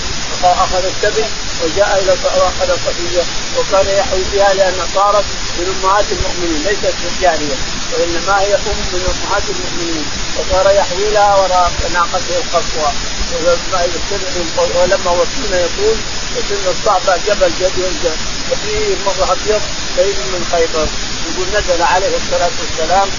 أخذ 0.44 0.86
السبي 0.86 1.26
وجاء 1.64 2.00
إلى 2.00 2.12
وأخذ 2.24 2.70
صفيه 2.86 3.24
وكان 3.58 3.88
يحوي 3.98 4.24
بها 4.34 4.54
لانها 4.54 4.86
صارت 4.96 5.26
من 5.58 5.76
أمهات 5.76 6.06
المؤمنين 6.12 6.64
ليست 6.64 6.96
جاريه 7.22 7.58
وإنما 7.94 8.42
هي 8.42 8.56
أم 8.56 8.78
من 8.94 9.02
أمهات 9.14 9.44
المؤمنين 9.50 10.06
وصار 10.38 10.76
يحوي 10.76 11.10
لها 11.12 11.36
وراء 11.36 11.72
ناقته 11.94 12.36
القصوى. 12.38 12.92
ولما 14.76 15.12
وصلنا 15.12 15.60
يقول 15.60 15.98
وصلنا 16.36 16.72
الصعبه 16.72 17.18
جبل 17.28 17.52
جبل 17.60 17.92
كثير 18.52 18.98
مره 19.06 19.32
أبيض 19.32 19.62
قريب 19.98 20.16
من 20.34 20.46
خيبر. 20.52 20.88
يقول 21.30 21.48
نزل 21.48 21.82
عليه 21.82 22.18
الصلاة 22.18 22.52
والسلام 22.62 23.10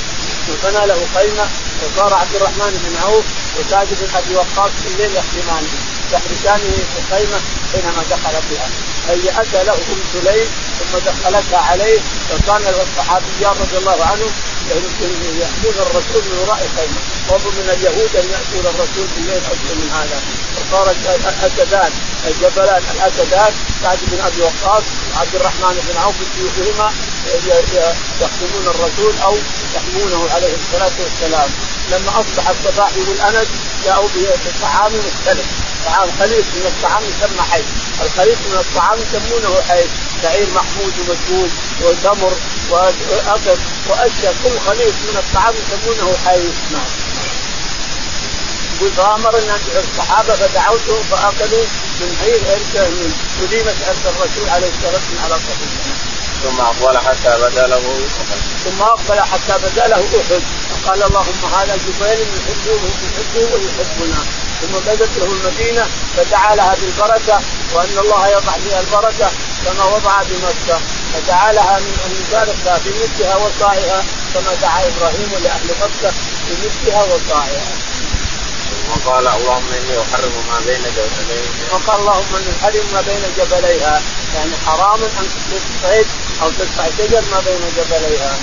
وبنى 0.48 0.86
له 0.86 1.06
خيمة 1.14 1.48
وصار 1.82 2.14
عبد 2.14 2.34
الرحمن 2.36 2.72
بن 2.84 2.96
عوف 3.04 3.24
وسعد 3.58 3.86
بن 3.90 4.16
أبي 4.16 4.34
وقاص 4.36 4.70
في 4.82 4.88
الليل 4.88 5.16
يخدمانه 5.16 5.95
يحرسانه 6.12 6.72
في 6.90 6.98
الخيمه 7.02 7.38
حينما 7.72 8.02
دخل 8.10 8.34
بها. 8.50 8.68
هيأتها 9.08 9.64
له 9.64 9.72
أم 9.72 10.00
سليم 10.12 10.48
ثم 10.78 10.98
دخلتها 10.98 11.58
عليه 11.58 11.98
فكان 12.28 12.62
الصحابيان 12.86 13.54
رضي 13.60 13.78
الله 13.78 14.04
عنهم 14.04 14.30
يأتون 15.40 15.76
الرسول 15.86 16.22
من 16.30 16.38
وراء 16.42 16.60
الخيمه 16.66 17.00
وهم 17.28 17.54
من 17.58 17.70
اليهود 17.70 18.16
أن 18.16 18.26
يأتون 18.34 18.74
الرسول 18.74 19.06
في 19.14 19.18
الليل 19.20 19.42
أكثر 19.52 19.74
من 19.74 19.90
هذا. 19.98 20.18
وصار 20.56 20.90
الاسدان 20.90 21.90
الجبلان 22.26 22.82
الاسدان 22.94 23.52
سعد 23.82 23.98
بن 24.02 24.20
أبي 24.20 24.40
وقاص 24.42 24.82
وعبد 25.14 25.34
الرحمن 25.34 25.74
بن 25.88 25.96
عوف 26.00 26.14
بسيوفهما 26.20 26.92
يخدمون 28.20 28.66
الرسول 28.74 29.14
أو 29.24 29.34
يحمونه 29.76 30.30
عليه 30.34 30.54
الصلاة 30.54 30.92
والسلام. 31.02 31.50
لما 31.92 32.20
أصبح 32.20 32.48
الصباح 32.48 32.90
يقول 32.96 33.20
انس 33.20 33.48
جاءوا 33.84 34.08
بطعام 34.46 34.92
مختلف. 34.92 35.46
طعام 35.86 36.08
خليط 36.18 36.44
من 36.54 36.66
الطعام 36.66 37.02
يسمى 37.04 37.42
حي 37.50 37.62
الخليط 38.04 38.38
من 38.50 38.58
الطعام 38.58 38.98
يسمونه 38.98 39.62
حي 39.68 39.84
شعير 40.22 40.46
محمود 40.54 40.92
ومسموم 40.98 41.50
وتمر 41.82 42.32
وأقط 42.70 43.58
وأشياء. 43.88 44.34
كل 44.44 44.58
خليط 44.66 44.94
من 45.08 45.16
الطعام 45.16 45.54
يسمونه 45.54 46.16
حي 46.26 46.42
نعم. 46.72 46.90
يقول 48.76 48.92
فأمرنا 48.92 49.58
الصحابة 49.76 50.34
فدعوتهم 50.34 51.02
فأكلوا 51.10 51.64
من 52.00 52.16
عير 52.22 52.40
من 52.90 53.12
وليمه 53.42 53.74
الرسول 54.06 54.48
عليه 54.48 54.68
الصلاة 54.68 54.92
والسلام 54.92 55.24
على 55.24 55.34
صفيه 55.34 56.05
ثم 56.42 56.60
أقبل 56.60 56.98
حتى 56.98 57.38
بدا 57.42 57.66
له 57.66 57.82
ثم 58.64 58.82
أقبل 58.82 59.20
حتى 59.20 59.54
بدا 59.64 59.86
له 59.88 59.96
أحد. 60.20 60.42
فقال 60.70 61.02
اللهم 61.02 61.40
هذا 61.54 61.76
جبيل 61.76 62.20
يحبه 62.36 62.80
يحبه 63.06 63.54
ويحبنا. 63.54 64.20
ثم 64.60 64.74
بدت 64.86 65.18
له 65.18 65.24
المدينة 65.24 65.86
فدعا 66.16 66.54
لها 66.54 66.74
بالبركة 66.80 67.40
وأن 67.74 67.98
الله 67.98 68.28
يضع 68.28 68.52
فيها 68.52 68.80
البركة 68.80 69.30
كما 69.64 69.84
وضع 69.84 70.22
بمكة. 70.22 70.80
فدعا 71.14 71.52
لها 71.52 71.78
من 71.78 72.24
يبارك 72.28 72.80
في 72.84 72.90
مثلها 73.02 73.36
وصاعها 73.36 74.04
كما 74.34 74.54
دعا 74.62 74.80
إبراهيم 74.86 75.30
لأهل 75.44 75.68
مكة 75.80 76.10
في 76.46 76.52
مثلها 76.64 77.02
وصاعها 77.02 77.72
وقال 78.90 79.26
اللهم 79.26 79.72
إني 79.72 80.02
أحرم 80.02 80.34
ما 80.50 80.58
بين 80.66 80.82
جبليها 80.82 81.72
وقال 81.72 82.00
اللهم 82.00 82.36
إني 82.36 82.52
أحرم 82.60 82.86
ما 82.92 83.00
بين 83.00 83.22
جبليها. 83.38 84.02
يعني 84.34 84.50
حرام 84.66 85.00
أن 85.02 85.26
تصعد 85.50 86.06
أو 86.42 86.50
تدفع 86.50 86.84
شجر 86.98 87.22
ما 87.32 87.40
بين 87.40 87.60
جبليها. 87.76 88.38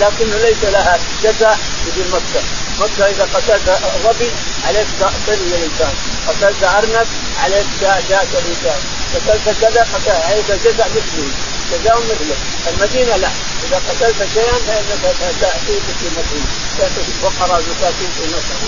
لكن 0.00 0.30
ليس 0.30 0.64
لها 0.64 0.98
جزاء 1.22 1.58
في 1.94 2.00
مكة. 2.12 2.42
مكة 2.80 3.06
إذا 3.10 3.28
قتلت 3.34 3.80
ظبي 4.04 4.30
عليك 4.66 4.86
طير 5.26 5.36
الانسان 5.36 5.94
قتلت 6.28 6.62
أرنب 6.62 7.06
عليك 7.42 7.66
جاء 7.80 8.26
الانسان 8.32 8.80
قتلت 9.14 9.56
كذا 9.60 9.86
عليك 10.28 10.50
جزاء 10.64 10.88
مثله 10.88 11.28
جزاء 11.72 11.96
مثله 11.98 12.36
المدينة 12.68 13.16
لا. 13.16 13.28
إذا 13.68 13.82
قتلت 13.88 14.28
شيئا 14.34 14.58
فإنك 14.66 15.14
تاتي 15.40 15.80
في 16.00 16.06
المدينة 16.08 16.46
تاتي 16.78 17.00
الفقراء 17.08 17.60
المساكين 17.60 18.10
في 18.16 18.24
مكه 18.28 18.58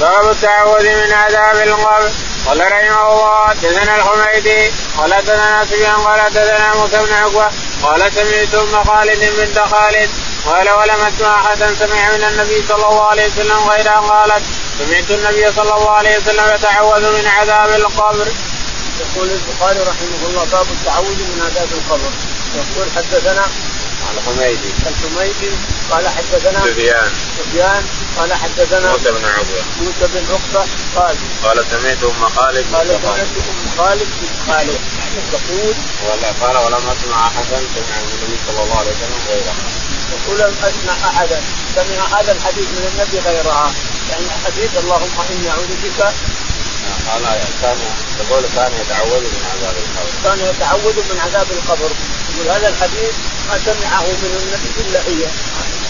باب 0.00 0.30
التعوذ 0.30 0.84
من 0.84 1.12
عذاب 1.12 1.56
القبر. 1.56 2.10
قال 2.46 2.60
رحمه 2.60 3.12
الله 3.12 3.48
حدثنا 3.48 3.96
الحميدي 3.96 4.72
قال 4.98 5.14
حدثنا 5.14 5.64
سفيان 5.64 5.94
قال 5.94 6.20
حدثنا 6.20 6.74
موسى 6.74 6.96
بن 6.96 7.12
عقبة. 7.12 7.50
قال 7.82 8.12
سمعت 8.14 8.54
ام 8.54 8.84
خالد 8.84 9.32
بنت 9.38 9.58
خالد 9.58 10.10
قال 10.46 10.70
ولم 10.70 11.00
اسمع 11.00 11.40
احدا 11.40 11.74
سمع 11.74 12.10
من 12.10 12.24
النبي 12.24 12.64
صلى 12.68 12.86
الله 12.88 13.06
عليه 13.06 13.26
وسلم 13.26 13.58
غيرها 13.70 14.00
قالت 14.00 14.42
سمعت 14.78 15.10
النبي 15.10 15.52
صلى 15.52 15.74
الله 15.74 15.90
عليه 15.90 16.18
وسلم 16.18 16.54
يتعوذ 16.54 17.04
من 17.16 17.26
عذاب 17.26 17.68
القبر. 17.68 18.26
يقول 19.00 19.28
البخاري 19.30 19.78
رحمه 19.80 20.20
الله 20.28 20.44
باب 20.44 20.66
التعوذ 20.70 21.18
من 21.30 21.42
عذاب 21.46 21.68
القبر. 21.72 22.10
يقول 22.54 22.86
حدثنا 22.96 23.46
الحميدي 24.16 24.70
الحميدي 24.86 25.50
قال 25.90 26.08
حدثنا 26.08 26.60
سفيان. 26.60 27.10
سفيان 27.38 27.84
قال 28.18 28.34
حدثنا 28.34 28.92
موسى 28.92 29.12
بن 29.12 29.24
عقبه 29.24 29.62
موسى 29.80 30.06
بن 30.14 30.24
عقبة 30.30 30.66
قال 30.96 31.16
قال 31.44 31.64
سمعت 31.70 32.02
أم 32.02 32.28
خالد 32.28 32.64
قال 32.74 32.86
سمعت 32.86 33.36
أم 33.50 33.70
خالد 33.78 34.08
بن 34.20 34.52
خالد. 34.52 34.80
تقول 35.32 35.74
ولا 36.06 36.30
قال 36.40 36.56
ولم 36.64 36.84
أسمع 36.88 37.26
أحدا 37.26 37.58
سمع 37.74 37.96
من 38.02 38.10
النبي 38.14 38.38
صلى 38.46 38.62
الله 38.62 38.78
عليه 38.78 38.90
وسلم 38.90 39.20
غيرها 39.28 39.54
يقول 40.12 40.38
لم 40.38 40.54
أسمع 40.62 41.10
أحدا. 41.10 41.40
سمع 41.76 42.20
هذا 42.20 42.32
الحديث 42.32 42.64
من 42.64 42.84
النبي 42.92 43.18
غيرها. 43.28 43.72
يعني 44.10 44.26
حديث 44.44 44.70
اللهم 44.84 45.16
إني 45.30 45.50
أعوذ 45.50 45.70
بك 45.84 46.00
كان 47.62 47.78
يقول 48.20 48.44
كان 48.56 48.72
يتعوذ 48.80 49.20
من 49.20 49.42
عذاب 49.52 49.76
القبر. 49.84 50.10
كان 50.24 50.38
يتعوذ 50.50 50.96
من 51.10 51.20
عذاب 51.20 51.46
القبر. 51.50 51.90
يقول 52.34 52.50
هذا 52.50 52.68
الحديث 52.68 53.14
ما 53.48 53.58
سمعه 53.64 54.02
من 54.02 54.32
النبي 54.42 54.70
إلا 54.80 55.00
هي 55.00 55.22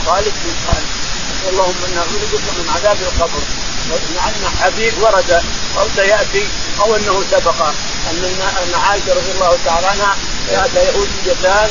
خالد 0.06 0.34
بن 0.44 0.52
خالد. 0.66 0.90
اللهم 1.50 1.74
إنا 1.88 1.94
نعوذ 1.94 2.22
بك 2.32 2.44
من 2.58 2.66
عذاب 2.74 2.96
القبر. 3.02 3.42
لأن 3.90 4.42
حديث 4.62 4.94
ورد 5.00 5.42
أو 5.78 5.86
سيأتي 5.96 6.48
أو 6.80 6.96
أنه 6.96 7.24
سبق 7.30 7.62
أن 8.10 8.24
ان 8.62 8.74
عائشه 8.74 9.12
رضي 9.12 9.30
الله 9.34 9.58
تعالى 9.64 9.86
عنها 9.86 10.16
جاءت 10.50 10.74
يهوديتان 10.74 11.70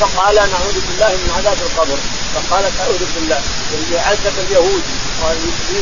فقال 0.00 0.34
نعوذ 0.34 0.76
بالله 0.86 1.08
من 1.08 1.30
عذاب 1.36 1.58
القبر. 1.62 1.98
فقالت 2.34 2.80
أعوذ 2.80 3.04
بالله. 3.14 3.40
اللي 3.74 3.98
عذب 3.98 4.38
اليهود 4.38 4.82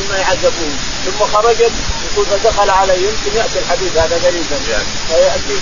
ما 0.09 0.17
يعذبون 0.17 0.77
ثم 1.05 1.25
خرجت 1.33 1.71
يقول 2.17 2.39
فدخل 2.39 2.69
علي 2.69 3.03
يمكن 3.03 3.37
يأتي 3.37 3.59
الحديث 3.59 3.97
هذا 3.97 4.15
قريبا 4.25 4.57
فيأتي 5.09 5.57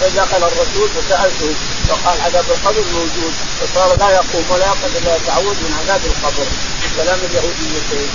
فدخل 0.00 0.36
الرسول 0.36 0.88
فسألته 0.88 1.54
فقال 1.88 2.20
عذاب 2.20 2.44
القبر 2.50 2.84
موجود 2.92 3.34
فصار 3.60 3.96
لا 3.98 4.10
يقوم 4.10 4.44
ولا 4.50 4.66
يقعد 4.66 4.96
إلا 5.02 5.16
يتعوذ 5.16 5.54
من 5.54 5.72
عذاب 5.80 6.00
القبر. 6.06 6.46
كلام 6.96 7.18
اليهوديتين 7.30 8.08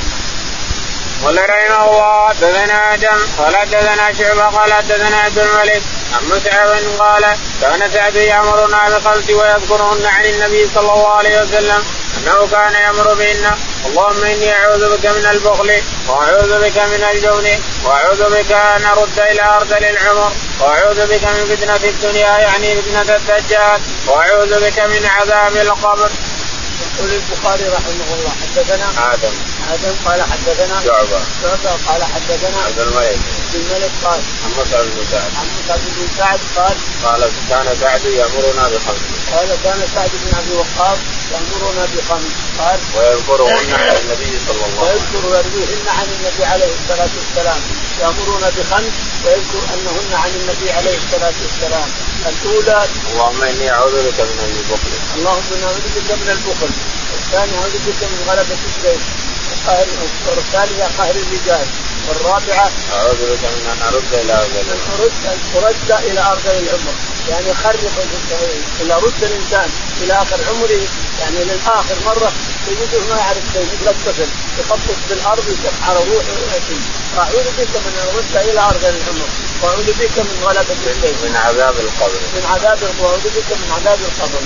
قال 1.24 1.38
رحمه 1.50 1.86
الله 1.86 2.30
حدثنا 2.30 2.94
آدم 2.94 3.20
قال 3.38 3.56
حدثنا 3.56 4.14
شعبة 4.14 4.44
قال 4.58 4.74
حدثنا 4.74 5.18
عبد 5.18 5.40
الملك 5.40 5.82
عن 6.14 6.26
مسعد 6.26 6.84
قال 7.00 7.26
كان 7.62 7.92
سعد 7.94 8.16
يأمرنا 8.16 8.98
بخمس 8.98 9.30
ويذكرهن 9.30 10.06
عن 10.06 10.26
النبي 10.26 10.70
صلى 10.76 10.94
الله 10.94 11.14
عليه 11.14 11.42
وسلم. 11.42 11.84
أنه 12.18 12.48
كان 12.48 12.74
يأمر 12.74 13.14
بهن. 13.14 13.52
اللهم 13.86 14.24
إني 14.24 14.54
أعوذ 14.54 14.98
بك 14.98 15.06
من 15.06 15.26
البخل 15.26 15.82
وأعوذ 16.08 16.60
بك 16.64 16.78
من 16.78 17.04
الجبن 17.12 17.60
وأعوذ 17.84 18.30
بك 18.30 18.52
أن 18.52 18.86
أرد 18.86 19.20
إلى 19.20 19.42
ارذل 19.42 19.86
العمر 19.86 20.32
وأعوذ 20.60 21.08
بك 21.08 21.24
من 21.24 21.56
فتنة 21.56 21.90
الدنيا 21.90 22.38
يعني 22.38 22.82
فتنة 22.82 23.16
الدجال 23.16 23.80
وأعوذ 24.08 24.70
بك 24.70 24.80
من 24.80 25.06
عذاب 25.06 25.56
القبر. 25.56 26.10
يقول 26.82 27.12
البخاري 27.14 27.64
رحمه 27.64 28.08
الله 28.14 28.32
حدثنا 28.42 29.14
آدم. 29.14 29.51
آدم 29.74 29.96
قال 30.06 30.22
حدثنا 30.22 30.82
شعبة. 30.86 31.20
شعبة 31.42 31.72
قال 31.88 32.04
حدثنا 32.04 32.58
عبد 32.66 32.80
الملك. 32.80 33.20
عبد 33.46 33.56
الملك 33.56 33.92
قال 34.04 34.20
عن 34.44 34.52
مصعب 34.58 34.86
بن 34.86 35.06
سعد. 35.12 35.32
عن 35.40 35.48
مصعب 35.58 35.80
بن 35.80 36.08
سعد 36.18 36.40
قال 36.56 36.76
قال 37.04 37.22
كان 37.50 37.76
سعد 37.82 38.06
يأمرنا 38.06 38.64
بخمس. 38.70 39.02
قال 39.34 39.50
كان 39.64 39.88
سعد 39.96 40.10
بن 40.24 40.38
أبي 40.38 40.54
وقاص 40.60 41.00
يأمرنا 41.32 41.86
بخمس. 41.94 42.34
قال 42.60 42.80
ويذكرهن 42.98 43.74
عن 43.74 43.98
النبي 44.04 44.40
صلى 44.48 44.66
الله 44.66 44.90
عليه 44.90 45.02
وسلم. 45.02 45.26
ويذكر 45.26 45.50
يرويهن 45.56 45.88
عن 45.98 46.08
النبي 46.16 46.46
عليه 46.46 46.72
الصلاة 46.80 47.10
والسلام. 47.18 47.62
يامرون 48.02 48.44
بخمس. 48.58 48.94
ويذكر 49.26 49.64
أنهن 49.74 50.14
عن 50.14 50.30
النبي 50.30 50.72
عليه 50.72 50.98
الصلاة 50.98 51.34
والسلام. 51.42 51.90
الأولى. 52.30 52.88
اللهم 53.12 53.44
إني 53.44 53.72
أعوذ 53.72 53.96
بك 54.08 54.20
من 54.20 54.40
البخل. 54.60 54.94
اللهم 55.18 55.44
أنا 55.58 55.66
أعوذ 55.66 55.86
بك 55.96 56.12
من 56.22 56.30
البخل. 56.30 56.72
والثاني 57.12 57.58
أعوذ 57.58 57.76
بك 57.88 58.02
من 58.04 58.20
غلبة 58.30 58.58
الدين 59.68 60.10
والثالثه 60.28 60.88
قهر 60.98 61.16
الرجال. 61.16 61.68
والرابعة 62.10 62.72
أعوذ 62.94 63.22
بك 63.32 63.44
من 63.44 63.66
أن 63.72 63.82
أرد 63.88 64.14
إلى 64.14 64.34
ارذل 64.34 64.78
أرد 65.00 65.12
ارد 65.56 65.92
إلى 66.06 66.20
أرض 66.20 66.48
العمر. 66.48 66.94
يعني 67.30 67.54
خرق 67.54 67.94
إذا 68.82 68.96
رد 68.96 69.24
الإنسان 69.24 69.70
إلى 70.02 70.14
آخر 70.14 70.38
عمره 70.50 70.88
يعني 71.22 71.44
للآخر 71.44 71.96
مرة 72.06 72.32
تجده 72.68 73.00
ما 73.10 73.18
يعرف 73.18 73.44
شيء 73.54 73.68
مثل 73.82 73.90
الطفل 73.92 74.28
يخطط 74.60 74.98
بالارض 75.10 75.44
يشق 75.50 75.90
على 75.90 76.00
روحه 76.00 76.36
ويأتي. 76.42 76.80
أعوذ 77.18 77.48
بك 77.58 77.74
من 77.86 77.94
أن 78.02 78.08
أرد 78.16 78.50
إلى 78.50 78.60
أرض 78.60 78.86
العمر. 78.86 79.30
وأعوذ 79.62 79.86
بك 79.86 80.18
من 80.18 80.44
غلبة 80.44 80.92
الليل 80.92 81.16
من 81.24 81.36
عذاب 81.36 81.76
القبر. 81.80 82.20
من 82.36 82.46
عذاب 82.46 82.80
وأعوذ 83.00 83.24
بك 83.24 83.50
من 83.52 83.72
عذاب 83.72 84.00
القبر. 84.00 84.42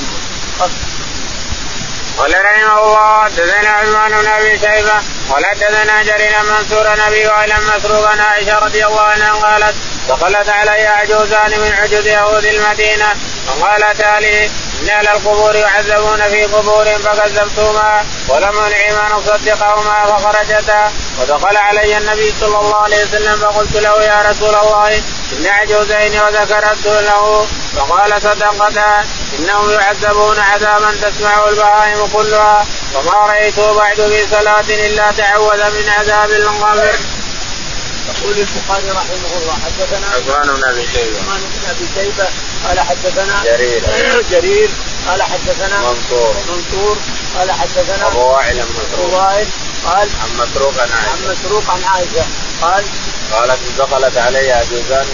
قال 2.17 2.33
رحمه 2.45 2.79
الله 2.83 3.23
حدثنا 3.23 3.69
عثمان 3.69 4.11
بن 4.11 4.27
أبي 4.27 4.57
شيبة 4.57 4.97
قال 5.29 5.45
حدثنا 5.45 6.03
جرير 6.03 6.43
منصور 6.43 7.05
نبي 7.07 7.27
وعلم 7.27 7.59
مسروق 7.77 8.07
عائشة 8.21 8.59
رضي 8.59 8.85
الله 8.85 9.01
عنها 9.01 9.33
قالت 9.33 9.75
دخلت 10.09 10.49
علي 10.49 10.87
عجوزان 10.87 11.59
من 11.59 11.73
عجوز 11.73 12.07
يهود 12.07 12.45
المدينة 12.45 13.13
فقالتا 13.47 14.19
لي 14.19 14.49
ان 14.81 14.89
أهل 14.89 15.07
القبور 15.07 15.55
يعذبون 15.55 16.29
في 16.29 16.43
قبورهم 16.43 16.97
فكذبتهما 16.97 18.05
ولم 18.27 18.59
انعم 18.59 19.05
أن 19.05 19.11
أصدقهما 19.11 20.05
فخرجتا. 20.05 20.91
ودخل 21.21 21.57
علي 21.57 21.97
النبي 21.97 22.33
صلى 22.41 22.59
الله 22.59 22.75
عليه 22.83 23.03
وسلم 23.03 23.35
فقلت 23.35 23.75
له 23.75 24.03
يا 24.03 24.21
رسول 24.29 24.55
الله 24.55 25.01
ان 25.33 25.47
عجوزين 25.47 26.21
وذكرت 26.21 26.85
له. 26.85 27.47
فقال 27.77 28.21
صدقتا 28.21 29.05
إنهم 29.39 29.71
يعذبون 29.71 30.39
عذابا 30.39 30.91
تسمعه 31.01 31.49
البهائم 31.49 32.07
كلها. 32.13 32.65
وما 32.95 33.13
رايته 33.13 33.73
بعد 33.73 33.95
في 33.95 34.27
صلاة 34.31 34.65
إلا 34.69 35.11
تعوذ 35.11 35.71
من 35.71 35.89
عذاب 35.89 36.29
القبر. 36.29 36.95
يقول 38.09 38.37
البخاري 38.37 38.89
رحمه 38.89 39.31
الله 39.37 39.53
حدثنا 39.65 40.07
عثمان 40.07 40.55
بن 40.55 40.63
أبي 40.63 40.87
شيبة. 40.93 41.19
عثمان 41.19 41.41
بن 41.41 41.69
أبي 41.69 41.87
شيبة 41.95 42.27
قال 42.67 42.79
حدثنا 42.79 43.43
جرير. 43.43 43.83
جرير 44.31 44.69
قال 45.07 45.23
حدثنا 45.23 45.77
منصور. 45.79 46.35
منصور 46.49 46.97
قال 47.37 47.51
حدثنا 47.51 48.07
أبو 48.07 48.19
وائل 48.19 48.59
ابو 48.59 48.71
مسروق. 48.71 49.13
وائل 49.13 49.47
قال 49.85 50.09
عن 50.21 50.29
مسروق 50.37 50.73
عن 50.81 50.89
عن 50.89 51.05
عائشة. 51.09 51.31
مسروق 51.31 51.69
عن 51.69 51.83
عائشة 51.83 52.25
قال 52.61 52.83
قالت 53.31 53.59
دخلت 53.77 54.17
علي 54.17 54.51
عجوزان 54.51 55.07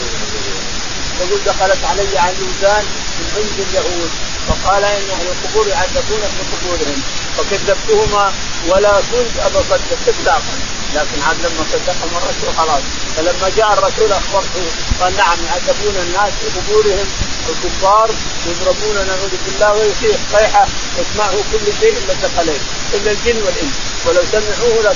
يقول 1.21 1.39
دخلت 1.45 1.85
علي 1.85 2.17
عجوزان 2.17 2.85
من 3.19 3.27
عند 3.37 3.67
اليهود 3.67 4.11
فقال 4.47 4.83
إن 4.83 5.09
أهل 5.09 5.27
القبور 5.27 5.67
يعذبون 5.67 6.21
في 6.21 6.41
قبورهم 6.51 7.01
فكذبتهما 7.37 8.33
ولا 8.67 9.01
كنت 9.11 9.45
ابى 9.45 9.57
اصدق 9.57 9.99
اطلاقا 10.07 10.53
لكن 10.95 11.21
عاد 11.27 11.37
لما 11.39 11.63
صدقهم 11.73 12.11
الرسول 12.17 12.55
خلاص. 12.57 12.83
فلما 13.15 13.49
جاء 13.57 13.73
الرسول 13.73 14.11
اخبرته 14.11 14.65
قال 15.01 15.15
نعم 15.17 15.37
يعذبون 15.45 15.95
الناس 15.95 16.33
في 16.39 16.59
قبورهم 16.59 17.07
الكفار 17.49 18.09
يضربون 18.47 18.95
نعوذ 19.07 19.33
بالله 19.45 19.73
ويصيح 19.73 20.17
صيحة 20.31 20.67
يسمعه 20.99 21.35
كل 21.51 21.65
شيء 21.79 21.93
إلا 21.97 22.13
الثقلين 22.13 22.61
إلا 22.93 23.11
الجن 23.11 23.43
والإنس. 23.43 23.75
ولو 24.05 24.21
سمعوه 24.31 24.93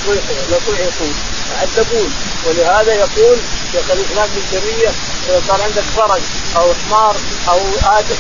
لصيحوا 0.50 1.35
يعذبون 1.54 2.14
ولهذا 2.46 2.94
يقول 2.94 3.38
شيخ 3.72 3.92
الإسلام 3.92 4.30
ابن 4.30 4.42
تيمية 4.52 4.92
إذا 5.30 5.42
صار 5.48 5.62
عندك 5.62 5.84
فرج 5.96 6.22
أو 6.58 6.74
حمار 6.74 7.16
أو 7.50 7.60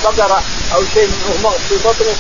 بقرة 0.03 0.43
أو 0.76 0.84
شيء 0.93 1.09
مغمض 1.30 1.59
في 1.69 1.76
بطنه 1.76 2.15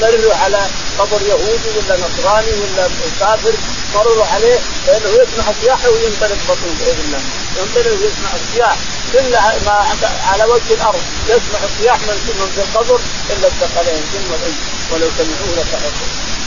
مروا 0.00 0.34
على 0.34 0.66
قبر 0.98 1.22
يهودي 1.22 1.68
ولا 1.76 1.96
نصراني 1.96 2.52
ولا 2.52 2.88
كافر 3.20 3.54
مروا 3.94 4.24
عليه 4.24 4.58
فانه 4.86 5.08
يسمع 5.08 5.52
صياحه 5.62 5.88
وينطلق 5.90 6.38
بطنه 6.48 6.74
بإذن 6.80 7.04
الله. 7.04 7.20
ينطلق 7.58 7.92
ويسمع 7.92 8.30
الصياح 8.34 8.76
كل 9.12 9.30
ما 9.66 9.86
على 10.32 10.44
وجه 10.44 10.74
الأرض 10.74 11.00
يسمع 11.28 11.58
الصياح 11.64 12.00
من 12.00 12.50
في 12.54 12.60
القبر 12.60 13.00
إلا 13.30 13.48
الثقلين 13.48 14.02
ثم 14.12 14.34
الانس 14.34 14.58
ولو 14.92 15.10
سمعوه 15.18 15.52
لسحقوا 15.52 16.37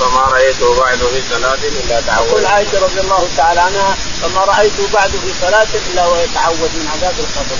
فما 0.00 0.20
رايته 0.20 0.80
بعد 0.80 0.98
في 0.98 1.22
صلاة 1.30 1.54
إلا 1.54 2.00
تعوذ 2.00 2.28
تقول 2.28 2.46
عائشة 2.46 2.80
رضي 2.80 3.00
الله 3.00 3.28
تعالى 3.36 3.60
عنها 3.60 3.96
فما 4.22 4.44
رايته 4.44 4.88
بعد 4.92 5.10
في 5.10 5.30
صلاة 5.40 5.68
إلا 5.90 6.06
ويتعوذ 6.06 6.72
من 6.78 6.88
عذاب 6.92 7.14
القبر. 7.18 7.58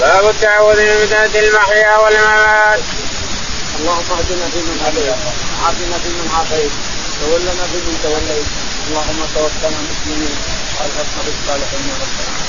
باب 0.00 0.28
التعوذ 0.28 0.80
من 0.80 1.06
فتنة 1.06 1.40
المحيا 1.42 1.96
والممات. 1.96 2.80
اللهم 3.78 4.08
اهدنا 4.10 4.46
فيمن 4.52 4.78
هديت، 4.86 5.16
وعافنا 5.62 5.98
فيمن 6.02 6.30
عافيت، 6.36 6.72
تولنا 7.20 7.64
فيمن 7.72 7.98
توليت، 8.02 8.48
اللهم 8.88 9.20
توفنا 9.34 9.78
مسلمين 9.90 10.36
وألحقنا 10.74 11.22
بالصالحين 11.26 11.88
يا 11.88 11.94
رب 12.02 12.14
العالمين. 12.20 12.43